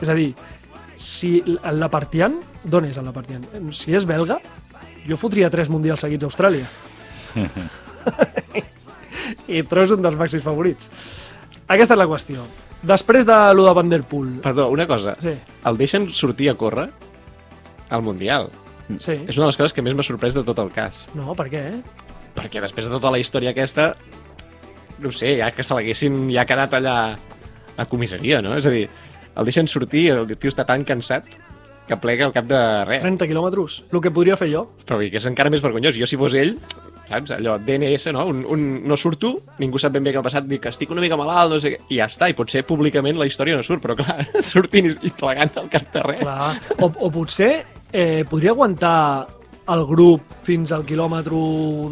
És 0.00 0.08
a 0.08 0.16
dir, 0.16 0.30
si 0.96 1.42
el 1.44 1.80
Lapartian, 1.80 2.40
d'on 2.64 2.88
és 2.88 2.96
el 3.00 3.06
Lapartian? 3.08 3.44
Si 3.76 3.92
és 3.96 4.04
belga, 4.08 4.40
jo 5.04 5.16
fotria 5.20 5.52
3 5.52 5.68
mundials 5.72 6.00
seguits 6.06 6.24
a 6.24 6.32
Austràlia. 6.32 6.66
I 9.50 9.62
Tro 9.68 9.84
és 9.84 9.92
un 9.92 10.00
dels 10.04 10.16
màxims 10.16 10.44
favorits. 10.44 10.88
Aquesta 11.68 11.94
és 11.94 12.00
la 12.00 12.08
qüestió. 12.08 12.44
Després 12.82 13.26
de 13.28 13.36
lo 13.54 13.66
de 13.66 13.72
Van 13.76 13.90
Der 13.92 14.02
Poel... 14.08 14.38
Perdó, 14.40 14.68
una 14.72 14.86
cosa. 14.88 15.16
Sí, 15.20 15.34
El 15.68 15.76
deixen 15.76 16.08
sortir 16.16 16.48
a 16.50 16.54
córrer 16.54 16.88
al 17.90 18.02
Mundial. 18.02 18.48
sí. 18.98 19.18
És 19.28 19.36
una 19.36 19.46
de 19.46 19.50
les 19.52 19.58
coses 19.60 19.74
que 19.76 19.82
més 19.82 19.94
m'ha 19.94 20.06
sorprès 20.06 20.34
de 20.34 20.42
tot 20.46 20.58
el 20.62 20.70
cas. 20.72 21.08
No, 21.14 21.34
per 21.36 21.48
què? 21.52 21.60
Eh? 21.74 21.82
Perquè 22.38 22.62
després 22.62 22.86
de 22.88 22.92
tota 22.94 23.10
la 23.12 23.18
història 23.20 23.50
aquesta, 23.52 23.92
no 24.98 25.12
sé, 25.12 25.36
ja 25.38 25.50
que 25.52 25.62
se 25.66 25.74
l'haguessin 25.76 26.28
ja 26.32 26.46
quedat 26.48 26.72
allà 26.78 26.96
a 27.76 27.86
comissaria, 27.90 28.40
no? 28.42 28.56
És 28.56 28.66
a 28.66 28.72
dir, 28.72 28.86
el 29.36 29.44
deixen 29.48 29.68
sortir, 29.68 30.08
el 30.14 30.30
tio 30.36 30.50
està 30.52 30.64
tan 30.66 30.84
cansat 30.88 31.26
que 31.88 31.96
plega 31.98 32.24
al 32.28 32.32
cap 32.32 32.46
de 32.46 32.60
res. 32.86 33.02
30 33.02 33.26
quilòmetres, 33.26 33.80
el 33.90 34.00
que 34.00 34.12
podria 34.14 34.36
fer 34.38 34.50
jo. 34.52 34.64
Però 34.86 35.00
que 35.02 35.18
és 35.20 35.26
encara 35.26 35.50
més 35.50 35.62
vergonyós. 35.64 35.96
Jo, 35.98 36.06
si 36.06 36.16
fos 36.20 36.34
ell, 36.38 36.56
saps, 37.10 37.34
allò, 37.36 37.58
DNS, 37.58 38.06
no? 38.16 38.24
Un, 38.30 38.44
un, 38.48 38.62
no 38.88 38.96
surto, 38.96 39.34
ningú 39.60 39.78
sap 39.82 39.92
ben 39.98 40.06
bé 40.06 40.14
què 40.14 40.22
ha 40.22 40.24
passat, 40.26 40.46
dic 40.48 40.62
que 40.64 40.70
estic 40.72 40.90
una 40.94 41.02
mica 41.04 41.18
malalt, 41.20 41.52
no 41.52 41.60
sé 41.60 41.74
què, 41.74 41.80
i 41.90 41.98
ja 42.00 42.06
està, 42.08 42.30
i 42.30 42.36
potser 42.38 42.62
públicament 42.64 43.18
la 43.20 43.26
història 43.28 43.58
no 43.58 43.66
surt, 43.66 43.82
però 43.84 43.98
clar, 43.98 44.22
sortint 44.52 44.88
i, 45.02 45.10
plegant 45.10 45.52
al 45.60 45.68
cap 45.72 45.90
de 45.92 46.06
res. 46.06 46.22
Clar. 46.24 46.54
O, 46.80 46.88
o 46.88 47.10
potser 47.10 47.52
eh, 47.92 48.22
podria 48.30 48.54
aguantar 48.54 48.96
el 49.70 49.84
grup 49.86 50.24
fins 50.42 50.72
al 50.74 50.82
quilòmetre 50.82 51.36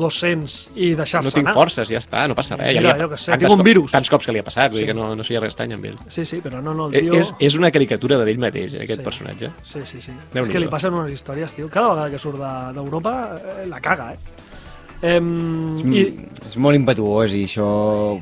200 0.01 0.55
i 0.75 0.89
deixar-se 0.99 1.29
No 1.29 1.35
tinc 1.35 1.47
anar. 1.47 1.55
forces, 1.55 1.91
ja 1.93 2.01
està, 2.01 2.25
no 2.27 2.35
passa 2.35 2.57
res. 2.59 2.73
Mira, 2.75 2.81
li 2.81 2.91
ha- 2.91 3.05
jo 3.05 3.09
què 3.13 3.19
sé, 3.21 3.37
tinc 3.39 3.53
un 3.55 3.63
virus. 3.63 3.93
Tants 3.95 4.11
cops 4.11 4.27
que 4.27 4.33
li 4.35 4.41
ha 4.41 4.47
passat, 4.47 4.73
vull 4.73 4.81
Sí. 4.81 4.85
dir 4.85 4.89
que 4.91 4.97
no, 4.99 5.15
no 5.15 5.23
ha 5.23 5.41
res 5.45 5.53
estrany 5.53 5.75
amb 5.77 5.85
ell. 5.85 5.99
Sí, 6.09 6.25
sí, 6.25 6.41
però 6.43 6.61
no, 6.63 6.75
no, 6.75 6.89
el 6.89 6.97
Eh, 6.97 7.03
tio... 7.03 7.15
És, 7.15 7.35
és 7.39 7.55
una 7.59 7.71
caricatura 7.71 8.19
d'ell 8.19 8.39
mateix, 8.43 8.75
eh, 8.75 8.83
aquest 8.83 9.01
Sí. 9.01 9.05
personatge. 9.05 9.51
Sí, 9.63 9.81
sí, 9.85 10.01
sí. 10.03 10.13
Déu 10.33 10.43
és 10.45 10.51
que 10.51 10.59
li 10.59 10.67
passen 10.69 10.95
unes 10.95 11.13
històries, 11.13 11.55
tio. 11.55 11.69
Cada 11.69 11.91
vegada 11.95 12.11
que 12.11 12.19
surt 12.19 12.39
de- 12.41 12.73
d'Europa 12.75 13.15
eh, 13.63 13.67
la 13.67 13.81
caga, 13.81 14.13
eh? 14.15 14.19
Em, 15.03 15.29
I... 15.85 16.01
I, 16.01 16.07
És 16.49 16.57
molt 16.57 16.79
impetuós 16.79 17.35
i 17.37 17.45
això, 17.47 17.69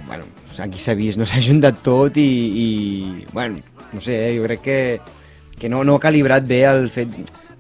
bueno, 0.09 0.27
aquí 0.61 0.81
s'ha 0.83 0.97
vist, 0.99 1.19
no 1.21 1.29
s'ha 1.29 1.41
juntat 1.45 1.79
tot 1.87 2.17
i, 2.21 2.27
i 2.27 2.67
bueno, 3.33 3.63
no 3.93 4.03
sé, 4.03 4.17
eh, 4.29 4.35
jo 4.37 4.45
crec 4.49 4.65
que, 4.65 4.79
que 5.61 5.71
no, 5.73 5.85
no 5.87 5.97
ha 5.97 6.03
calibrat 6.03 6.45
bé 6.49 6.65
el 6.69 6.89
fet, 6.93 7.13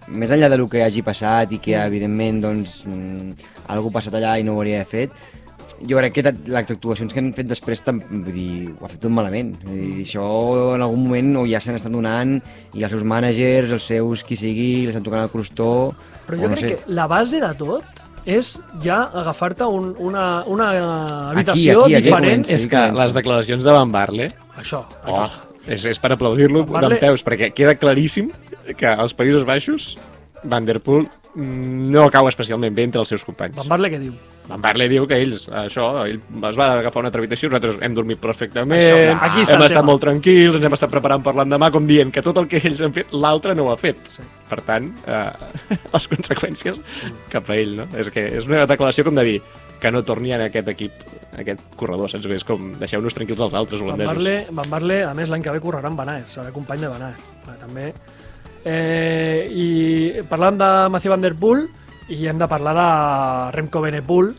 més 0.08 0.32
enllà 0.34 0.50
del 0.52 0.66
que 0.70 0.84
hagi 0.84 1.04
passat 1.06 1.54
i 1.54 1.60
que 1.62 1.76
evidentment 1.78 2.42
doncs 2.44 2.80
mm, 2.86 3.48
algú 3.72 3.92
ha 3.92 3.98
passat 4.00 4.18
allà 4.18 4.36
i 4.40 4.46
no 4.46 4.56
ho 4.56 4.60
hauria 4.60 4.84
fet, 4.88 5.14
jo 5.86 5.98
crec 5.98 6.14
que 6.14 6.32
les 6.46 6.70
actuacions 6.70 7.12
que 7.12 7.20
han 7.20 7.32
fet 7.36 7.48
després 7.50 7.82
vull 7.86 8.24
dir, 8.30 8.72
ho 8.76 8.86
ha 8.86 8.90
fet 8.90 9.00
tot 9.02 9.12
malament. 9.12 9.54
Vull 9.64 9.80
dir, 9.80 10.04
això 10.04 10.26
en 10.76 10.84
algun 10.84 11.06
moment 11.08 11.42
o 11.42 11.46
ja 11.48 11.60
s'han 11.60 11.78
estat 11.78 11.92
donant 11.92 12.36
i 12.74 12.84
els 12.84 12.92
seus 12.94 13.04
mànagers, 13.04 13.72
els 13.72 13.88
seus 13.92 14.24
qui 14.24 14.38
sigui, 14.38 14.86
els 14.86 14.94
estan 14.94 15.06
tocant 15.06 15.26
el 15.26 15.32
crostó 15.32 15.70
Però 16.26 16.38
jo 16.40 16.50
no 16.50 16.56
crec 16.56 16.64
sé. 16.64 16.74
que 16.74 16.94
la 16.94 17.06
base 17.10 17.40
de 17.42 17.52
tot 17.58 18.05
és 18.26 18.56
ja 18.82 19.04
agafar-te 19.14 19.68
un, 19.70 19.92
una, 20.02 20.26
una 20.50 20.68
habitació 21.30 21.84
aquí, 21.86 21.94
aquí 21.94 22.08
diferent. 22.08 22.42
comença. 22.42 22.58
És 22.58 22.66
que 22.70 22.82
les 22.98 23.14
declaracions 23.14 23.64
de 23.64 23.76
Van 23.76 23.94
Barle, 23.94 24.28
Això, 24.58 24.82
oh, 25.06 25.22
és, 25.66 25.86
és 25.86 26.02
per 26.02 26.10
aplaudir-lo 26.16 26.66
d'en 26.66 26.98
peus, 27.02 27.24
perquè 27.26 27.52
queda 27.54 27.76
claríssim 27.78 28.32
que 28.76 28.90
als 28.90 29.14
Països 29.14 29.46
Baixos 29.46 29.94
Van 30.48 30.64
der 30.66 30.78
Poel 30.84 31.06
mm, 31.34 31.90
no 31.92 32.06
cau 32.14 32.28
especialment 32.30 32.74
bé 32.74 32.86
entre 32.86 33.02
els 33.02 33.10
seus 33.12 33.24
companys. 33.26 33.56
Van 33.58 33.68
Barle 33.68 33.90
què 33.92 34.00
diu? 34.00 34.14
Van 34.46 34.62
Barle 34.62 34.86
diu 34.88 35.06
que 35.10 35.18
ells, 35.18 35.48
això, 35.50 35.88
ell 36.06 36.20
es 36.50 36.58
va 36.58 36.68
agafar 36.78 37.02
una 37.02 37.10
altra 37.10 37.20
habitació, 37.22 37.50
nosaltres 37.50 37.80
hem 37.82 37.94
dormit 37.96 38.20
perfectament, 38.22 38.78
Això, 38.78 39.18
aquí 39.26 39.42
hem 39.42 39.48
estat 39.58 39.74
tema. 39.74 39.82
molt 39.90 40.04
tranquils, 40.06 40.54
ens 40.54 40.68
hem 40.68 40.76
estat 40.78 40.92
preparant 40.92 41.24
per 41.26 41.34
l'endemà, 41.34 41.72
com 41.74 41.86
dient 41.88 42.12
que 42.14 42.22
tot 42.22 42.38
el 42.38 42.46
que 42.50 42.60
ells 42.62 42.80
han 42.86 42.94
fet, 42.94 43.10
l'altre 43.12 43.56
no 43.58 43.66
ho 43.66 43.72
ha 43.74 43.76
fet. 43.80 43.98
Sí. 44.14 44.22
Per 44.46 44.60
tant, 44.62 44.86
eh, 45.02 45.52
les 45.94 46.08
conseqüències 46.14 46.78
cap 47.32 47.50
a 47.50 47.58
ell, 47.58 47.74
no? 47.82 47.88
És 47.98 48.10
que 48.14 48.28
és 48.38 48.46
una 48.46 48.62
declaració 48.70 49.04
com 49.08 49.18
de 49.18 49.26
dir 49.26 49.40
que 49.82 49.90
no 49.92 50.04
torni 50.06 50.30
en 50.32 50.40
aquest 50.46 50.70
equip, 50.72 51.02
aquest 51.36 51.60
corredor, 51.76 52.08
saps? 52.08 52.30
És 52.32 52.46
com 52.46 52.70
deixeu-nos 52.80 53.12
tranquils 53.18 53.42
els 53.44 53.52
altres 53.58 53.82
Van 53.82 53.90
holandesos. 53.90 54.14
Barle, 54.14 54.36
Van 54.60 54.70
Barle, 54.72 55.02
a 55.04 55.12
més, 55.18 55.28
l'any 55.28 55.42
que 55.44 55.52
ve 55.52 55.60
correrà 55.60 55.90
amb 55.90 55.98
Van 56.00 56.14
Aert, 56.14 56.30
serà 56.32 56.54
company 56.54 56.86
de 56.86 56.92
Van 56.94 57.02
Aert. 57.10 57.34
També. 57.60 57.90
Eh, 58.66 59.46
I 59.46 60.22
parlant 60.26 60.58
de 60.58 60.68
Mathieu 60.90 61.12
Van 61.12 61.22
Der 61.22 61.36
Poel, 61.38 61.68
i 62.10 62.26
hem 62.26 62.38
de 62.38 62.48
parlar 62.50 62.74
de 62.74 62.88
Remco 63.54 63.82
Benepool, 63.82 64.32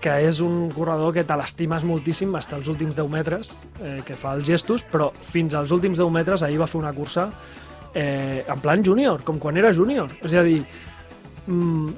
que 0.00 0.12
és 0.24 0.40
un 0.44 0.68
corredor 0.72 1.14
que 1.16 1.24
te 1.28 1.36
l'estimes 1.36 1.84
moltíssim 1.88 2.32
fins 2.32 2.52
als 2.56 2.68
últims 2.72 2.96
10 2.96 3.08
metres, 3.12 3.54
eh, 3.80 4.00
que 4.04 4.16
fa 4.20 4.34
els 4.36 4.46
gestos, 4.48 4.84
però 4.84 5.10
fins 5.12 5.56
als 5.56 5.72
últims 5.72 6.00
10 6.00 6.12
metres 6.12 6.42
ahir 6.42 6.60
va 6.60 6.68
fer 6.68 6.80
una 6.80 6.92
cursa 6.92 7.30
eh, 7.94 8.44
en 8.46 8.60
plan 8.60 8.84
júnior, 8.84 9.24
com 9.24 9.38
quan 9.38 9.56
era 9.56 9.72
júnior. 9.72 10.12
És 10.22 10.34
a 10.34 10.44
dir, 10.44 10.62
mm, 11.46 11.88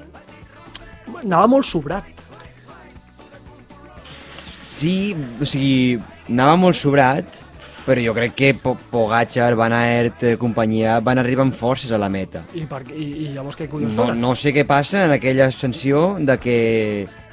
anava 1.23 1.47
molt 1.47 1.67
sobrat. 1.67 2.07
Sí, 4.31 5.15
o 5.39 5.45
sigui, 5.45 5.99
anava 6.29 6.55
molt 6.55 6.79
sobrat, 6.79 7.42
però 7.85 8.01
jo 8.03 8.13
crec 8.15 8.33
que 8.35 8.53
Po- 8.55 8.77
Pogacar, 8.91 9.55
Van 9.59 9.73
Aert, 9.73 10.23
eh, 10.23 10.35
companyia, 10.37 10.99
van 11.03 11.19
arribar 11.19 11.43
amb 11.47 11.55
forces 11.55 11.91
a 11.91 11.97
la 11.97 12.09
meta. 12.09 12.43
I, 12.53 12.65
per, 12.69 12.83
i, 12.95 13.03
i 13.25 13.31
llavors 13.33 13.57
què 13.59 13.67
collons 13.69 13.95
No, 13.95 14.11
no 14.13 14.35
sé 14.39 14.53
què 14.55 14.65
passa 14.67 15.05
en 15.05 15.11
aquella 15.17 15.47
ascensió 15.51 16.15
de 16.19 16.37
que 16.39 16.57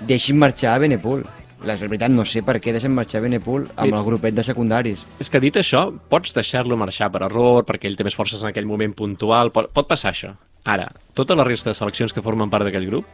deixin 0.06 0.38
marxar 0.38 0.78
Benepool. 0.80 1.24
La 1.68 1.74
veritat, 1.76 2.08
no 2.08 2.24
sé 2.24 2.40
per 2.42 2.54
què 2.56 2.72
deixen 2.72 2.94
marxar 2.96 3.20
Benepool 3.20 3.66
amb 3.76 3.92
el 3.92 4.04
grupet 4.06 4.32
de 4.34 4.42
secundaris. 4.42 5.02
És 5.20 5.28
que 5.28 5.40
dit 5.44 5.54
això, 5.60 5.90
pots 6.08 6.32
deixar-lo 6.32 6.76
marxar 6.80 7.10
per 7.12 7.20
error, 7.26 7.66
perquè 7.68 7.84
ell 7.90 7.98
té 7.98 8.06
més 8.06 8.16
forces 8.16 8.40
en 8.40 8.48
aquell 8.48 8.64
moment 8.64 8.94
puntual, 8.96 9.52
pot, 9.52 9.68
pot 9.76 9.86
passar 9.90 10.14
això. 10.14 10.32
Ara, 10.64 10.88
tota 11.12 11.36
la 11.36 11.44
resta 11.44 11.68
de 11.70 11.76
seleccions 11.76 12.12
que 12.16 12.22
formen 12.24 12.48
part 12.48 12.64
d'aquell 12.64 12.88
grup, 12.88 13.04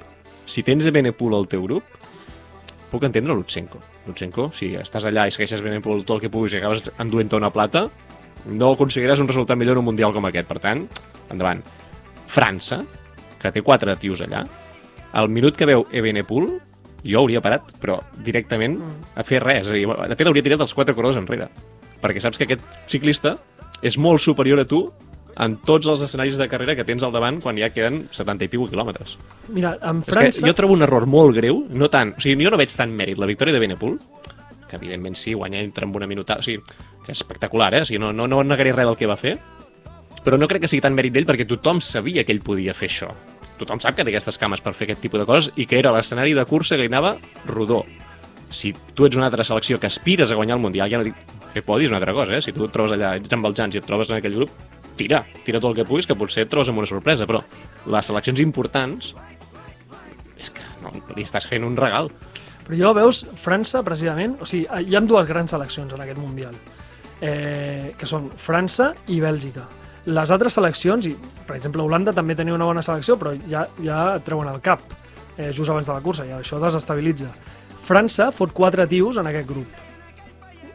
si 0.46 0.62
tens 0.62 0.86
Benepul 0.94 1.34
al 1.34 1.48
teu 1.50 1.64
grup, 1.66 1.82
puc 2.90 3.06
entendre 3.06 3.34
Lutsenko. 3.34 3.80
Lutsenko, 4.06 4.50
si 4.54 4.74
estàs 4.78 5.06
allà 5.08 5.26
i 5.26 5.34
segueixes 5.34 5.62
Benepul 5.64 6.04
tot 6.04 6.16
el 6.16 6.26
que 6.26 6.32
puguis 6.32 6.54
i 6.54 6.60
acabes 6.60 6.90
enduent 7.02 7.32
una 7.38 7.50
plata, 7.54 7.86
no 8.46 8.72
aconseguiràs 8.74 9.22
un 9.22 9.30
resultat 9.30 9.58
millor 9.58 9.76
en 9.76 9.82
un 9.82 9.88
Mundial 9.90 10.14
com 10.14 10.28
aquest. 10.28 10.46
Per 10.48 10.60
tant, 10.62 10.84
endavant. 11.32 11.62
França, 12.30 12.82
que 13.42 13.52
té 13.52 13.62
quatre 13.62 13.96
tios 14.00 14.22
allà, 14.22 14.44
al 15.16 15.30
minut 15.32 15.56
que 15.56 15.66
veu 15.66 15.86
Ebenepul, 15.90 16.50
jo 17.06 17.22
hauria 17.22 17.42
parat, 17.42 17.68
però 17.80 18.00
directament 18.26 18.78
a 19.14 19.24
fer 19.26 19.40
res. 19.42 19.66
És 19.66 19.72
a 19.72 19.76
dir, 19.76 19.86
de 19.86 20.18
fet, 20.18 20.28
hauria 20.28 20.44
tirat 20.44 20.64
els 20.64 20.74
quatre 20.74 20.94
corredors 20.94 21.20
enrere. 21.20 21.48
Perquè 22.02 22.22
saps 22.22 22.38
que 22.38 22.46
aquest 22.48 22.64
ciclista 22.90 23.36
és 23.82 23.98
molt 23.98 24.22
superior 24.22 24.60
a 24.60 24.66
tu 24.68 24.86
en 25.36 25.56
tots 25.68 25.88
els 25.92 26.02
escenaris 26.06 26.38
de 26.40 26.48
carrera 26.48 26.76
que 26.76 26.84
tens 26.88 27.04
al 27.04 27.12
davant 27.12 27.40
quan 27.44 27.58
ja 27.60 27.68
queden 27.74 28.06
70 28.14 28.46
i 28.46 28.52
pico 28.52 28.68
quilòmetres. 28.70 29.16
Mira, 29.52 29.74
en 29.82 30.00
És 30.00 30.06
que 30.08 30.14
França... 30.14 30.46
jo 30.46 30.54
trobo 30.56 30.76
un 30.76 30.86
error 30.86 31.06
molt 31.06 31.36
greu, 31.36 31.64
no 31.70 31.90
tant... 31.92 32.14
O 32.16 32.24
sigui, 32.24 32.44
jo 32.44 32.52
no 32.52 32.60
veig 32.60 32.72
tant 32.72 32.92
mèrit 32.96 33.20
la 33.20 33.28
victòria 33.28 33.54
de 33.54 33.60
Benepul, 33.60 33.98
que 34.66 34.78
evidentment 34.80 35.18
sí, 35.18 35.34
guanyar 35.36 35.62
entre 35.66 35.88
amb 35.88 35.96
una 36.00 36.08
minutada... 36.08 36.40
O 36.40 36.46
sigui, 36.46 36.62
que 37.04 37.12
és 37.12 37.20
espectacular, 37.20 37.72
eh? 37.76 37.84
O 37.84 37.88
sigui, 37.88 38.00
no, 38.02 38.12
no, 38.16 38.26
no 38.30 38.42
negaré 38.44 38.72
res 38.74 38.88
del 38.88 38.98
que 38.98 39.10
va 39.10 39.18
fer, 39.20 39.36
però 40.26 40.40
no 40.40 40.48
crec 40.50 40.64
que 40.64 40.70
sigui 40.72 40.82
tant 40.82 40.96
mèrit 40.96 41.14
d'ell 41.14 41.28
perquè 41.28 41.46
tothom 41.46 41.78
sabia 41.84 42.24
que 42.26 42.34
ell 42.34 42.42
podia 42.42 42.74
fer 42.74 42.88
això. 42.90 43.12
Tothom 43.60 43.78
sap 43.80 43.94
que 43.96 44.04
té 44.04 44.10
aquestes 44.10 44.40
cames 44.40 44.60
per 44.64 44.74
fer 44.74 44.88
aquest 44.88 45.04
tipus 45.04 45.22
de 45.22 45.28
coses 45.28 45.52
i 45.56 45.68
que 45.70 45.78
era 45.78 45.92
l'escenari 45.94 46.34
de 46.34 46.44
cursa 46.48 46.76
que 46.76 46.88
anava 46.90 47.14
rodó. 47.46 47.84
Si 48.50 48.72
tu 48.94 49.06
ets 49.06 49.16
una 49.16 49.28
altra 49.30 49.44
selecció 49.46 49.78
que 49.78 49.86
aspires 49.86 50.30
a 50.30 50.38
guanyar 50.38 50.58
el 50.58 50.64
Mundial, 50.64 50.90
ja 50.90 50.98
no 50.98 51.06
dic 51.06 51.14
que 51.54 51.62
podis 51.62 51.88
una 51.88 52.00
altra 52.00 52.12
cosa, 52.12 52.36
eh? 52.36 52.42
Si 52.42 52.52
tu 52.52 52.66
et 52.66 52.74
trobes 52.74 52.92
allà, 52.96 53.14
ets 53.16 53.32
amb 53.32 53.46
els 53.48 53.56
Jans 53.56 53.78
i 53.78 53.80
et 53.80 53.86
trobes 53.86 54.10
en 54.10 54.18
aquell 54.18 54.34
grup, 54.36 54.50
tira, 54.96 55.24
tira 55.44 55.60
tot 55.60 55.70
el 55.72 55.78
que 55.78 55.86
puguis, 55.88 56.08
que 56.08 56.16
potser 56.18 56.46
et 56.46 56.52
trobes 56.52 56.70
amb 56.72 56.82
una 56.82 56.90
sorpresa, 56.90 57.28
però 57.28 57.42
les 57.92 58.08
seleccions 58.10 58.42
importants 58.42 59.12
és 60.36 60.50
que 60.52 60.64
no, 60.82 60.92
li 61.16 61.24
estàs 61.24 61.46
fent 61.48 61.64
un 61.64 61.76
regal. 61.78 62.10
Però 62.66 62.76
jo 62.78 62.92
veus 62.96 63.22
França, 63.40 63.82
precisament... 63.86 64.36
O 64.42 64.48
sigui, 64.48 64.66
hi 64.66 64.96
ha 64.96 65.02
dues 65.06 65.28
grans 65.28 65.54
seleccions 65.54 65.94
en 65.94 66.02
aquest 66.02 66.18
Mundial, 66.20 66.56
eh, 67.20 67.94
que 67.98 68.08
són 68.08 68.30
França 68.36 68.90
i 69.12 69.20
Bèlgica. 69.22 69.64
Les 70.06 70.30
altres 70.34 70.54
seleccions, 70.58 71.06
i 71.08 71.14
per 71.46 71.56
exemple 71.56 71.82
Holanda 71.82 72.14
també 72.14 72.36
tenia 72.38 72.54
una 72.54 72.68
bona 72.68 72.84
selecció, 72.84 73.16
però 73.18 73.32
ja, 73.50 73.64
ja 73.82 74.02
et 74.18 74.26
treuen 74.26 74.50
el 74.50 74.60
cap 74.62 74.82
eh, 75.36 75.52
just 75.52 75.70
abans 75.70 75.86
de 75.88 75.94
la 75.94 76.02
cursa, 76.02 76.26
i 76.26 76.34
això 76.34 76.60
desestabilitza. 76.62 77.30
França 77.86 78.32
fot 78.34 78.52
quatre 78.54 78.86
tios 78.90 79.18
en 79.22 79.30
aquest 79.30 79.48
grup. 79.48 79.82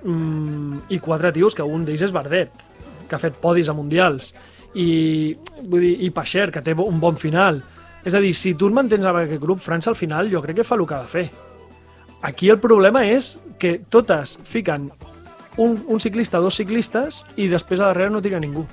Mm, 0.02 0.88
I 0.90 1.00
quatre 1.04 1.32
tios, 1.36 1.56
que 1.56 1.64
un 1.64 1.84
d'ells 1.86 2.08
és 2.08 2.16
Bardet, 2.16 2.71
que 3.12 3.20
ha 3.20 3.22
fet 3.22 3.36
podis 3.44 3.68
a 3.68 3.76
Mundials, 3.76 4.32
i, 4.72 5.36
vull 5.68 5.84
dir, 5.84 5.96
i 6.08 6.10
Pacher, 6.16 6.48
que 6.56 6.64
té 6.64 6.72
un 6.80 7.00
bon 7.04 7.20
final. 7.20 7.60
És 8.08 8.16
a 8.16 8.22
dir, 8.24 8.32
si 8.34 8.56
tu 8.56 8.72
et 8.72 8.76
mantens 8.76 9.04
en 9.04 9.20
aquest 9.26 9.42
grup, 9.44 9.60
França 9.62 9.92
al 9.92 10.00
final 10.00 10.32
jo 10.32 10.42
crec 10.42 10.62
que 10.62 10.68
fa 10.68 10.80
el 10.80 10.88
que 10.88 10.96
ha 10.96 11.04
de 11.04 11.12
fer. 11.12 11.26
Aquí 12.24 12.50
el 12.54 12.62
problema 12.64 13.04
és 13.10 13.36
que 13.60 13.80
totes 13.90 14.38
fiquen 14.48 14.90
un, 15.58 15.76
un 15.88 16.00
ciclista, 16.00 16.40
dos 16.40 16.56
ciclistes, 16.56 17.26
i 17.36 17.50
després 17.52 17.82
a 17.82 17.92
darrere 17.92 18.14
no 18.14 18.22
tira 18.24 18.40
ningú. 18.40 18.64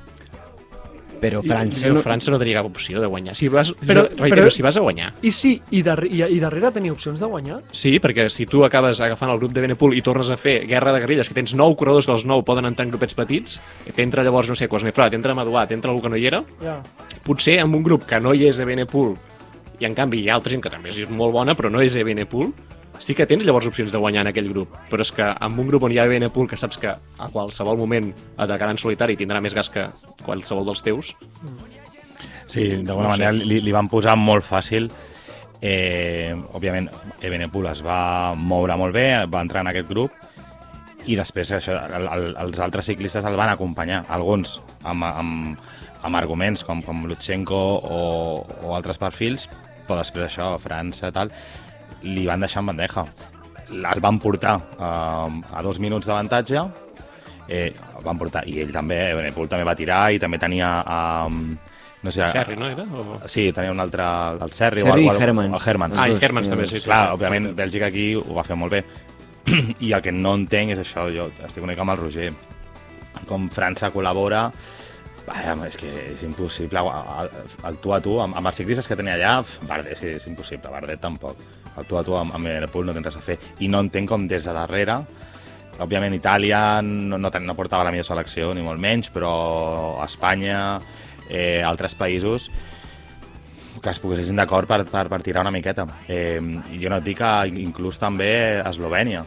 Però 1.20 1.40
I, 1.42 1.48
França... 1.48 1.88
no, 1.88 1.94
No, 1.98 2.02
França 2.02 2.30
no 2.30 2.38
tenia 2.38 2.60
cap 2.60 2.68
opció 2.70 3.00
de 3.02 3.06
guanyar. 3.10 3.34
Si 3.34 3.48
vas, 3.48 3.72
Però- 3.74 4.04
reitero, 4.08 4.44
però- 4.46 4.50
si 4.54 4.62
vas 4.62 4.76
a 4.76 4.80
guanyar, 4.80 5.12
I 5.22 5.30
sí, 5.34 5.60
i, 5.70 5.82
dar 5.82 6.04
i, 6.06 6.22
i 6.22 6.38
darrere 6.38 6.70
tenia 6.72 6.92
opcions 6.92 7.18
de 7.20 7.26
guanyar. 7.26 7.60
Sí, 7.72 7.98
perquè 7.98 8.28
si 8.30 8.46
tu 8.46 8.64
acabes 8.64 9.00
agafant 9.00 9.30
el 9.32 9.38
grup 9.38 9.52
de 9.52 9.60
Benepul 9.64 9.94
i 9.98 10.02
tornes 10.02 10.30
a 10.30 10.36
fer 10.36 10.60
guerra 10.66 10.92
de 10.92 11.00
guerrilles, 11.00 11.28
que 11.28 11.34
tens 11.34 11.54
nou 11.58 11.74
corredors 11.76 12.06
que 12.06 12.12
els 12.14 12.24
nou 12.24 12.44
poden 12.46 12.64
entrar 12.70 12.86
en 12.86 12.92
grupets 12.94 13.14
petits, 13.18 13.60
t'entra 13.96 14.22
llavors, 14.22 14.48
no 14.48 14.54
sé, 14.54 14.68
Cosnefrat, 14.68 15.10
t'entra 15.12 15.34
Maduà, 15.34 15.66
t'entra 15.66 15.90
algú 15.90 16.02
que 16.02 16.08
no 16.14 16.16
hi 16.16 16.26
era, 16.30 16.44
Ja. 16.62 16.78
potser 17.24 17.58
amb 17.60 17.74
un 17.74 17.82
grup 17.82 18.06
que 18.06 18.20
no 18.20 18.32
hi 18.34 18.46
és 18.46 18.60
a 18.60 18.64
Benepul 18.64 19.16
i 19.80 19.84
en 19.86 19.94
canvi 19.94 20.20
hi 20.22 20.28
ha 20.30 20.34
altra 20.34 20.50
gent 20.50 20.62
que 20.62 20.70
també 20.70 20.88
és 20.90 21.08
molt 21.10 21.32
bona 21.32 21.54
però 21.54 21.70
no 21.70 21.80
és 21.80 21.94
a 21.96 22.02
Benepul, 22.04 22.52
sí 22.98 23.14
que 23.14 23.26
tens 23.26 23.44
llavors 23.46 23.66
opcions 23.68 23.92
de 23.92 23.98
guanyar 23.98 24.22
en 24.26 24.30
aquell 24.32 24.48
grup, 24.52 24.72
però 24.90 25.00
és 25.04 25.12
que 25.14 25.22
amb 25.24 25.58
un 25.60 25.68
grup 25.68 25.84
on 25.86 25.92
hi 25.92 25.98
ha 25.98 26.06
Benepul 26.10 26.48
que 26.50 26.56
saps 26.56 26.78
que 26.78 26.88
a 26.90 27.28
qualsevol 27.32 27.78
moment 27.78 28.12
atacarà 28.36 28.70
en 28.74 28.78
solitari 28.80 29.16
tindrà 29.16 29.40
més 29.44 29.54
gas 29.54 29.70
que 29.70 29.86
qualsevol 30.24 30.66
dels 30.66 30.82
teus, 30.82 31.14
Sí, 32.48 32.62
d'alguna 32.82 33.08
No 33.10 33.14
sé. 33.14 33.18
manera 33.20 33.32
li, 33.32 33.60
li 33.60 33.72
van 33.72 33.88
posar 33.92 34.14
molt 34.16 34.42
fàcil. 34.46 34.86
Eh, 35.60 36.32
òbviament, 36.54 36.88
Ebenepul 37.20 37.66
es 37.68 37.82
va 37.84 38.32
moure 38.38 38.76
molt 38.78 38.94
bé, 38.94 39.26
va 39.26 39.42
entrar 39.44 39.60
en 39.64 39.68
aquest 39.72 39.88
grup 39.90 40.12
i 41.04 41.16
després 41.18 41.50
això, 41.52 41.74
el, 41.98 42.06
el, 42.08 42.24
els 42.38 42.60
altres 42.62 42.86
ciclistes 42.86 43.24
el 43.26 43.36
van 43.36 43.50
acompanyar, 43.52 44.04
alguns 44.08 44.60
amb, 44.84 45.04
amb, 45.04 45.58
amb 46.06 46.16
arguments 46.16 46.64
com, 46.64 46.80
com 46.82 47.04
Lutsenko 47.10 47.58
o, 47.82 48.00
o 48.64 48.74
altres 48.76 48.98
perfils, 49.02 49.48
però 49.88 49.98
després 50.00 50.28
això, 50.30 50.52
França, 50.62 51.10
tal, 51.12 51.32
li 52.02 52.26
van 52.28 52.44
deixar 52.44 52.62
en 52.62 52.72
bandeja. 52.72 53.06
El 53.68 54.00
van 54.00 54.18
portar 54.22 54.56
eh, 54.78 55.40
a 55.54 55.62
dos 55.62 55.80
minuts 55.82 56.08
d'avantatge, 56.08 56.62
eh, 57.48 57.72
el 57.72 58.04
van 58.04 58.20
portar, 58.20 58.44
i 58.48 58.60
ell 58.62 58.72
també, 58.72 59.00
Ebenepul 59.12 59.50
també 59.50 59.66
va 59.68 59.76
tirar 59.78 60.06
i 60.14 60.22
també 60.22 60.40
tenia... 60.40 60.78
Eh, 60.84 61.74
no 61.98 62.12
sé, 62.14 62.28
Serri, 62.30 62.54
no 62.54 62.68
era? 62.70 62.84
O... 62.94 63.18
Sí, 63.26 63.48
tenia 63.52 63.72
un 63.74 63.80
altre, 63.82 64.04
el 64.38 64.52
Serri, 64.54 64.84
Serri 64.86 65.08
o, 65.08 65.12
el, 65.12 65.22
Hermans. 65.22 65.54
El 65.58 65.70
Hermans. 65.72 65.98
Ah, 65.98 66.06
i 66.08 66.18
Hermans 66.22 66.46
sí, 66.46 66.54
també, 66.54 66.68
sí, 66.70 66.78
sí. 66.78 66.86
Clar, 66.86 67.00
sí, 67.08 67.16
òbviament. 67.16 67.48
Bèlgica 67.58 67.88
aquí 67.90 68.12
ho 68.14 68.36
va 68.36 68.44
fer 68.46 68.56
molt 68.56 68.76
bé. 68.76 68.84
I 69.86 69.90
el 69.96 70.04
que 70.04 70.14
no 70.14 70.36
entenc 70.38 70.76
és 70.76 70.82
això, 70.84 71.08
jo 71.10 71.26
estic 71.48 71.64
una 71.64 71.72
mica 71.72 71.82
amb 71.82 71.96
el 71.96 72.00
Roger. 72.04 72.30
Com 73.26 73.48
França 73.50 73.90
col·labora, 73.90 74.44
és 75.66 75.76
que 75.76 75.88
és 76.14 76.22
impossible. 76.24 76.82
El, 77.68 77.78
tu 77.82 77.92
a 77.92 78.00
tu, 78.00 78.18
amb, 78.20 78.36
amb 78.36 78.50
els 78.50 78.56
ciclistes 78.56 78.88
que 78.88 78.96
tenia 78.96 79.16
allà, 79.18 79.32
Bardet, 79.68 79.98
sí, 79.98 80.14
és 80.16 80.26
impossible, 80.26 80.70
Bardet 80.70 81.00
tampoc. 81.00 81.40
El 81.78 81.86
tu 81.86 81.98
a 81.98 82.04
tu 82.04 82.16
amb, 82.16 82.34
amb 82.34 82.46
Ebenepul 82.46 82.86
no 82.86 82.94
tens 82.96 83.06
res 83.06 83.18
a 83.20 83.24
fer. 83.24 83.38
I 83.60 83.68
no 83.68 83.80
entenc 83.84 84.08
com 84.08 84.26
des 84.28 84.44
de 84.44 84.54
darrere, 84.56 84.98
òbviament 85.78 86.16
Itàlia 86.16 86.80
no, 86.82 87.18
no, 87.18 87.30
no 87.30 87.54
portava 87.58 87.84
la 87.86 87.92
millor 87.94 88.06
selecció, 88.08 88.52
ni 88.54 88.64
molt 88.66 88.80
menys, 88.82 89.12
però 89.14 90.00
Espanya, 90.04 90.80
eh, 91.28 91.62
altres 91.62 91.94
països, 91.94 92.48
que 93.78 93.92
es 93.92 94.00
posessin 94.02 94.38
d'acord 94.38 94.66
per, 94.66 94.82
per, 94.90 95.06
per 95.10 95.20
tirar 95.22 95.44
una 95.46 95.54
miqueta. 95.54 95.86
Eh, 96.10 96.40
jo 96.80 96.90
no 96.90 96.98
et 96.98 97.06
dic 97.06 97.20
que 97.20 97.62
inclús 97.62 98.00
també 98.00 98.30
Eslovènia. 98.66 99.24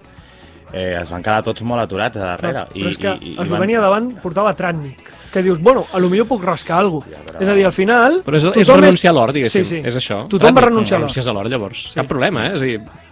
Eh, 0.73 0.97
es 1.01 1.11
van 1.11 1.23
quedar 1.23 1.41
tots 1.45 1.63
molt 1.67 1.83
aturats 1.83 2.19
a 2.19 2.33
darrere. 2.33 2.65
Però 2.73 2.91
és 2.91 2.99
que 3.01 3.15
i, 3.19 3.35
Eslovènia 3.41 3.83
davant 3.83 4.11
portava 4.23 4.53
Tratnik, 4.57 5.11
que 5.31 5.43
dius, 5.45 5.61
bueno, 5.63 5.85
a 5.93 5.99
lo 6.03 6.09
millor 6.11 6.27
puc 6.29 6.43
rascar 6.43 6.81
alguna 6.83 7.07
cosa. 7.07 7.37
És 7.39 7.51
a 7.51 7.55
dir, 7.57 7.65
al 7.67 7.75
final... 7.75 8.19
Però 8.25 8.39
és, 8.39 8.49
és 8.51 8.67
renunciar 8.67 9.13
a 9.13 9.17
l'or, 9.19 9.33
diguéssim. 9.35 9.67
Sí, 9.67 9.77
sí. 9.77 9.83
És 9.87 9.99
això. 9.99 10.25
Tothom 10.31 10.51
va 10.51 10.59
Tàctic, 10.59 10.69
renunciar 10.69 10.97
a 10.97 10.99
l'or. 10.99 11.07
Renuncies 11.07 11.31
a 11.31 11.37
l'or, 11.37 11.51
llavors. 11.53 11.85
Sí. 11.91 11.95
Cap 11.99 12.09
problema, 12.11 12.49
eh? 12.49 12.57
És 12.57 12.65
a 12.65 12.69
dir, 12.71 13.07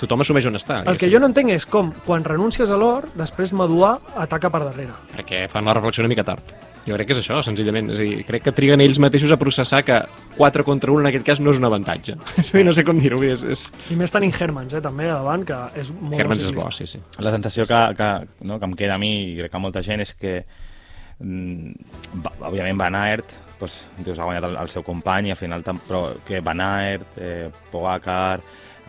tothom 0.00 0.24
assumeix 0.24 0.46
on 0.48 0.56
està. 0.58 0.80
El 0.88 0.98
que 1.00 1.10
jo 1.12 1.20
no 1.20 1.28
entenc 1.30 1.52
és 1.54 1.66
com, 1.68 1.92
quan 2.06 2.24
renuncies 2.24 2.70
a 2.70 2.78
l'or, 2.80 3.08
després 3.18 3.52
Maduà 3.56 3.96
ataca 4.24 4.50
per 4.52 4.62
darrere. 4.64 4.96
Perquè 5.16 5.46
fan 5.52 5.68
la 5.68 5.74
reflexió 5.76 6.04
una 6.04 6.12
mica 6.12 6.24
tard. 6.24 6.54
Jo 6.86 6.96
crec 6.96 7.10
que 7.10 7.12
és 7.12 7.20
això, 7.20 7.42
senzillament. 7.44 7.90
És 7.92 7.98
a 8.00 8.04
dir, 8.06 8.22
crec 8.24 8.46
que 8.46 8.54
triguen 8.56 8.80
ells 8.80 8.98
mateixos 9.02 9.30
a 9.34 9.36
processar 9.38 9.82
que 9.84 9.98
4 10.38 10.64
contra 10.64 10.90
1 10.94 11.02
en 11.04 11.10
aquest 11.10 11.26
cas 11.26 11.42
no 11.44 11.52
és 11.52 11.60
un 11.60 11.68
avantatge. 11.68 12.16
És 12.40 12.54
a 12.54 12.56
dir, 12.56 12.64
no 12.64 12.72
sé 12.72 12.86
com 12.88 12.98
dir-ho. 12.98 13.20
És, 13.26 13.44
és... 13.44 13.66
I 13.92 13.98
més 14.00 14.10
tenint 14.14 14.32
Hermans, 14.32 14.72
eh, 14.74 14.80
també, 14.80 15.10
davant, 15.10 15.44
que 15.44 15.58
és 15.82 15.92
molt 15.92 16.16
Hermans 16.18 16.46
és 16.48 16.54
bo, 16.56 16.64
sí, 16.72 16.88
sí. 16.88 17.02
La 17.20 17.34
sensació 17.34 17.66
que, 17.68 17.82
que, 17.98 18.10
no, 18.48 18.56
que 18.58 18.70
em 18.70 18.74
queda 18.80 18.96
a 18.96 19.02
mi 19.02 19.12
i 19.28 19.36
crec 19.42 19.52
que 19.52 19.60
a 19.60 19.62
molta 19.62 19.84
gent 19.84 20.00
és 20.06 20.14
que 20.16 20.38
mm, 21.20 21.70
va- 22.24 22.34
òbviament 22.48 22.80
Van 22.80 22.96
Aert 22.96 23.36
doncs, 23.60 23.82
dius, 24.00 24.16
ha 24.18 24.24
guanyat 24.24 24.46
el, 24.48 24.56
el 24.56 24.70
seu 24.72 24.82
company 24.86 25.28
i 25.28 25.34
al 25.34 25.36
final 25.36 25.60
però 25.84 26.06
que 26.24 26.40
Van 26.40 26.62
Aert, 26.64 27.18
eh, 27.20 27.50
Pogacar 27.70 28.40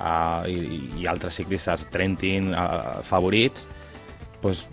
uh, 0.01 0.49
i, 0.49 0.81
i 1.01 1.07
altres 1.09 1.37
ciclistes 1.39 1.85
Trentin 1.93 2.51
uh, 2.51 2.99
favorits 3.07 3.67
doncs, 4.41 4.65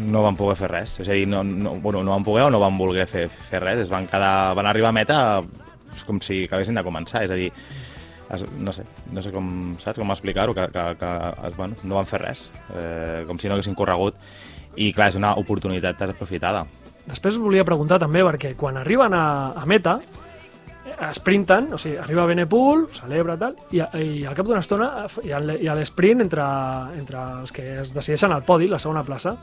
no 0.00 0.22
van 0.24 0.38
poder 0.38 0.56
fer 0.56 0.70
res. 0.70 0.96
És 1.02 1.08
a 1.10 1.16
dir, 1.16 1.26
no, 1.28 1.42
no, 1.44 1.74
bueno, 1.82 2.02
no 2.06 2.14
van 2.14 2.24
poder 2.24 2.46
o 2.46 2.50
no 2.54 2.62
van 2.62 2.78
voler 2.78 3.06
fer, 3.10 3.26
fer 3.28 3.60
res. 3.62 3.82
Es 3.84 3.90
van, 3.92 4.06
quedar, 4.08 4.54
van 4.56 4.68
arribar 4.70 4.92
a 4.92 4.96
meta 4.96 5.18
com 6.06 6.20
si 6.24 6.44
acabessin 6.46 6.78
de 6.78 6.84
començar. 6.86 7.24
És 7.26 7.34
a 7.34 7.38
dir, 7.38 7.50
es, 8.32 8.46
no 8.58 8.72
sé, 8.72 8.86
no 9.12 9.24
sé 9.24 9.32
com, 9.34 9.46
saps 9.82 10.00
com 10.00 10.14
explicar-ho, 10.14 10.54
que, 10.56 10.68
que, 10.72 10.86
que 11.00 11.10
es, 11.48 11.56
bueno, 11.58 11.76
no 11.84 11.98
van 11.98 12.08
fer 12.08 12.22
res, 12.22 12.46
eh, 12.74 13.24
com 13.28 13.38
si 13.38 13.50
no 13.50 13.58
haguessin 13.58 13.76
corregut, 13.78 14.16
i 14.76 14.92
clar, 14.96 15.10
és 15.12 15.18
una 15.20 15.34
oportunitat 15.40 16.00
desaprofitada. 16.00 16.64
Després 17.04 17.36
us 17.36 17.42
volia 17.42 17.66
preguntar 17.66 17.98
també, 18.00 18.22
perquè 18.24 18.54
quan 18.56 18.78
arriben 18.80 19.14
a, 19.18 19.26
a 19.58 19.66
meta, 19.68 19.98
eh, 20.86 21.10
sprinten, 21.14 21.72
o 21.72 21.78
sigui, 21.78 21.96
arriba 21.98 22.26
Benepul, 22.26 22.88
celebra 22.92 23.36
tal, 23.38 23.56
i, 23.70 23.80
i 24.02 24.24
al 24.26 24.34
cap 24.34 24.46
d'una 24.48 24.60
estona 24.64 24.90
hi 25.22 25.32
ha, 25.32 25.38
l- 25.40 25.58
hi 25.62 25.68
ha 25.70 25.74
l'esprint 25.78 26.20
entre, 26.24 26.46
entre 26.98 27.22
els 27.42 27.52
que 27.52 27.66
es 27.82 27.94
decideixen 27.94 28.32
al 28.32 28.42
podi, 28.44 28.68
la 28.68 28.78
segona 28.82 29.04
plaça, 29.06 29.36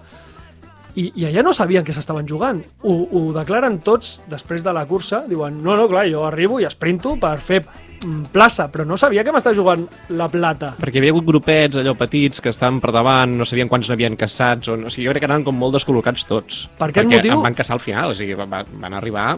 i, 1.00 1.10
i 1.22 1.28
allà 1.30 1.44
no 1.46 1.54
sabien 1.56 1.86
què 1.88 1.96
s'estaven 1.96 2.28
jugant. 2.30 2.62
Ho, 2.84 2.96
ho 3.12 3.22
declaren 3.36 3.80
tots 3.86 4.18
després 4.30 4.64
de 4.66 4.74
la 4.76 4.86
cursa, 4.90 5.24
diuen, 5.30 5.62
no, 5.64 5.78
no, 5.80 5.88
clar, 5.92 6.08
jo 6.12 6.26
arribo 6.28 6.60
i 6.60 6.68
esprinto 6.68 7.16
per 7.22 7.38
fer 7.44 7.62
mm, 7.64 8.30
plaça, 8.34 8.68
però 8.74 8.86
no 8.88 8.98
sabia 9.00 9.24
que 9.24 9.32
m'estava 9.36 9.56
jugant 9.58 9.86
la 10.18 10.28
plata. 10.32 10.74
Perquè 10.80 10.98
hi 11.00 11.04
havia 11.04 11.14
hagut 11.16 11.28
grupets 11.30 11.80
allò 11.82 11.96
petits 12.00 12.42
que 12.44 12.52
estaven 12.54 12.82
per 12.84 12.92
davant, 12.96 13.38
no 13.40 13.48
sabien 13.48 13.70
quants 13.72 13.90
n'havien 13.92 14.18
caçats, 14.20 14.68
o, 14.72 14.76
o 14.80 14.92
sigui, 14.92 15.08
jo 15.08 15.14
crec 15.16 15.24
que 15.26 15.30
anaven 15.32 15.48
com 15.48 15.56
molt 15.60 15.78
descol·locats 15.80 16.28
tots. 16.30 16.66
Per 16.80 16.90
aquest 16.90 17.06
perquè 17.08 17.22
motiu- 17.22 17.38
em 17.38 17.48
van 17.50 17.58
caçar 17.58 17.78
al 17.78 17.84
final, 17.86 18.12
o 18.12 18.18
sigui, 18.20 18.36
van, 18.40 18.68
van 18.82 18.98
arribar 19.00 19.30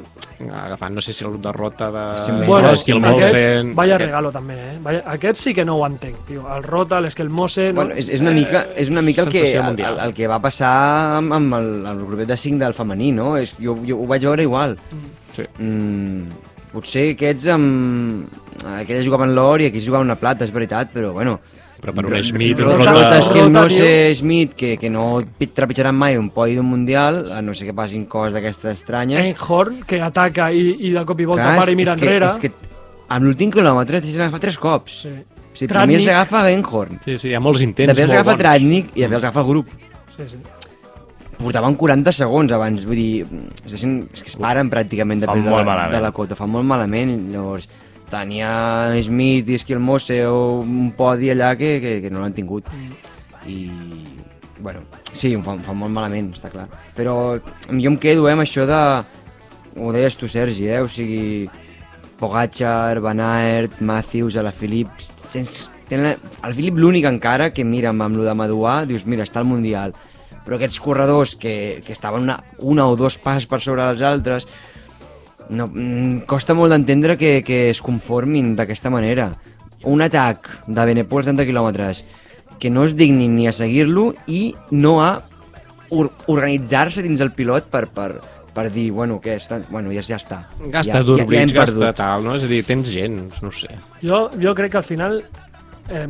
agafant, 0.41 0.95
no 0.97 1.01
sé 1.05 1.13
si 1.13 1.23
el 1.23 1.29
grup 1.35 1.43
de 1.45 1.51
Rota 1.53 1.91
de... 1.93 2.03
Sí, 2.25 2.31
Bueno, 2.47 2.71
Esquilmosen, 2.73 3.17
aquests, 3.21 3.75
vaya 3.77 3.95
aquest- 3.95 4.07
regalo 4.09 4.31
també, 4.33 4.55
eh? 4.57 4.77
Vaya, 4.81 5.03
aquests 5.13 5.43
sí 5.45 5.53
que 5.53 5.65
no 5.67 5.75
ho 5.77 5.85
entenc, 5.85 6.23
tio. 6.27 6.47
El 6.55 6.63
Rota, 6.65 6.97
l'Esquelmose... 7.03 7.67
No? 7.71 7.81
Bueno, 7.83 7.93
és, 7.99 8.09
és, 8.09 8.23
una 8.25 8.31
mica, 8.33 8.63
és 8.75 8.89
una 8.89 9.03
mica 9.05 9.21
el 9.27 9.29
que, 9.29 9.43
el, 9.59 9.77
el, 9.79 9.99
el 10.07 10.13
que 10.17 10.27
va 10.31 10.39
passar 10.41 10.71
amb, 11.19 11.35
amb 11.37 11.50
el, 11.57 11.85
el 11.85 12.03
grupet 12.05 12.27
de 12.31 12.37
5 12.37 12.59
del 12.61 12.73
femení, 12.77 13.11
no? 13.15 13.35
És, 13.37 13.55
jo, 13.59 13.77
jo 13.87 13.97
ho 14.01 14.07
vaig 14.09 14.23
veure 14.27 14.43
igual. 14.43 14.77
Sí. 15.35 15.45
Mm, 15.59 16.27
potser 16.73 17.09
aquests 17.15 17.47
amb... 17.53 18.27
Aquells 18.77 19.07
jugaven 19.07 19.33
l'or 19.35 19.61
i 19.63 19.69
aquells 19.71 19.87
jugaven 19.87 20.07
la 20.11 20.19
plata, 20.19 20.45
és 20.47 20.53
veritat, 20.53 20.91
però 20.93 21.13
bueno... 21.15 21.39
Però 21.81 21.95
per 21.97 22.03
un 22.05 22.13
Smith, 22.21 22.59
un 22.61 22.67
Rota, 22.77 22.91
Rota- 22.93 23.17
és 23.17 23.27
que 23.33 23.41
no 23.49 23.63
tio. 23.65 23.77
sé 23.79 24.13
Smith, 24.19 24.51
que, 24.53 24.75
que 24.77 24.89
no 24.93 25.23
pi- 25.39 25.47
trepitjaran 25.49 25.95
mai 25.97 26.13
un 26.15 26.27
podi 26.29 26.53
d'un 26.59 26.67
mundial, 26.69 27.23
a 27.33 27.39
no 27.41 27.55
sé 27.57 27.65
que 27.65 27.73
passin 27.73 28.03
coses 28.05 28.35
d'aquestes 28.37 28.75
estranyes. 28.77 29.17
Einhorn, 29.25 29.79
que 29.89 29.97
ataca 30.05 30.51
i, 30.53 30.75
i 30.77 30.91
de 30.93 31.01
cop 31.09 31.23
i 31.23 31.25
volta 31.25 31.47
Clar, 31.47 31.55
para 31.57 31.73
i 31.73 31.79
mira 31.79 31.95
és 31.95 31.97
que, 31.97 32.05
enrere. 32.05 32.29
És 32.29 32.37
que 32.43 32.51
amb 33.09 33.25
l'últim 33.25 33.49
quilòmetre 33.55 33.97
es 33.97 34.05
deixen 34.05 34.27
agafar 34.27 34.43
tres 34.45 34.59
cops. 34.61 34.99
Sí. 35.07 35.15
O 35.15 35.57
sigui, 35.57 35.71
primer 35.73 35.97
els 36.03 36.11
agafa 36.13 36.43
Benhorn, 36.45 37.01
Sí, 37.03 37.17
sí, 37.17 37.31
hi 37.31 37.33
ha 37.35 37.41
molts 37.41 37.65
intents 37.65 37.89
després 37.95 38.11
els 38.11 38.19
agafa. 38.19 38.37
Tratnik 38.45 38.93
i 38.93 39.01
després 39.01 39.17
els 39.17 39.25
agafa 39.31 39.41
el 39.41 39.49
grup. 39.49 39.73
Sí, 40.19 40.29
sí. 40.35 40.43
Portaven 41.43 41.75
40 41.79 42.13
segons 42.15 42.51
abans, 42.55 42.83
vull 42.87 42.99
dir, 42.99 43.25
es 43.65 43.75
deixen, 43.75 44.01
és 44.13 44.23
que 44.23 44.31
es 44.31 44.37
paren 44.39 44.69
pràcticament 44.71 45.23
després 45.23 45.45
de 45.45 45.53
la, 45.53 45.87
de 45.91 46.01
la 46.03 46.11
cota, 46.15 46.37
fan 46.39 46.51
molt 46.53 46.67
malament, 46.67 47.13
llavors 47.33 47.69
tenia 48.11 48.91
Smith 49.03 49.49
i 49.49 49.55
Esquilmose 49.55 50.19
o 50.27 50.59
un 50.61 50.91
podi 50.97 51.31
allà 51.31 51.53
que, 51.59 51.77
que, 51.83 51.93
que 52.03 52.11
no 52.11 52.23
l'han 52.23 52.35
tingut. 52.35 52.67
I 53.47 53.71
bueno, 54.61 54.83
sí, 55.13 55.33
ho 55.35 55.41
fan, 55.45 55.63
fan 55.65 55.79
molt 55.79 55.93
malament, 55.95 56.31
està 56.35 56.51
clar. 56.51 56.67
Però 56.97 57.15
jo 57.39 57.91
em 57.93 57.97
quedo 58.01 58.27
eh, 58.27 58.35
amb 58.35 58.45
això 58.45 58.67
de 58.69 58.81
ho 59.79 59.91
deies 59.95 60.17
tu 60.19 60.27
Sergi, 60.29 60.67
eh? 60.67 60.81
o 60.83 60.89
sigui 60.91 61.49
Pogacar, 62.19 62.99
Van 63.01 63.23
Aert, 63.23 63.79
Matthews, 63.81 64.37
a 64.37 64.43
la 64.45 64.51
Filip 64.53 64.91
tenen, 65.89 66.19
el 66.45 66.53
Filip 66.55 66.77
l'únic 66.77 67.07
encara 67.09 67.49
que 67.55 67.65
mira 67.67 67.89
amb, 67.89 68.03
amb 68.05 68.19
lo 68.19 68.27
de 68.27 68.35
Maduà, 68.37 68.81
dius 68.87 69.07
mira, 69.09 69.25
està 69.27 69.41
al 69.41 69.49
Mundial 69.49 69.95
però 70.45 70.57
aquests 70.57 70.81
corredors 70.81 71.35
que, 71.39 71.81
que 71.85 71.93
estaven 71.93 72.27
una, 72.27 72.41
una 72.59 72.87
o 72.87 72.97
dos 72.99 73.17
passes 73.21 73.47
per 73.49 73.61
sobre 73.61 73.85
dels 73.85 74.01
altres 74.01 74.47
no, 75.49 75.67
mm, 75.67 76.25
costa 76.29 76.55
molt 76.57 76.73
d'entendre 76.73 77.17
que, 77.19 77.39
que 77.45 77.69
es 77.69 77.81
conformin 77.83 78.55
d'aquesta 78.55 78.91
manera 78.93 79.31
un 79.83 80.01
atac 80.05 80.49
de 80.67 80.85
Benepol 80.85 81.21
als 81.21 81.31
70 81.31 81.47
quilòmetres 81.49 82.05
que 82.61 82.69
no 82.69 82.85
es 82.85 82.95
dignin 82.95 83.35
ni 83.35 83.47
a 83.49 83.53
seguir-lo 83.53 84.11
i 84.29 84.53
no 84.71 84.99
a 85.01 85.11
or 85.91 86.11
organitzar-se 86.31 87.03
dins 87.03 87.21
el 87.25 87.33
pilot 87.35 87.67
per, 87.73 87.87
per, 87.91 88.21
per 88.55 88.67
dir, 88.71 88.89
bueno, 88.95 89.19
què, 89.23 89.35
està, 89.41 89.59
bueno 89.69 89.91
ja, 89.91 90.03
ja 90.05 90.19
està. 90.21 90.43
Gasta 90.71 90.99
ja, 90.99 91.05
d'Urbridge, 91.07 91.41
hem 91.41 91.55
gasta 91.55 91.75
perdut. 91.75 91.97
tal, 91.99 92.23
no? 92.27 92.35
És 92.37 92.45
a 92.47 92.51
dir, 92.51 92.61
tens 92.67 92.91
gent, 92.93 93.17
no 93.41 93.51
ho 93.51 93.55
sé. 93.55 93.73
Jo, 94.05 94.21
jo 94.39 94.53
crec 94.55 94.75
que 94.75 94.79
al 94.79 94.87
final 94.87 95.19
eh, 95.91 96.07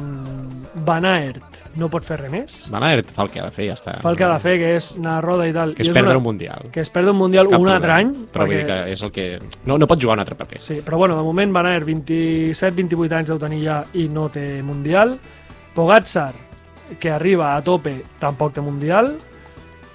Van 0.85 1.05
Aert 1.05 1.41
no 1.75 1.87
pot 1.91 2.03
fer 2.03 2.17
res 2.19 2.31
més. 2.31 2.55
Van 2.71 2.83
Aert 2.83 3.09
fa 3.15 3.23
el 3.23 3.29
que 3.31 3.39
ha 3.41 3.45
de 3.45 3.51
fer, 3.55 3.65
ja 3.69 3.73
està. 3.77 3.93
Fa 4.01 4.09
el 4.11 4.17
que 4.19 4.23
ha 4.23 4.29
de 4.33 4.39
fer, 4.43 4.57
que 4.59 4.69
és 4.75 4.89
anar 4.97 5.17
a 5.17 5.21
roda 5.21 5.47
i 5.47 5.53
tal. 5.55 5.73
Que 5.75 5.83
I 5.83 5.89
perdre 5.91 6.09
una- 6.11 6.17
un 6.17 6.23
Mundial. 6.23 6.69
Que 6.71 6.81
és 6.81 6.89
perdre 6.89 7.11
un 7.11 7.17
Mundial 7.17 7.47
Cap 7.49 7.59
un 7.59 7.65
problema. 7.65 7.75
altre 7.77 7.91
any. 7.93 8.13
Però 8.33 8.45
vull 8.47 8.55
dir 8.57 8.65
que 8.65 8.91
és 8.91 9.01
el 9.03 9.11
que... 9.11 9.39
No, 9.65 9.77
no 9.77 9.87
pot 9.87 9.99
jugar 10.01 10.15
un 10.15 10.19
altre 10.25 10.35
paper. 10.35 10.61
Sí, 10.61 10.81
però 10.85 10.97
bueno, 10.97 11.15
de 11.17 11.23
moment 11.23 11.53
Van 11.53 11.65
Aert 11.65 11.85
27-28 11.87 13.13
anys 13.17 13.29
deu 13.29 13.39
tenir 13.39 13.63
ja 13.65 13.83
i 13.93 14.07
no 14.09 14.29
té 14.29 14.61
Mundial. 14.63 15.17
Pogacar, 15.73 16.33
que 16.99 17.09
arriba 17.09 17.55
a 17.55 17.61
tope, 17.63 18.03
tampoc 18.19 18.53
té 18.53 18.61
Mundial. 18.61 19.17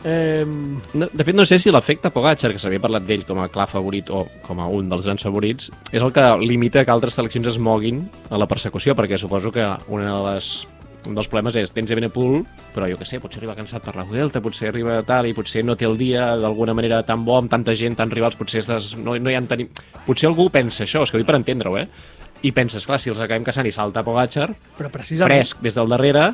Eh, 0.04 0.44
No, 0.46 1.08
de 1.12 1.24
fet, 1.24 1.34
no 1.34 1.44
sé 1.46 1.58
si 1.58 1.72
l'efecte 1.72 2.10
Pogacar, 2.14 2.52
que 2.52 2.60
s'havia 2.62 2.80
parlat 2.82 3.04
d'ell 3.06 3.24
com 3.26 3.40
a 3.42 3.48
clar 3.52 3.66
favorit 3.70 4.10
o 4.10 4.26
com 4.46 4.60
a 4.60 4.68
un 4.68 4.88
dels 4.88 5.08
grans 5.08 5.24
favorits, 5.26 5.70
és 5.92 6.02
el 6.02 6.12
que 6.12 6.24
limita 6.44 6.84
que 6.84 6.94
altres 6.94 7.18
seleccions 7.18 7.48
es 7.54 7.58
moguin 7.58 8.04
a 8.30 8.38
la 8.38 8.48
persecució, 8.48 8.94
perquè 8.94 9.18
suposo 9.18 9.52
que 9.52 9.66
una 9.88 10.12
de 10.12 10.34
les 10.34 10.66
un 11.06 11.14
dels 11.14 11.28
problemes 11.30 11.54
és, 11.54 11.70
tens 11.70 11.90
Evenepoel, 11.94 12.40
però 12.74 12.88
jo 12.90 12.98
què 12.98 13.06
sé, 13.06 13.20
potser 13.22 13.40
arriba 13.40 13.54
cansat 13.54 13.84
per 13.86 13.94
la 13.96 14.04
Vuelta, 14.08 14.42
potser 14.42 14.72
arriba 14.72 14.98
tal, 15.06 15.28
i 15.30 15.34
potser 15.36 15.62
no 15.64 15.76
té 15.78 15.86
el 15.86 15.96
dia 16.00 16.32
d'alguna 16.40 16.74
manera 16.74 17.02
tan 17.06 17.24
bo, 17.24 17.36
amb 17.38 17.50
tanta 17.52 17.76
gent, 17.78 17.96
tants 17.98 18.14
rivals, 18.14 18.36
potser 18.38 18.62
estàs, 18.64 18.94
no, 18.98 19.16
no 19.18 19.30
hi 19.30 19.38
ha 19.38 19.42
tenim... 19.46 19.70
Potser 20.06 20.28
algú 20.30 20.48
pensa 20.50 20.84
això, 20.84 21.04
és 21.04 21.12
que 21.12 21.18
ho 21.18 21.22
dic 21.22 21.28
per 21.28 21.38
entendre-ho, 21.38 21.76
eh? 21.78 21.86
I 22.42 22.52
penses, 22.52 22.84
clar, 22.86 22.98
si 23.00 23.10
els 23.10 23.22
acabem 23.22 23.46
caçant 23.46 23.66
i 23.66 23.72
salta 23.72 24.04
Pogacar, 24.06 24.50
però 24.76 24.90
precisament... 24.92 25.38
fresc 25.38 25.62
des 25.64 25.78
del 25.78 25.88
darrere 25.94 26.32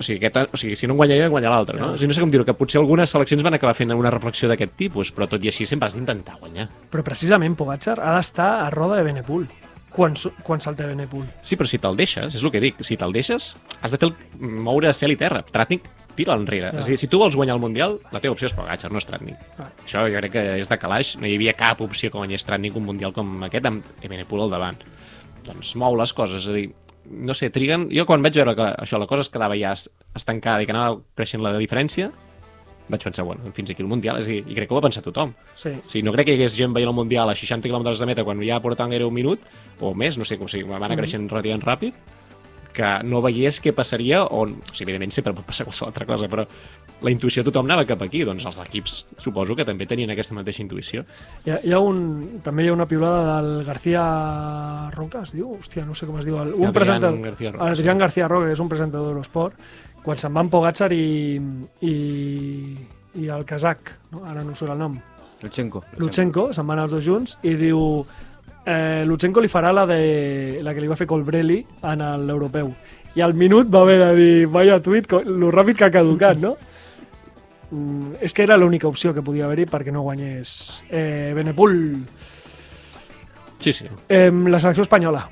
o 0.00 0.02
sigui, 0.02 0.18
aquest, 0.24 0.54
o 0.54 0.56
sigui 0.56 0.76
si 0.80 0.88
no 0.88 0.94
en 0.96 1.00
guanya 1.02 1.14
ell, 1.18 1.26
en 1.28 1.34
guanya 1.34 1.50
l'altre 1.52 1.78
no? 1.78 1.92
O 1.92 1.98
sigui, 2.00 2.08
no 2.08 2.14
sé 2.16 2.22
com 2.24 2.30
dir-ho, 2.32 2.44
que 2.48 2.54
potser 2.56 2.80
algunes 2.80 3.10
seleccions 3.12 3.42
van 3.44 3.54
acabar 3.58 3.74
fent 3.76 3.92
una 3.92 4.10
reflexió 4.10 4.48
d'aquest 4.48 4.72
tipus 4.80 5.12
però 5.12 5.28
tot 5.28 5.44
i 5.44 5.48
així 5.52 5.66
sempre 5.68 5.86
has 5.90 5.94
d'intentar 5.98 6.38
guanyar 6.40 6.68
Però 6.90 7.04
precisament 7.04 7.54
Pogacar 7.60 7.98
ha 8.00 8.16
d'estar 8.16 8.50
a 8.64 8.70
roda 8.72 8.96
de 8.96 9.04
Benepul 9.04 9.46
quan, 9.92 10.14
quan 10.46 10.60
salta 10.62 10.86
Benepul. 10.86 11.24
sí, 11.42 11.56
però 11.58 11.66
si 11.66 11.78
te'l 11.82 11.96
deixes, 11.98 12.34
és 12.34 12.42
el 12.42 12.50
que 12.54 12.60
dic 12.62 12.80
si 12.86 12.96
te'l 12.96 13.12
deixes, 13.12 13.56
has 13.82 13.90
de 13.90 13.98
fer 13.98 14.08
el, 14.08 14.14
moure 14.40 14.92
cel 14.94 15.12
i 15.12 15.16
terra 15.20 15.42
Tratnik 15.42 15.88
tira 16.16 16.34
enrere 16.34 16.70
Ja. 16.72 16.78
és 16.80 16.86
a 16.86 16.88
dir, 16.90 16.96
si 16.98 17.08
tu 17.08 17.18
vols 17.18 17.34
guanyar 17.36 17.54
el 17.56 17.60
Mundial, 17.62 17.98
la 18.12 18.20
teva 18.20 18.32
opció 18.32 18.46
és 18.46 18.54
Pogacar, 18.54 18.90
no 18.92 18.98
és 18.98 19.06
Tratnik 19.06 19.36
Ah. 19.58 19.68
això 19.86 20.06
jo 20.06 20.16
crec 20.16 20.32
que 20.32 20.44
és 20.60 20.68
de 20.68 20.78
calaix, 20.78 21.16
no 21.18 21.26
hi 21.26 21.34
havia 21.34 21.52
cap 21.54 21.80
opció 21.80 22.10
que 22.10 22.18
guanyés 22.18 22.44
Tratnik 22.44 22.76
un 22.76 22.84
Mundial 22.86 23.12
com 23.12 23.42
aquest 23.44 23.66
amb 23.66 23.82
Evenepoel 24.00 24.42
al 24.46 24.50
davant 24.50 24.78
doncs 25.44 25.74
mou 25.80 25.96
les 25.96 26.12
coses, 26.12 26.42
és 26.44 26.48
a 26.48 26.52
dir, 26.54 26.70
no 27.10 27.34
sé, 27.34 27.50
triguen... 27.50 27.88
Jo 27.92 28.06
quan 28.06 28.22
vaig 28.22 28.36
veure 28.38 28.54
que 28.56 28.66
això, 28.84 28.98
la 29.02 29.06
cosa 29.10 29.26
es 29.26 29.30
quedava 29.32 29.56
ja 29.58 29.72
es- 29.76 29.90
estancada 30.14 30.62
i 30.62 30.66
que 30.68 30.72
anava 30.74 31.00
creixent 31.18 31.42
la 31.42 31.52
diferència, 31.58 32.10
vaig 32.90 33.02
pensar, 33.06 33.24
bueno, 33.24 33.52
fins 33.54 33.70
aquí 33.70 33.82
el 33.84 33.88
Mundial, 33.90 34.18
és 34.18 34.26
a 34.26 34.30
dir, 34.32 34.40
i 34.50 34.54
crec 34.56 34.66
que 34.68 34.74
ho 34.74 34.78
va 34.80 34.86
pensar 34.88 35.02
tothom. 35.04 35.34
Sí. 35.54 35.70
O 35.78 35.90
sigui, 35.90 36.02
no 36.06 36.12
crec 36.14 36.26
que 36.26 36.32
hi 36.34 36.40
hagués 36.40 36.56
gent 36.58 36.72
veient 36.74 36.90
el 36.90 36.96
Mundial 36.96 37.30
a 37.30 37.34
60 37.38 37.68
km 37.68 37.86
de 37.98 38.06
meta 38.08 38.24
quan 38.26 38.40
ja 38.46 38.58
portaven 38.62 38.90
gaire 38.94 39.06
un 39.06 39.14
minut, 39.14 39.42
o 39.80 39.92
més, 39.94 40.18
no 40.18 40.24
sé, 40.26 40.38
o 40.40 40.48
sigui, 40.50 40.66
va 40.70 40.80
anar 40.80 40.96
creixent 40.98 41.28
relativament 41.30 41.62
ràpid, 41.66 41.94
que 42.74 42.90
no 43.06 43.22
veiés 43.24 43.60
què 43.62 43.72
passaria, 43.76 44.22
o, 44.24 44.44
o 44.46 44.72
sigui, 44.72 44.86
evidentment 44.88 45.14
sempre 45.14 45.34
pot 45.36 45.46
passar 45.48 45.66
qualsevol 45.66 45.90
altra 45.90 46.06
cosa, 46.08 46.28
però 46.30 46.44
la 47.00 47.12
intuïció 47.12 47.42
de 47.42 47.50
tothom 47.50 47.68
anava 47.68 47.86
cap 47.88 48.02
aquí, 48.04 48.22
doncs 48.28 48.46
els 48.48 48.60
equips 48.62 48.96
suposo 49.20 49.56
que 49.56 49.66
també 49.68 49.86
tenien 49.90 50.12
aquesta 50.12 50.36
mateixa 50.36 50.62
intuïció. 50.64 51.04
Hi 51.46 51.54
ha, 51.54 51.60
hi 51.64 51.74
ha 51.74 51.80
un, 51.82 52.00
també 52.44 52.66
hi 52.66 52.70
ha 52.70 52.76
una 52.76 52.86
piulada 52.90 53.36
del 53.40 53.64
García 53.68 54.04
Roca, 54.94 55.24
es 55.24 55.34
diu? 55.36 55.54
Hòstia, 55.56 55.86
no 55.88 55.96
sé 55.96 56.08
com 56.08 56.20
es 56.20 56.28
diu. 56.28 56.38
El, 56.42 56.54
un 56.54 56.68
Adrián 56.68 56.76
presentador, 56.76 57.20
García 57.28 57.54
Roca, 57.54 57.70
Adrián 57.70 58.04
García 58.04 58.28
Roca, 58.28 58.50
que 58.50 58.58
és 58.58 58.64
un 58.64 58.72
presentador 58.72 59.12
d'Eurosport, 59.14 59.70
quan 60.04 60.20
se'n 60.20 60.36
van 60.36 60.50
Pogacar 60.52 60.92
i, 60.96 61.38
i, 61.86 61.94
i 63.20 63.30
el 63.32 63.46
kazak, 63.48 63.96
no? 64.14 64.26
ara 64.28 64.44
no 64.44 64.56
surt 64.56 64.76
el 64.76 64.80
nom, 64.80 65.00
Lutsenko. 65.40 65.80
Lutsenko, 65.96 66.50
se'n 66.52 66.68
van 66.68 66.82
els 66.82 66.92
dos 66.92 67.04
junts, 67.04 67.38
i 67.48 67.54
diu 67.56 67.80
eh, 68.64 69.04
Lutsenko 69.06 69.40
li 69.40 69.48
farà 69.48 69.72
la, 69.72 69.86
de, 69.88 70.60
la 70.62 70.74
que 70.74 70.82
li 70.82 70.90
va 70.90 70.98
fer 70.98 71.08
Colbrelli 71.10 71.60
en 71.82 72.04
l'europeu. 72.26 72.72
I 73.16 73.24
al 73.26 73.34
minut 73.34 73.70
va 73.72 73.82
haver 73.82 73.98
de 73.98 74.10
dir, 74.14 74.34
vaya 74.46 74.80
tuit, 74.82 75.10
lo 75.26 75.50
ràpid 75.50 75.78
que 75.78 75.88
ha 75.88 75.94
caducat, 75.94 76.38
no? 76.38 76.56
Mm, 77.70 78.18
és 78.20 78.34
que 78.34 78.42
era 78.42 78.56
l'única 78.58 78.88
opció 78.88 79.14
que 79.14 79.22
podia 79.22 79.46
haver-hi 79.46 79.66
perquè 79.70 79.92
no 79.94 80.02
guanyés 80.02 80.84
eh, 80.90 81.32
Benepul. 81.36 81.76
Sí, 83.60 83.72
sí. 83.72 83.86
Eh, 84.08 84.30
la 84.30 84.58
selecció 84.58 84.82
espanyola. 84.82 85.28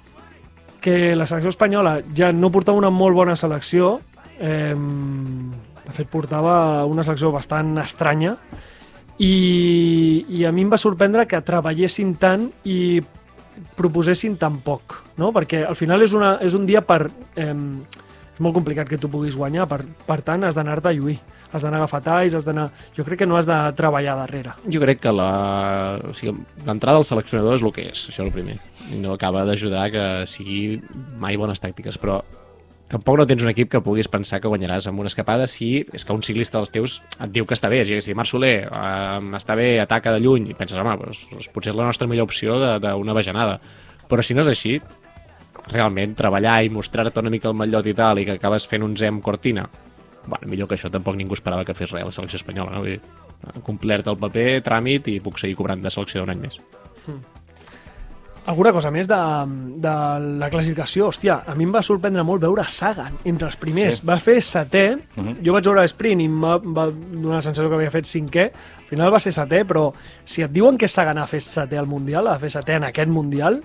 Que 0.81 1.17
la 1.17 1.27
selecció 1.27 1.51
espanyola 1.51 1.99
ja 2.15 2.31
no 2.33 2.53
portava 2.55 2.79
una 2.79 2.91
molt 2.91 3.17
bona 3.17 3.37
selecció. 3.37 3.99
Eh, 4.39 4.75
de 4.75 5.95
fet, 5.97 6.09
portava 6.13 6.85
una 6.87 7.03
selecció 7.03 7.33
bastant 7.35 7.79
estranya. 7.83 8.37
I, 9.19 10.27
I 10.29 10.45
a 10.47 10.53
mi 10.55 10.63
em 10.63 10.71
va 10.71 10.79
sorprendre 10.79 11.27
que 11.27 11.41
treballessin 11.43 12.15
tant 12.23 12.45
i 12.69 13.01
proposessin 13.79 14.37
tan 14.41 14.61
poc, 14.65 15.01
no? 15.21 15.33
Perquè 15.37 15.65
al 15.69 15.77
final 15.79 16.03
és, 16.05 16.15
una, 16.17 16.37
és 16.45 16.59
un 16.59 16.69
dia 16.69 16.85
per... 16.85 17.07
Eh, 17.37 17.55
és 18.39 18.45
molt 18.47 18.55
complicat 18.55 18.87
que 18.87 19.01
tu 19.03 19.09
puguis 19.11 19.35
guanyar, 19.35 19.65
per, 19.67 19.81
per 20.07 20.21
tant 20.23 20.47
has 20.47 20.55
d'anar-te 20.55 20.93
a 20.93 20.95
lluir, 20.95 21.17
has 21.51 21.65
d'anar 21.65 21.81
a 21.81 21.83
agafar 21.83 21.99
talls, 22.07 22.37
has 22.39 22.45
d'anar... 22.47 22.69
Jo 22.95 23.03
crec 23.03 23.25
que 23.25 23.27
no 23.27 23.35
has 23.35 23.49
de 23.51 23.57
treballar 23.75 24.15
darrere. 24.21 24.53
Jo 24.71 24.79
crec 24.85 25.01
que 25.03 25.11
la... 25.11 25.31
o 26.07 26.15
sigui, 26.15 26.37
l'entrada 26.63 27.01
del 27.01 27.09
seleccionador 27.09 27.59
és 27.59 27.65
el 27.67 27.75
que 27.75 27.89
és, 27.91 28.05
això 28.13 28.23
és 28.23 28.27
el 28.29 28.35
primer. 28.37 28.61
I 28.95 29.01
no 29.03 29.17
acaba 29.17 29.43
d'ajudar 29.49 29.89
que 29.91 30.05
sigui 30.31 30.79
mai 31.19 31.41
bones 31.41 31.59
tàctiques, 31.59 31.99
però 31.99 32.21
tampoc 32.89 33.19
no 33.21 33.27
tens 33.29 33.45
un 33.45 33.51
equip 33.53 33.71
que 33.73 33.81
puguis 33.85 34.09
pensar 34.09 34.41
que 34.41 34.51
guanyaràs 34.51 34.89
amb 34.89 35.03
una 35.03 35.11
escapada 35.13 35.47
si 35.51 35.85
és 35.95 36.05
que 36.05 36.15
un 36.15 36.23
ciclista 36.25 36.59
dels 36.59 36.73
teus 36.73 36.99
et 37.19 37.33
diu 37.35 37.47
que 37.47 37.57
està 37.57 37.71
bé. 37.73 37.83
Si 37.85 38.17
Marc 38.17 38.31
Soler 38.31 38.55
eh, 38.65 39.19
està 39.39 39.57
bé, 39.59 39.75
ataca 39.83 40.15
de 40.15 40.23
lluny, 40.25 40.51
i 40.53 40.57
penses, 40.59 40.79
home, 40.79 40.97
doncs, 41.03 41.27
doncs 41.33 41.51
potser 41.55 41.75
és 41.75 41.79
la 41.79 41.89
nostra 41.89 42.09
millor 42.09 42.31
opció 42.31 42.57
d'una 42.81 43.17
bajanada. 43.17 43.59
Però 44.09 44.25
si 44.25 44.37
no 44.37 44.45
és 44.45 44.53
així, 44.55 44.79
realment 45.69 46.17
treballar 46.17 46.63
i 46.65 46.73
mostrar-te 46.73 47.21
una 47.21 47.33
mica 47.33 47.51
el 47.53 47.57
mallot 47.59 47.87
i 47.87 47.95
tal, 47.97 48.23
i 48.23 48.27
que 48.29 48.39
acabes 48.39 48.67
fent 48.69 48.87
un 48.87 48.97
zem 48.97 49.21
cortina, 49.25 49.69
bueno, 50.27 50.49
millor 50.49 50.69
que 50.69 50.79
això 50.79 50.91
tampoc 50.93 51.17
ningú 51.17 51.37
esperava 51.37 51.65
que 51.65 51.77
fes 51.77 51.93
res 51.93 52.05
a 52.05 52.09
la 52.09 52.15
selecció 52.15 52.41
espanyola, 52.41 52.73
no? 52.73 52.85
Vull 52.85 52.97
dir, 52.97 53.63
complert 53.67 54.09
el 54.09 54.21
paper, 54.21 54.63
tràmit, 54.65 55.13
i 55.13 55.21
puc 55.25 55.41
seguir 55.41 55.59
cobrant 55.61 55.85
de 55.85 55.93
selecció 55.93 56.25
d'un 56.25 56.35
any 56.37 56.49
més. 56.49 56.63
Alguna 58.49 58.71
cosa 58.73 58.89
més 58.91 59.05
de, 59.11 59.17
de 59.85 59.95
la 60.41 60.49
classificació? 60.49 61.11
Hòstia, 61.11 61.43
a 61.45 61.55
mi 61.59 61.67
em 61.67 61.73
va 61.75 61.83
sorprendre 61.85 62.23
molt 62.25 62.41
veure 62.47 62.65
Sagan 62.73 63.19
entre 63.29 63.51
els 63.51 63.59
primers. 63.61 63.99
Sí. 64.01 64.07
Va 64.09 64.17
fer 64.25 64.39
setè, 64.41 64.87
Mhm. 65.19 65.35
jo 65.45 65.53
vaig 65.53 65.67
veure 65.69 65.85
sprint 65.91 66.23
i 66.25 66.29
em 66.31 66.39
va, 66.41 66.55
va 66.59 66.87
donar 66.89 67.43
la 67.43 67.43
sensació 67.45 67.69
que 67.69 67.77
havia 67.77 67.91
fet 67.93 68.09
cinquè. 68.09 68.47
Al 68.79 68.89
final 68.89 69.13
va 69.13 69.21
ser 69.21 69.35
setè, 69.37 69.65
però 69.69 69.91
si 70.25 70.43
et 70.43 70.51
diuen 70.55 70.79
que 70.81 70.89
Sagan 70.89 71.19
ha 71.21 71.27
fet 71.29 71.45
setè 71.45 71.77
al 71.77 71.87
Mundial, 71.91 72.27
ha 72.27 72.39
fer 72.41 72.49
setè 72.49 72.77
en 72.81 72.85
aquest 72.89 73.13
Mundial, 73.13 73.61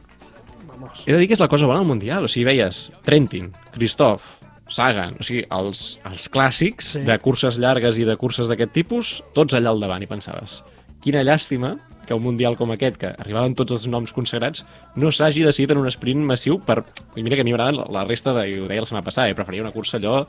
vamos. 0.68 1.06
He 1.08 1.14
de 1.14 1.18
dir 1.22 1.28
que 1.32 1.38
és 1.38 1.40
la 1.40 1.48
cosa 1.48 1.66
bona 1.66 1.80
al 1.80 1.88
Mundial, 1.88 2.26
o 2.26 2.28
sigui, 2.28 2.44
veies 2.52 2.92
Trentin, 3.08 3.54
Christoph, 3.72 4.42
Sagan, 4.68 5.16
o 5.20 5.24
sigui, 5.24 5.46
els, 5.50 5.98
els 6.12 6.28
clàssics 6.32 6.94
sí. 6.98 7.06
de 7.08 7.18
curses 7.24 7.56
llargues 7.58 7.98
i 8.00 8.04
de 8.04 8.18
curses 8.18 8.52
d'aquest 8.52 8.72
tipus, 8.76 9.22
tots 9.34 9.54
allà 9.56 9.70
al 9.72 9.80
davant, 9.80 10.04
i 10.04 10.08
pensaves, 10.12 10.60
quina 11.04 11.24
llàstima 11.24 11.78
que 12.08 12.16
un 12.18 12.24
Mundial 12.24 12.58
com 12.60 12.72
aquest, 12.74 12.98
que 13.02 13.12
arribaven 13.14 13.56
tots 13.56 13.74
els 13.76 13.86
noms 13.92 14.14
consagrats, 14.16 14.64
no 14.96 15.12
s'hagi 15.12 15.44
decidit 15.46 15.72
en 15.76 15.82
un 15.84 15.90
sprint 15.92 16.24
massiu 16.28 16.60
per... 16.64 16.82
I 17.16 17.24
mira 17.24 17.36
que 17.38 17.44
a 17.46 17.48
mi 17.48 17.54
m'agraden 17.56 17.84
la- 17.94 18.06
resta, 18.08 18.34
de, 18.38 18.48
ho 18.62 18.68
deia 18.72 18.84
la 18.84 18.90
setmana 18.90 19.06
passada, 19.06 19.30
eh? 19.30 19.36
preferia 19.38 19.64
una 19.66 19.72
cursa 19.76 19.98
allò 20.02 20.24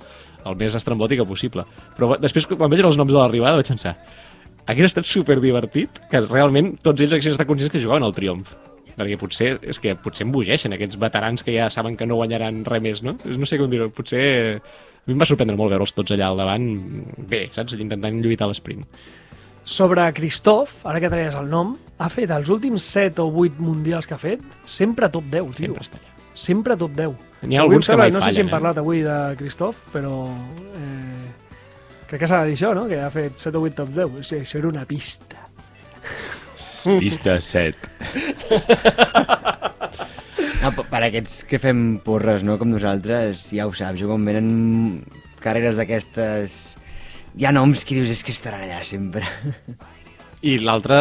el 0.44 0.56
més 0.60 0.76
estrambòtica 0.78 1.26
possible. 1.28 1.64
Però 1.96 2.14
després, 2.20 2.46
quan 2.50 2.70
veig 2.72 2.84
els 2.84 2.98
noms 3.00 3.12
de 3.12 3.18
l'arribada, 3.18 3.58
vaig 3.60 3.72
pensar, 3.72 3.96
hauria 4.66 4.86
estat 4.88 5.04
super 5.08 5.40
divertit 5.42 5.98
que 6.10 6.22
realment 6.28 6.74
tots 6.84 7.02
ells 7.04 7.12
haguessin 7.16 7.34
estat 7.36 7.48
conscients 7.50 7.72
que 7.74 7.82
jugaven 7.82 8.06
al 8.06 8.14
triomf 8.16 8.54
perquè 8.94 9.16
potser, 9.18 9.56
és 9.66 9.80
que 9.82 9.96
potser 9.98 10.22
embogeixen 10.22 10.70
aquests 10.76 10.94
veterans 11.02 11.42
que 11.42 11.50
ja 11.56 11.64
saben 11.72 11.96
que 11.98 12.06
no 12.06 12.14
guanyaran 12.20 12.60
res 12.62 12.82
més, 12.84 13.00
no? 13.02 13.16
No 13.26 13.46
sé 13.50 13.58
com 13.58 13.66
dir-ho, 13.72 13.88
potser... 13.90 14.60
A 14.62 15.10
mi 15.10 15.16
em 15.16 15.20
va 15.20 15.26
sorprendre 15.26 15.56
molt 15.58 15.68
veure'ls 15.74 15.92
tots 15.92 16.14
allà 16.14 16.28
al 16.30 16.38
davant, 16.38 16.62
bé, 17.28 17.40
saps? 17.52 17.74
Intentant 17.74 18.22
lluitar 18.22 18.46
l'esprint. 18.48 18.86
Sobre 19.64 20.12
Christoph, 20.12 20.84
ara 20.84 21.00
que 21.00 21.08
traies 21.08 21.34
el 21.38 21.48
nom, 21.48 21.74
ha 21.96 22.08
fet 22.12 22.30
els 22.34 22.50
últims 22.52 22.84
7 22.84 23.22
o 23.22 23.30
8 23.32 23.62
mundials 23.64 24.06
que 24.06 24.14
ha 24.16 24.20
fet, 24.20 24.42
sempre 24.68 25.08
top 25.08 25.24
10, 25.32 25.54
tio. 25.56 25.72
Sempre 25.72 25.86
està 25.86 26.00
allà. 26.00 26.12
Sempre 26.34 26.76
top 26.76 26.92
10. 26.98 27.14
N'hi 27.44 27.56
ha 27.56 27.62
Avui 27.62 27.76
alguns 27.76 27.88
que 27.88 27.96
mai 27.96 28.12
No 28.12 28.20
sé 28.20 28.32
si 28.32 28.42
hem 28.42 28.48
fallen, 28.48 28.52
eh? 28.52 28.56
parlat 28.58 28.80
avui 28.82 29.02
de 29.06 29.16
Christoph, 29.40 29.78
però... 29.94 30.12
Eh, 30.76 31.26
crec 32.10 32.20
que 32.24 32.28
s'ha 32.28 32.42
de 32.42 32.52
dir 32.52 32.58
això, 32.58 32.74
no? 32.76 32.84
Que 32.90 33.00
ha 33.00 33.10
fet 33.14 33.40
7 33.40 33.56
o 33.56 33.64
8 33.64 33.78
top 33.80 33.90
10. 33.96 34.18
O 34.20 34.22
sigui, 34.26 34.42
això 34.44 34.60
era 34.60 34.68
una 34.72 34.84
pista. 34.88 35.40
Pista 37.00 37.40
7. 37.40 37.76
No, 40.64 40.70
per 40.88 41.02
aquests 41.04 41.42
que 41.48 41.58
fem 41.60 41.98
porres, 42.04 42.44
no?, 42.46 42.56
com 42.60 42.70
nosaltres, 42.72 43.50
ja 43.52 43.66
ho 43.68 43.72
saps, 43.76 44.00
jo 44.00 44.08
quan 44.12 44.24
venen 44.28 44.48
carreres 45.44 45.76
d'aquestes... 45.80 46.76
Hi 47.34 47.46
ha 47.48 47.52
noms 47.54 47.82
que 47.86 47.96
dius, 47.98 48.12
és 48.14 48.22
que 48.22 48.34
estaran 48.34 48.62
allà 48.62 48.82
sempre. 48.86 49.26
I 50.44 50.58
l'altre, 50.60 51.00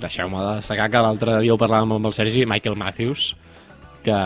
deixeu-me 0.00 0.40
destacar 0.54 0.86
que 0.92 1.02
l'altre 1.04 1.40
dia 1.42 1.52
ho 1.52 1.58
parlàvem 1.60 1.96
amb 1.96 2.08
el 2.08 2.14
Sergi, 2.16 2.46
Michael 2.48 2.78
Matthews, 2.80 3.32
que 4.06 4.16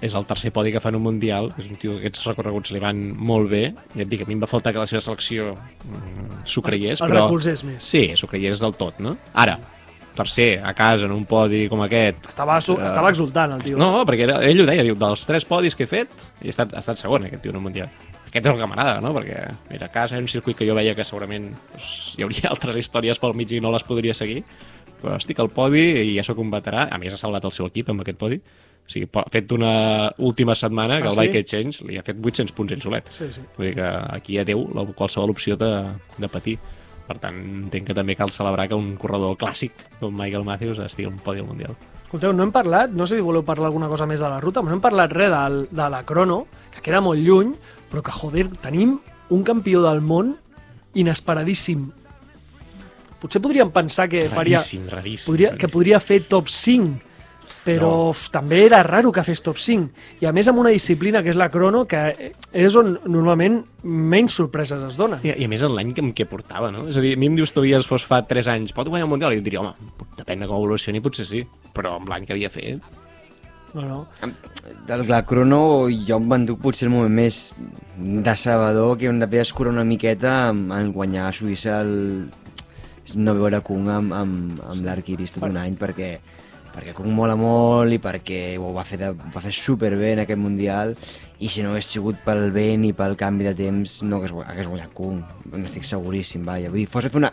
és 0.00 0.14
el 0.16 0.24
tercer 0.24 0.50
podi 0.56 0.72
que 0.72 0.80
fa 0.80 0.88
en 0.88 0.96
un 0.96 1.04
Mundial, 1.04 1.50
és 1.60 1.68
un 1.68 1.76
tio 1.76 1.92
que 1.92 2.00
aquests 2.06 2.24
recorreguts 2.30 2.72
li 2.72 2.80
van 2.82 3.02
molt 3.12 3.50
bé, 3.52 3.66
i 3.94 4.02
et 4.02 4.08
dic, 4.08 4.24
a 4.24 4.28
mi 4.28 4.38
em 4.38 4.40
va 4.42 4.48
faltar 4.50 4.72
que 4.72 4.80
la 4.80 4.88
seva 4.88 5.02
selecció 5.04 5.52
mm, 5.54 6.40
s'ho 6.48 6.64
creiés, 6.64 7.02
El 7.04 7.12
però... 7.12 7.26
recolzés 7.26 7.62
més. 7.68 7.84
Sí, 7.84 8.06
s'ho 8.16 8.30
creiés 8.30 8.64
del 8.64 8.74
tot, 8.80 8.98
no? 9.04 9.12
Ara, 9.44 9.58
tercer, 10.16 10.54
a 10.64 10.72
casa, 10.74 11.04
en 11.06 11.12
un 11.14 11.26
podi 11.28 11.66
com 11.70 11.84
aquest... 11.84 12.32
Estava, 12.32 12.56
su 12.64 12.78
Eh, 12.80 12.86
estava 12.88 13.12
exultant, 13.12 13.52
el 13.58 13.66
tio. 13.68 13.76
No, 13.78 13.92
perquè 14.08 14.24
era, 14.26 14.40
ell 14.48 14.64
ho 14.64 14.66
deia, 14.72 14.86
diu, 14.88 14.96
dels 14.98 15.28
tres 15.28 15.44
podis 15.46 15.76
que 15.76 15.84
he 15.84 15.92
fet, 15.92 16.16
i 16.40 16.48
ha 16.48 16.56
estat, 16.56 16.72
ha 16.74 16.82
estat 16.82 16.98
segon, 17.04 17.28
aquest 17.28 17.44
tio, 17.44 17.52
en 17.52 17.60
un 17.60 17.68
Mundial. 17.68 17.92
Aquest 18.30 18.46
és 18.46 18.52
el 18.52 18.60
que 18.60 18.66
m'agrada, 18.70 19.00
no? 19.02 19.10
Perquè 19.16 19.38
era 19.74 19.86
a 19.88 19.92
casa, 19.92 20.14
era 20.16 20.22
un 20.22 20.30
circuit 20.30 20.56
que 20.56 20.66
jo 20.68 20.74
veia 20.78 20.94
que 20.94 21.04
segurament 21.06 21.50
doncs, 21.50 22.14
hi 22.16 22.22
hauria 22.26 22.50
altres 22.54 22.78
històries 22.78 23.18
pel 23.18 23.34
mig 23.34 23.50
i 23.52 23.60
no 23.62 23.72
les 23.74 23.82
podria 23.86 24.14
seguir, 24.14 24.44
però 25.00 25.16
estic 25.18 25.40
al 25.42 25.50
podi 25.50 25.82
i 26.12 26.16
ja 26.16 26.24
sóc 26.26 26.38
un 26.38 26.50
veterà. 26.52 26.86
A 26.92 26.98
més, 27.02 27.14
ha 27.16 27.18
salvat 27.20 27.44
el 27.48 27.54
seu 27.56 27.66
equip 27.66 27.90
amb 27.90 28.04
aquest 28.04 28.20
podi. 28.20 28.38
O 28.40 28.90
sigui, 28.90 29.06
ha 29.18 29.24
fet 29.30 29.52
una 29.54 29.72
última 30.18 30.54
setmana 30.54 30.98
que 31.00 31.08
Ah, 31.08 31.12
el 31.12 31.16
sí? 31.18 31.20
Bike 31.26 31.42
Exchange 31.44 31.84
li 31.86 31.98
ha 31.98 32.02
fet 32.06 32.18
800 32.22 32.54
punts 32.56 32.72
ell 32.74 32.82
solet. 32.82 33.10
Sí, 33.14 33.28
sí. 33.34 33.42
Vull 33.56 33.68
dir 33.68 33.74
que 33.78 33.88
aquí 34.16 34.38
Déu 34.46 34.64
la, 34.74 34.86
qualsevol 34.98 35.30
opció 35.34 35.56
de, 35.58 35.70
de 36.18 36.28
patir. 36.30 36.56
Per 37.06 37.18
tant, 37.18 37.38
entenc 37.66 37.88
que 37.90 37.94
també 37.94 38.14
cal 38.14 38.30
celebrar 38.30 38.68
que 38.70 38.78
un 38.78 38.92
corredor 38.98 39.34
clàssic 39.38 39.74
com 39.98 40.14
Michael 40.14 40.44
Matthews 40.46 40.78
estigui 40.86 41.08
al 41.10 41.18
podi 41.24 41.42
al 41.42 41.48
Mundial. 41.50 41.74
Escolteu, 42.04 42.32
no 42.34 42.42
hem 42.42 42.50
parlat, 42.54 42.90
no 42.90 43.06
sé 43.06 43.18
si 43.18 43.22
voleu 43.22 43.44
parlar 43.46 43.68
alguna 43.70 43.88
cosa 43.90 44.06
més 44.06 44.18
de 44.22 44.28
la 44.30 44.40
ruta, 44.42 44.62
però 44.62 44.70
no 44.72 44.78
hem 44.78 44.82
parlat 44.82 45.12
res 45.14 45.30
del, 45.30 45.60
de 45.70 45.88
la 45.90 46.00
crono, 46.06 46.40
que 46.74 46.82
queda 46.82 47.00
molt 47.02 47.22
lluny, 47.22 47.52
però 47.90 48.02
que, 48.06 48.14
joder, 48.14 48.48
tenim 48.62 48.98
un 49.30 49.42
campió 49.46 49.82
del 49.82 50.00
món 50.00 50.36
inesperadíssim. 50.94 51.88
Potser 53.20 53.42
podríem 53.44 53.70
pensar 53.70 54.08
que 54.08 54.28
faria... 54.32 54.56
Raríssim, 54.56 54.86
raríssim. 54.88 55.26
Podria, 55.28 55.50
que 55.52 55.56
raríssim. 55.66 55.74
podria 55.74 56.00
fer 56.00 56.22
top 56.24 56.48
5, 56.48 56.94
però 57.66 57.90
No. 57.90 58.04
no. 58.16 58.30
també 58.32 58.62
era 58.64 58.78
raro 58.82 59.12
que 59.12 59.22
fes 59.26 59.42
top 59.44 59.58
5. 59.60 59.90
I 60.24 60.26
a 60.26 60.32
més 60.32 60.48
amb 60.48 60.62
una 60.62 60.72
disciplina 60.72 61.20
que 61.22 61.28
és 61.34 61.36
la 61.36 61.50
crono, 61.52 61.82
que 61.84 62.32
és 62.50 62.76
on 62.80 62.94
normalment 63.04 63.58
menys 63.84 64.38
sorpreses 64.40 64.82
es 64.88 64.96
donen. 64.96 65.20
I, 65.22 65.34
I 65.36 65.44
a 65.44 65.50
més 65.52 65.60
en 65.66 65.74
l'any 65.76 65.92
que, 65.92 66.00
en 66.00 66.14
què 66.16 66.24
portava, 66.30 66.70
no? 66.72 66.86
És 66.88 66.96
a 66.96 67.04
dir, 67.04 67.12
a 67.18 67.20
mi 67.20 67.28
em 67.28 67.36
dius 67.36 67.52
Tobias 67.52 67.84
fos 67.86 68.06
fa 68.08 68.22
3 68.24 68.48
anys, 68.54 68.72
pot 68.72 68.88
guanyar 68.88 69.04
el 69.04 69.12
Mundial? 69.12 69.36
I 69.36 69.42
jo 69.42 69.44
diria, 69.50 69.60
home, 69.60 69.92
depèn 70.16 70.40
de 70.40 70.48
com 70.48 70.56
evolucioni, 70.56 71.04
potser 71.04 71.28
sí. 71.28 71.44
Però 71.76 71.98
amb 72.00 72.08
l'any 72.08 72.24
que 72.24 72.32
havia 72.38 72.48
fet... 72.50 72.80
No, 73.74 73.82
no. 73.82 74.06
Del 74.86 75.06
la 75.08 75.22
crono 75.26 75.88
jo 76.06 76.18
em 76.18 76.26
m'enduc 76.30 76.58
potser 76.62 76.88
el 76.88 76.94
moment 76.94 77.14
més 77.20 77.54
decebedor 78.26 78.96
que 78.98 79.06
hem 79.10 79.20
de 79.22 79.40
escurar 79.40 79.72
una 79.72 79.84
miqueta 79.84 80.50
en, 80.50 80.70
en 80.74 80.92
guanyar 80.92 81.28
a 81.28 81.32
Suïssa 81.36 81.80
el... 81.84 82.30
no 83.14 83.34
veure 83.34 83.62
Kung 83.66 83.88
amb, 83.90 84.14
amb, 84.14 84.60
amb 84.66 84.84
l'Arquiris 84.86 85.36
tot 85.36 85.46
un 85.48 85.58
any 85.60 85.78
perquè 85.78 86.16
perquè 86.70 86.94
Kung 86.94 87.14
mola 87.14 87.36
molt 87.38 87.94
i 87.94 87.98
perquè 88.02 88.56
ho 88.58 88.72
va 88.74 88.84
fer, 88.86 89.00
de, 89.00 89.10
va 89.12 89.42
fer 89.42 89.54
superbé 89.54 90.14
en 90.14 90.24
aquest 90.24 90.38
Mundial. 90.38 90.94
I 91.40 91.50
si 91.50 91.64
no 91.64 91.72
hagués 91.72 91.90
sigut 91.90 92.20
pel 92.26 92.50
vent 92.54 92.84
i 92.86 92.92
pel 92.94 93.16
canvi 93.18 93.48
de 93.48 93.54
temps 93.58 94.00
no 94.06 94.18
hagués, 94.18 94.34
hagués 94.46 94.70
guanyat 94.70 94.94
Kung 94.94 95.22
n'estic 95.54 95.86
seguríssim, 95.86 96.46
vaja. 96.46 96.70
Vull 96.70 96.84
dir, 96.84 96.90
fos 96.90 97.06
a 97.06 97.12
fer 97.12 97.22
una 97.22 97.32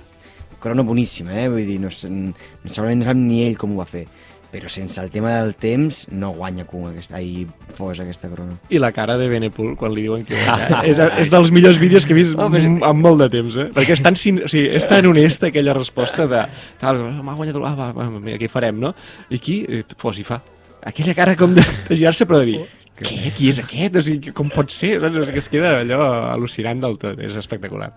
crono 0.61 0.83
boníssima, 0.83 1.35
eh? 1.37 1.49
vull 1.53 1.67
dir, 1.67 1.77
no, 1.81 1.91
segurament 1.93 3.03
no 3.03 3.05
sap 3.05 3.19
ni 3.19 3.43
ell 3.45 3.59
com 3.61 3.75
ho 3.75 3.83
va 3.83 3.85
fer 3.85 4.07
però 4.51 4.69
sense 4.71 5.01
el 5.03 5.09
tema 5.11 5.33
del 5.41 5.53
temps 5.59 6.05
no 6.11 6.29
guanya 6.33 6.63
Kung 6.65 6.85
aquesta, 6.89 7.17
ai, 7.19 7.45
fos 7.75 7.99
aquesta 7.99 8.29
crono. 8.31 8.57
I 8.71 8.79
la 8.79 8.93
cara 8.95 9.17
de 9.19 9.27
Benepul 9.29 9.75
quan 9.77 9.91
li 9.93 10.05
diuen 10.07 10.23
que 10.25 10.37
guanya. 10.39 10.81
és, 10.87 10.99
és 11.25 11.31
dels 11.33 11.51
millors 11.51 11.77
vídeos 11.81 12.05
que 12.07 12.15
he 12.15 12.19
vist 12.21 12.35
Oh, 12.37 12.47
però 12.49 12.63
amb, 12.63 12.83
amb 12.87 13.03
molt 13.03 13.19
de 13.25 13.29
temps, 13.37 13.55
eh? 13.59 13.67
Perquè 13.75 13.97
és 13.97 14.01
tan, 14.05 14.15
sin... 14.15 14.39
o 14.43 14.47
sigui, 14.47 14.69
és 14.79 14.87
tan 14.87 15.05
honesta 15.09 15.51
aquella 15.51 15.75
resposta 15.77 16.27
de... 16.31 16.45
Tal, 16.79 17.01
m'ha 17.21 17.35
guanyat... 17.35 17.55
el- 17.59 17.65
Ah, 17.67 17.75
va, 17.75 17.91
va, 17.91 18.09
mira, 18.19 18.37
què 18.39 18.47
farem, 18.49 18.79
no? 18.79 18.93
I 19.29 19.35
aquí, 19.41 19.59
eh, 19.67 19.83
fos 19.99 20.19
i 20.21 20.23
fa. 20.27 20.39
Aquella 20.87 21.13
cara 21.17 21.35
com 21.35 21.51
de, 21.57 21.63
de 21.89 21.95
girar-se, 21.99 22.25
però 22.29 22.39
de 22.43 22.51
dir... 22.53 22.59
què? 22.97 23.31
Qui 23.37 23.47
és 23.51 23.59
aquest? 23.61 23.95
O 23.99 24.01
sigui, 24.01 24.31
com 24.33 24.49
pot 24.49 24.71
ser? 24.73 24.95
Saps? 25.03 25.17
O 25.21 25.25
sigui, 25.27 25.41
es 25.43 25.49
queda 25.53 25.75
allò 25.83 25.99
al·lucinant 26.33 26.81
del 26.81 26.97
tot, 27.01 27.19
és 27.21 27.35
espectacular. 27.37 27.91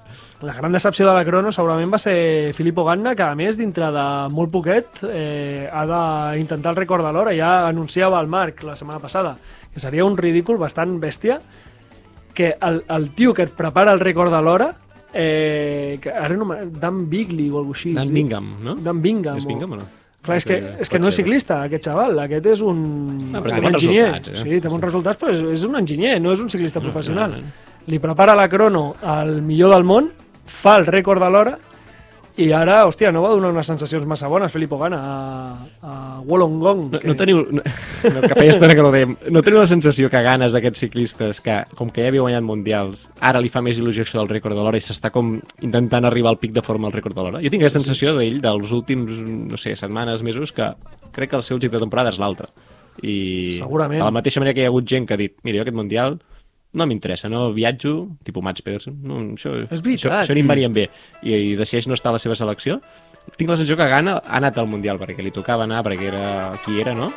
La 0.44 0.55
gran 0.57 0.72
decepció 0.76 1.07
de 1.09 1.14
la 1.16 1.24
crono 1.24 1.53
segurament 1.53 1.92
va 1.92 1.98
ser 2.01 2.53
Filippo 2.57 2.84
Ganna, 2.84 3.14
que 3.16 3.24
a 3.24 3.34
més, 3.38 3.57
dintre 3.61 3.88
de 3.94 4.05
molt 4.34 4.53
poquet, 4.53 5.01
eh, 5.09 5.68
ha 5.72 5.86
d'intentar 6.34 6.74
el 6.74 6.80
rècord 6.82 7.05
de 7.07 7.12
l'hora. 7.16 7.32
Ja 7.36 7.66
anunciava 7.68 8.20
el 8.20 8.28
Marc 8.28 8.62
la 8.68 8.76
setmana 8.76 9.01
passada 9.01 9.36
que 9.72 9.80
seria 9.80 10.05
un 10.05 10.16
ridícul 10.18 10.59
bastant 10.59 10.98
bèstia 11.01 11.40
que 12.34 12.57
el, 12.61 12.82
el 12.88 13.11
tio 13.14 13.32
que 13.34 13.42
et 13.46 13.53
prepara 13.57 13.92
el 13.92 14.01
rècord 14.01 14.32
de 14.34 14.40
l'hora 14.42 14.68
eh, 15.12 15.98
que 16.03 16.11
ara 16.11 16.36
no 16.38 16.46
Dan 16.80 17.09
Bigley 17.11 17.48
o 17.51 17.59
alguna 17.59 17.76
així. 17.76 17.92
Dan. 17.94 18.12
Bingham, 18.14 18.53
no? 18.62 18.74
Dan 18.76 19.01
Bingham. 19.03 19.38
És 19.38 19.44
o- 19.44 19.48
Bingham 19.48 19.72
o 19.72 19.80
no? 19.80 19.88
Clar, 20.22 20.36
és 20.36 20.44
que, 20.44 20.56
és 20.84 20.90
que 20.92 20.98
no 21.00 21.08
és 21.08 21.16
ciclista, 21.16 21.62
aquest 21.64 21.86
xaval. 21.88 22.18
Aquest 22.26 22.46
és 22.52 22.60
un, 22.60 22.80
Ah, 23.32 23.40
però 23.40 23.54
té 23.56 23.60
un 23.66 23.74
enginyer. 23.74 24.06
resultats, 24.12 24.28
eh? 24.28 24.42
Sí, 24.42 24.60
té 24.60 24.68
bons 24.68 24.82
resultats, 24.84 25.18
però 25.18 25.32
és, 25.32 25.40
és 25.60 25.64
un 25.64 25.76
enginyer, 25.76 26.20
no 26.20 26.32
és 26.32 26.40
un 26.44 26.48
ciclista 26.52 26.80
professional. 26.80 27.30
no, 27.30 27.36
no. 27.38 27.68
Li 27.86 27.98
prepara 27.98 28.34
la 28.36 28.46
crono 28.52 28.94
al 29.02 29.40
millor 29.42 29.72
del 29.72 29.84
món, 29.84 30.10
fa 30.44 30.76
el 30.76 30.84
rècord 30.86 31.22
de 31.24 31.30
l'hora, 31.30 31.58
i 32.41 32.49
ara, 32.57 32.80
hòstia, 32.88 33.11
no 33.12 33.22
va 33.24 33.30
donar 33.34 33.51
unes 33.53 33.68
sensacions 33.68 34.07
massa 34.09 34.28
bones, 34.30 34.53
Filippo 34.53 34.78
Ganna, 34.80 34.99
a, 35.01 35.66
a 35.82 35.95
Wollongong. 36.26 36.86
No, 36.95 37.01
no 37.11 37.16
teniu... 37.18 37.43
No, 37.51 37.61
no, 37.62 38.22
que 38.24 38.36
feia 38.38 38.55
estona 38.55 38.76
que 38.76 38.84
no 38.84 38.93
dèiem. 38.95 39.16
No 39.34 39.43
teniu 39.45 39.61
la 39.61 39.68
sensació 39.70 40.11
que 40.12 40.22
ganes 40.24 40.57
d'aquests 40.57 40.84
ciclistes 40.86 41.43
que, 41.45 41.61
com 41.78 41.93
que 41.93 42.05
ja 42.05 42.12
havia 42.12 42.24
guanyat 42.24 42.47
mundials, 42.47 43.05
ara 43.20 43.43
li 43.43 43.53
fa 43.53 43.62
més 43.64 43.78
il·lusió 43.80 44.07
això 44.07 44.20
del 44.20 44.32
rècord 44.32 44.57
de 44.57 44.64
l'hora 44.64 44.80
i 44.80 44.84
s'està 44.84 45.12
com 45.14 45.36
intentant 45.61 46.09
arribar 46.09 46.32
al 46.32 46.41
pic 46.41 46.57
de 46.57 46.64
forma 46.64 46.88
al 46.88 46.97
rècord 46.97 47.18
de 47.18 47.26
l'hora? 47.26 47.45
Jo 47.45 47.53
tinc 47.53 47.66
aquesta 47.66 47.82
sensació 47.82 48.16
d'ell 48.16 48.41
dels 48.45 48.74
últims, 48.76 49.20
no 49.53 49.61
sé, 49.61 49.76
setmanes, 49.76 50.24
mesos, 50.26 50.55
que 50.57 50.72
crec 51.12 51.34
que 51.34 51.41
el 51.41 51.47
seu 51.47 51.61
objectiu 51.61 51.78
de 51.78 51.84
temporada 51.84 52.14
és 52.14 52.20
l'altre. 52.22 52.49
I 53.03 53.61
Segurament. 53.61 54.01
de 54.01 54.05
la 54.05 54.14
mateixa 54.14 54.41
manera 54.43 54.57
que 54.57 54.64
hi 54.64 54.68
ha 54.68 54.72
hagut 54.72 54.88
gent 54.88 55.07
que 55.09 55.16
ha 55.16 55.20
dit 55.20 55.36
mira, 55.47 55.61
jo 55.61 55.64
aquest 55.64 55.76
mundial 55.76 56.18
no 56.72 56.86
m'interessa, 56.86 57.28
no 57.28 57.48
viatjo, 57.52 58.08
tipus 58.24 58.42
Mats 58.44 58.62
Pedersen, 58.62 58.96
no, 59.02 59.20
això, 59.34 59.56
És 59.70 59.80
veritat. 59.82 60.10
això, 60.12 60.20
això 60.22 60.34
ni 60.36 60.44
em 60.44 60.50
varien 60.50 60.72
bé, 60.72 60.88
i, 61.22 61.34
i 61.34 61.56
decideix 61.58 61.88
no 61.90 61.94
estar 61.98 62.10
a 62.12 62.16
la 62.18 62.22
seva 62.22 62.36
selecció, 62.38 62.80
tinc 63.36 63.50
la 63.50 63.56
sensació 63.58 63.76
que 63.76 63.88
Gana 63.90 64.18
ha 64.18 64.36
anat 64.38 64.58
al 64.58 64.68
Mundial 64.70 64.98
perquè 64.98 65.22
li 65.22 65.30
tocava 65.34 65.64
anar, 65.66 65.82
perquè 65.86 66.08
era 66.12 66.52
qui 66.64 66.80
era, 66.80 66.94
no? 66.94 67.10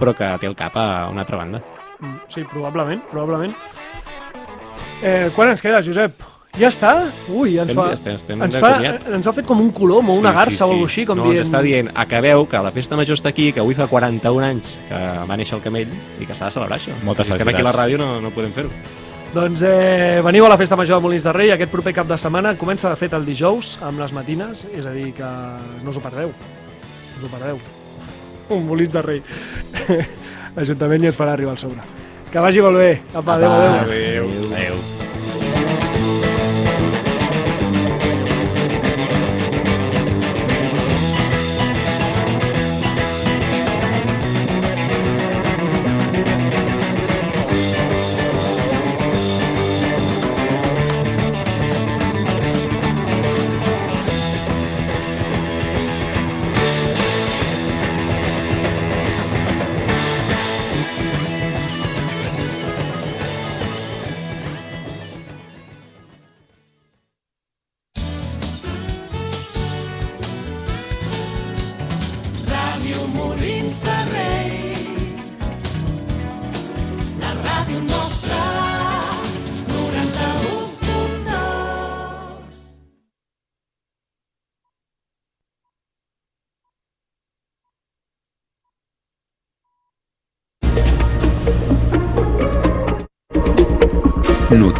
Però 0.00 0.14
que 0.16 0.28
té 0.40 0.46
el 0.48 0.54
cap 0.56 0.76
a 0.80 1.08
una 1.12 1.20
altra 1.24 1.36
banda. 1.40 1.62
Mm, 2.00 2.16
Sí, 2.28 2.44
probablement, 2.48 3.02
probablement. 3.10 3.52
Eh, 5.02 5.30
quan 5.34 5.48
ens 5.48 5.62
queda, 5.64 5.82
Josep? 5.84 6.12
Ja 6.58 6.68
està? 6.68 7.06
Ui, 7.30 7.54
ens 7.58 7.70
Estem- 7.70 7.76
fa, 7.78 7.92
estem- 7.94 8.16
estem 8.18 8.42
ens, 8.42 8.54
de 8.54 8.60
fa, 8.60 8.70
ens 9.14 9.26
ha 9.26 9.32
fet 9.32 9.46
com 9.46 9.60
un 9.62 9.70
colom 9.72 10.08
o 10.10 10.14
una 10.18 10.32
garça 10.34 10.66
o 10.66 10.72
alguna 10.72 10.88
així, 10.90 11.04
com 11.06 11.16
no, 11.16 11.28
dient... 11.30 11.38
ens 11.44 11.48
està 11.48 11.60
dient, 11.62 11.90
acabeu, 11.94 12.42
que 12.50 12.58
la 12.58 12.72
festa 12.74 12.96
major 12.98 13.16
està 13.16 13.30
aquí, 13.30 13.52
que 13.52 13.60
avui 13.62 13.74
fa 13.78 13.86
41 13.86 14.44
anys 14.44 14.74
que 14.88 14.98
va 15.30 15.36
néixer 15.38 15.56
el 15.56 15.62
camell 15.62 15.88
i 16.20 16.26
que 16.26 16.34
s'ha 16.34 16.50
de 16.50 16.56
celebrar 16.58 16.80
això. 16.80 16.92
Moltes 17.06 17.26
si 17.30 17.32
estem 17.32 17.48
aquí 17.48 17.62
a 17.62 17.68
la 17.70 17.72
ràdio 17.76 17.98
no, 18.02 18.20
no 18.20 18.32
podem 18.34 18.50
fer-ho. 18.52 18.68
Doncs 19.32 19.62
eh, 19.62 20.20
veniu 20.26 20.44
a 20.44 20.48
la 20.50 20.58
Festa 20.58 20.74
Major 20.76 20.98
de 20.98 21.04
Molins 21.06 21.22
de 21.22 21.32
Rei 21.32 21.52
aquest 21.54 21.70
proper 21.70 21.94
cap 21.94 22.08
de 22.10 22.18
setmana. 22.18 22.56
Comença 22.58 22.90
de 22.90 22.96
fet 22.98 23.14
el 23.14 23.24
dijous 23.24 23.76
amb 23.86 24.02
les 24.02 24.10
matines, 24.12 24.64
és 24.74 24.84
a 24.84 24.90
dir, 24.90 25.12
que 25.14 25.28
no 25.84 25.90
us 25.94 25.96
ho 26.00 26.02
perdeu. 26.02 26.32
No 26.34 27.20
us 27.22 27.28
ho 27.28 27.30
perdeu. 27.38 27.60
Un 28.50 28.66
Molins 28.66 28.92
de 28.92 29.02
Rei. 29.06 29.22
L'Ajuntament 30.56 31.00
ni 31.00 31.06
ens 31.12 31.16
farà 31.16 31.38
arribar 31.38 31.54
al 31.54 31.62
sobre. 31.62 31.78
Que 32.32 32.42
vagi 32.42 32.60
molt 32.60 32.82
bé. 32.82 32.90
Apa, 33.14 33.38
adéu, 33.38 33.52
adéu. 33.52 33.84
Adéu. 33.84 34.34
Adéu. 34.50 34.99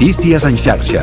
Notícies 0.00 0.46
en 0.48 0.56
xarxa. 0.56 1.02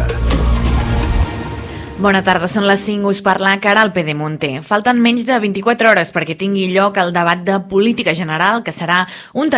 Bona 2.02 2.24
tarda, 2.26 2.48
són 2.50 2.66
les 2.66 2.82
5, 2.82 3.12
us 3.14 3.20
parla 3.22 3.52
Cara 3.62 3.84
al 3.86 3.92
Pedemonte. 3.94 4.50
Falten 4.66 4.98
menys 5.02 5.28
de 5.28 5.38
24 5.38 5.92
hores 5.92 6.10
perquè 6.14 6.34
tingui 6.38 6.66
lloc 6.74 6.98
el 6.98 7.14
debat 7.14 7.44
de 7.46 7.60
política 7.70 8.16
general, 8.18 8.64
que 8.66 8.74
serà 8.74 9.04
un 9.38 9.54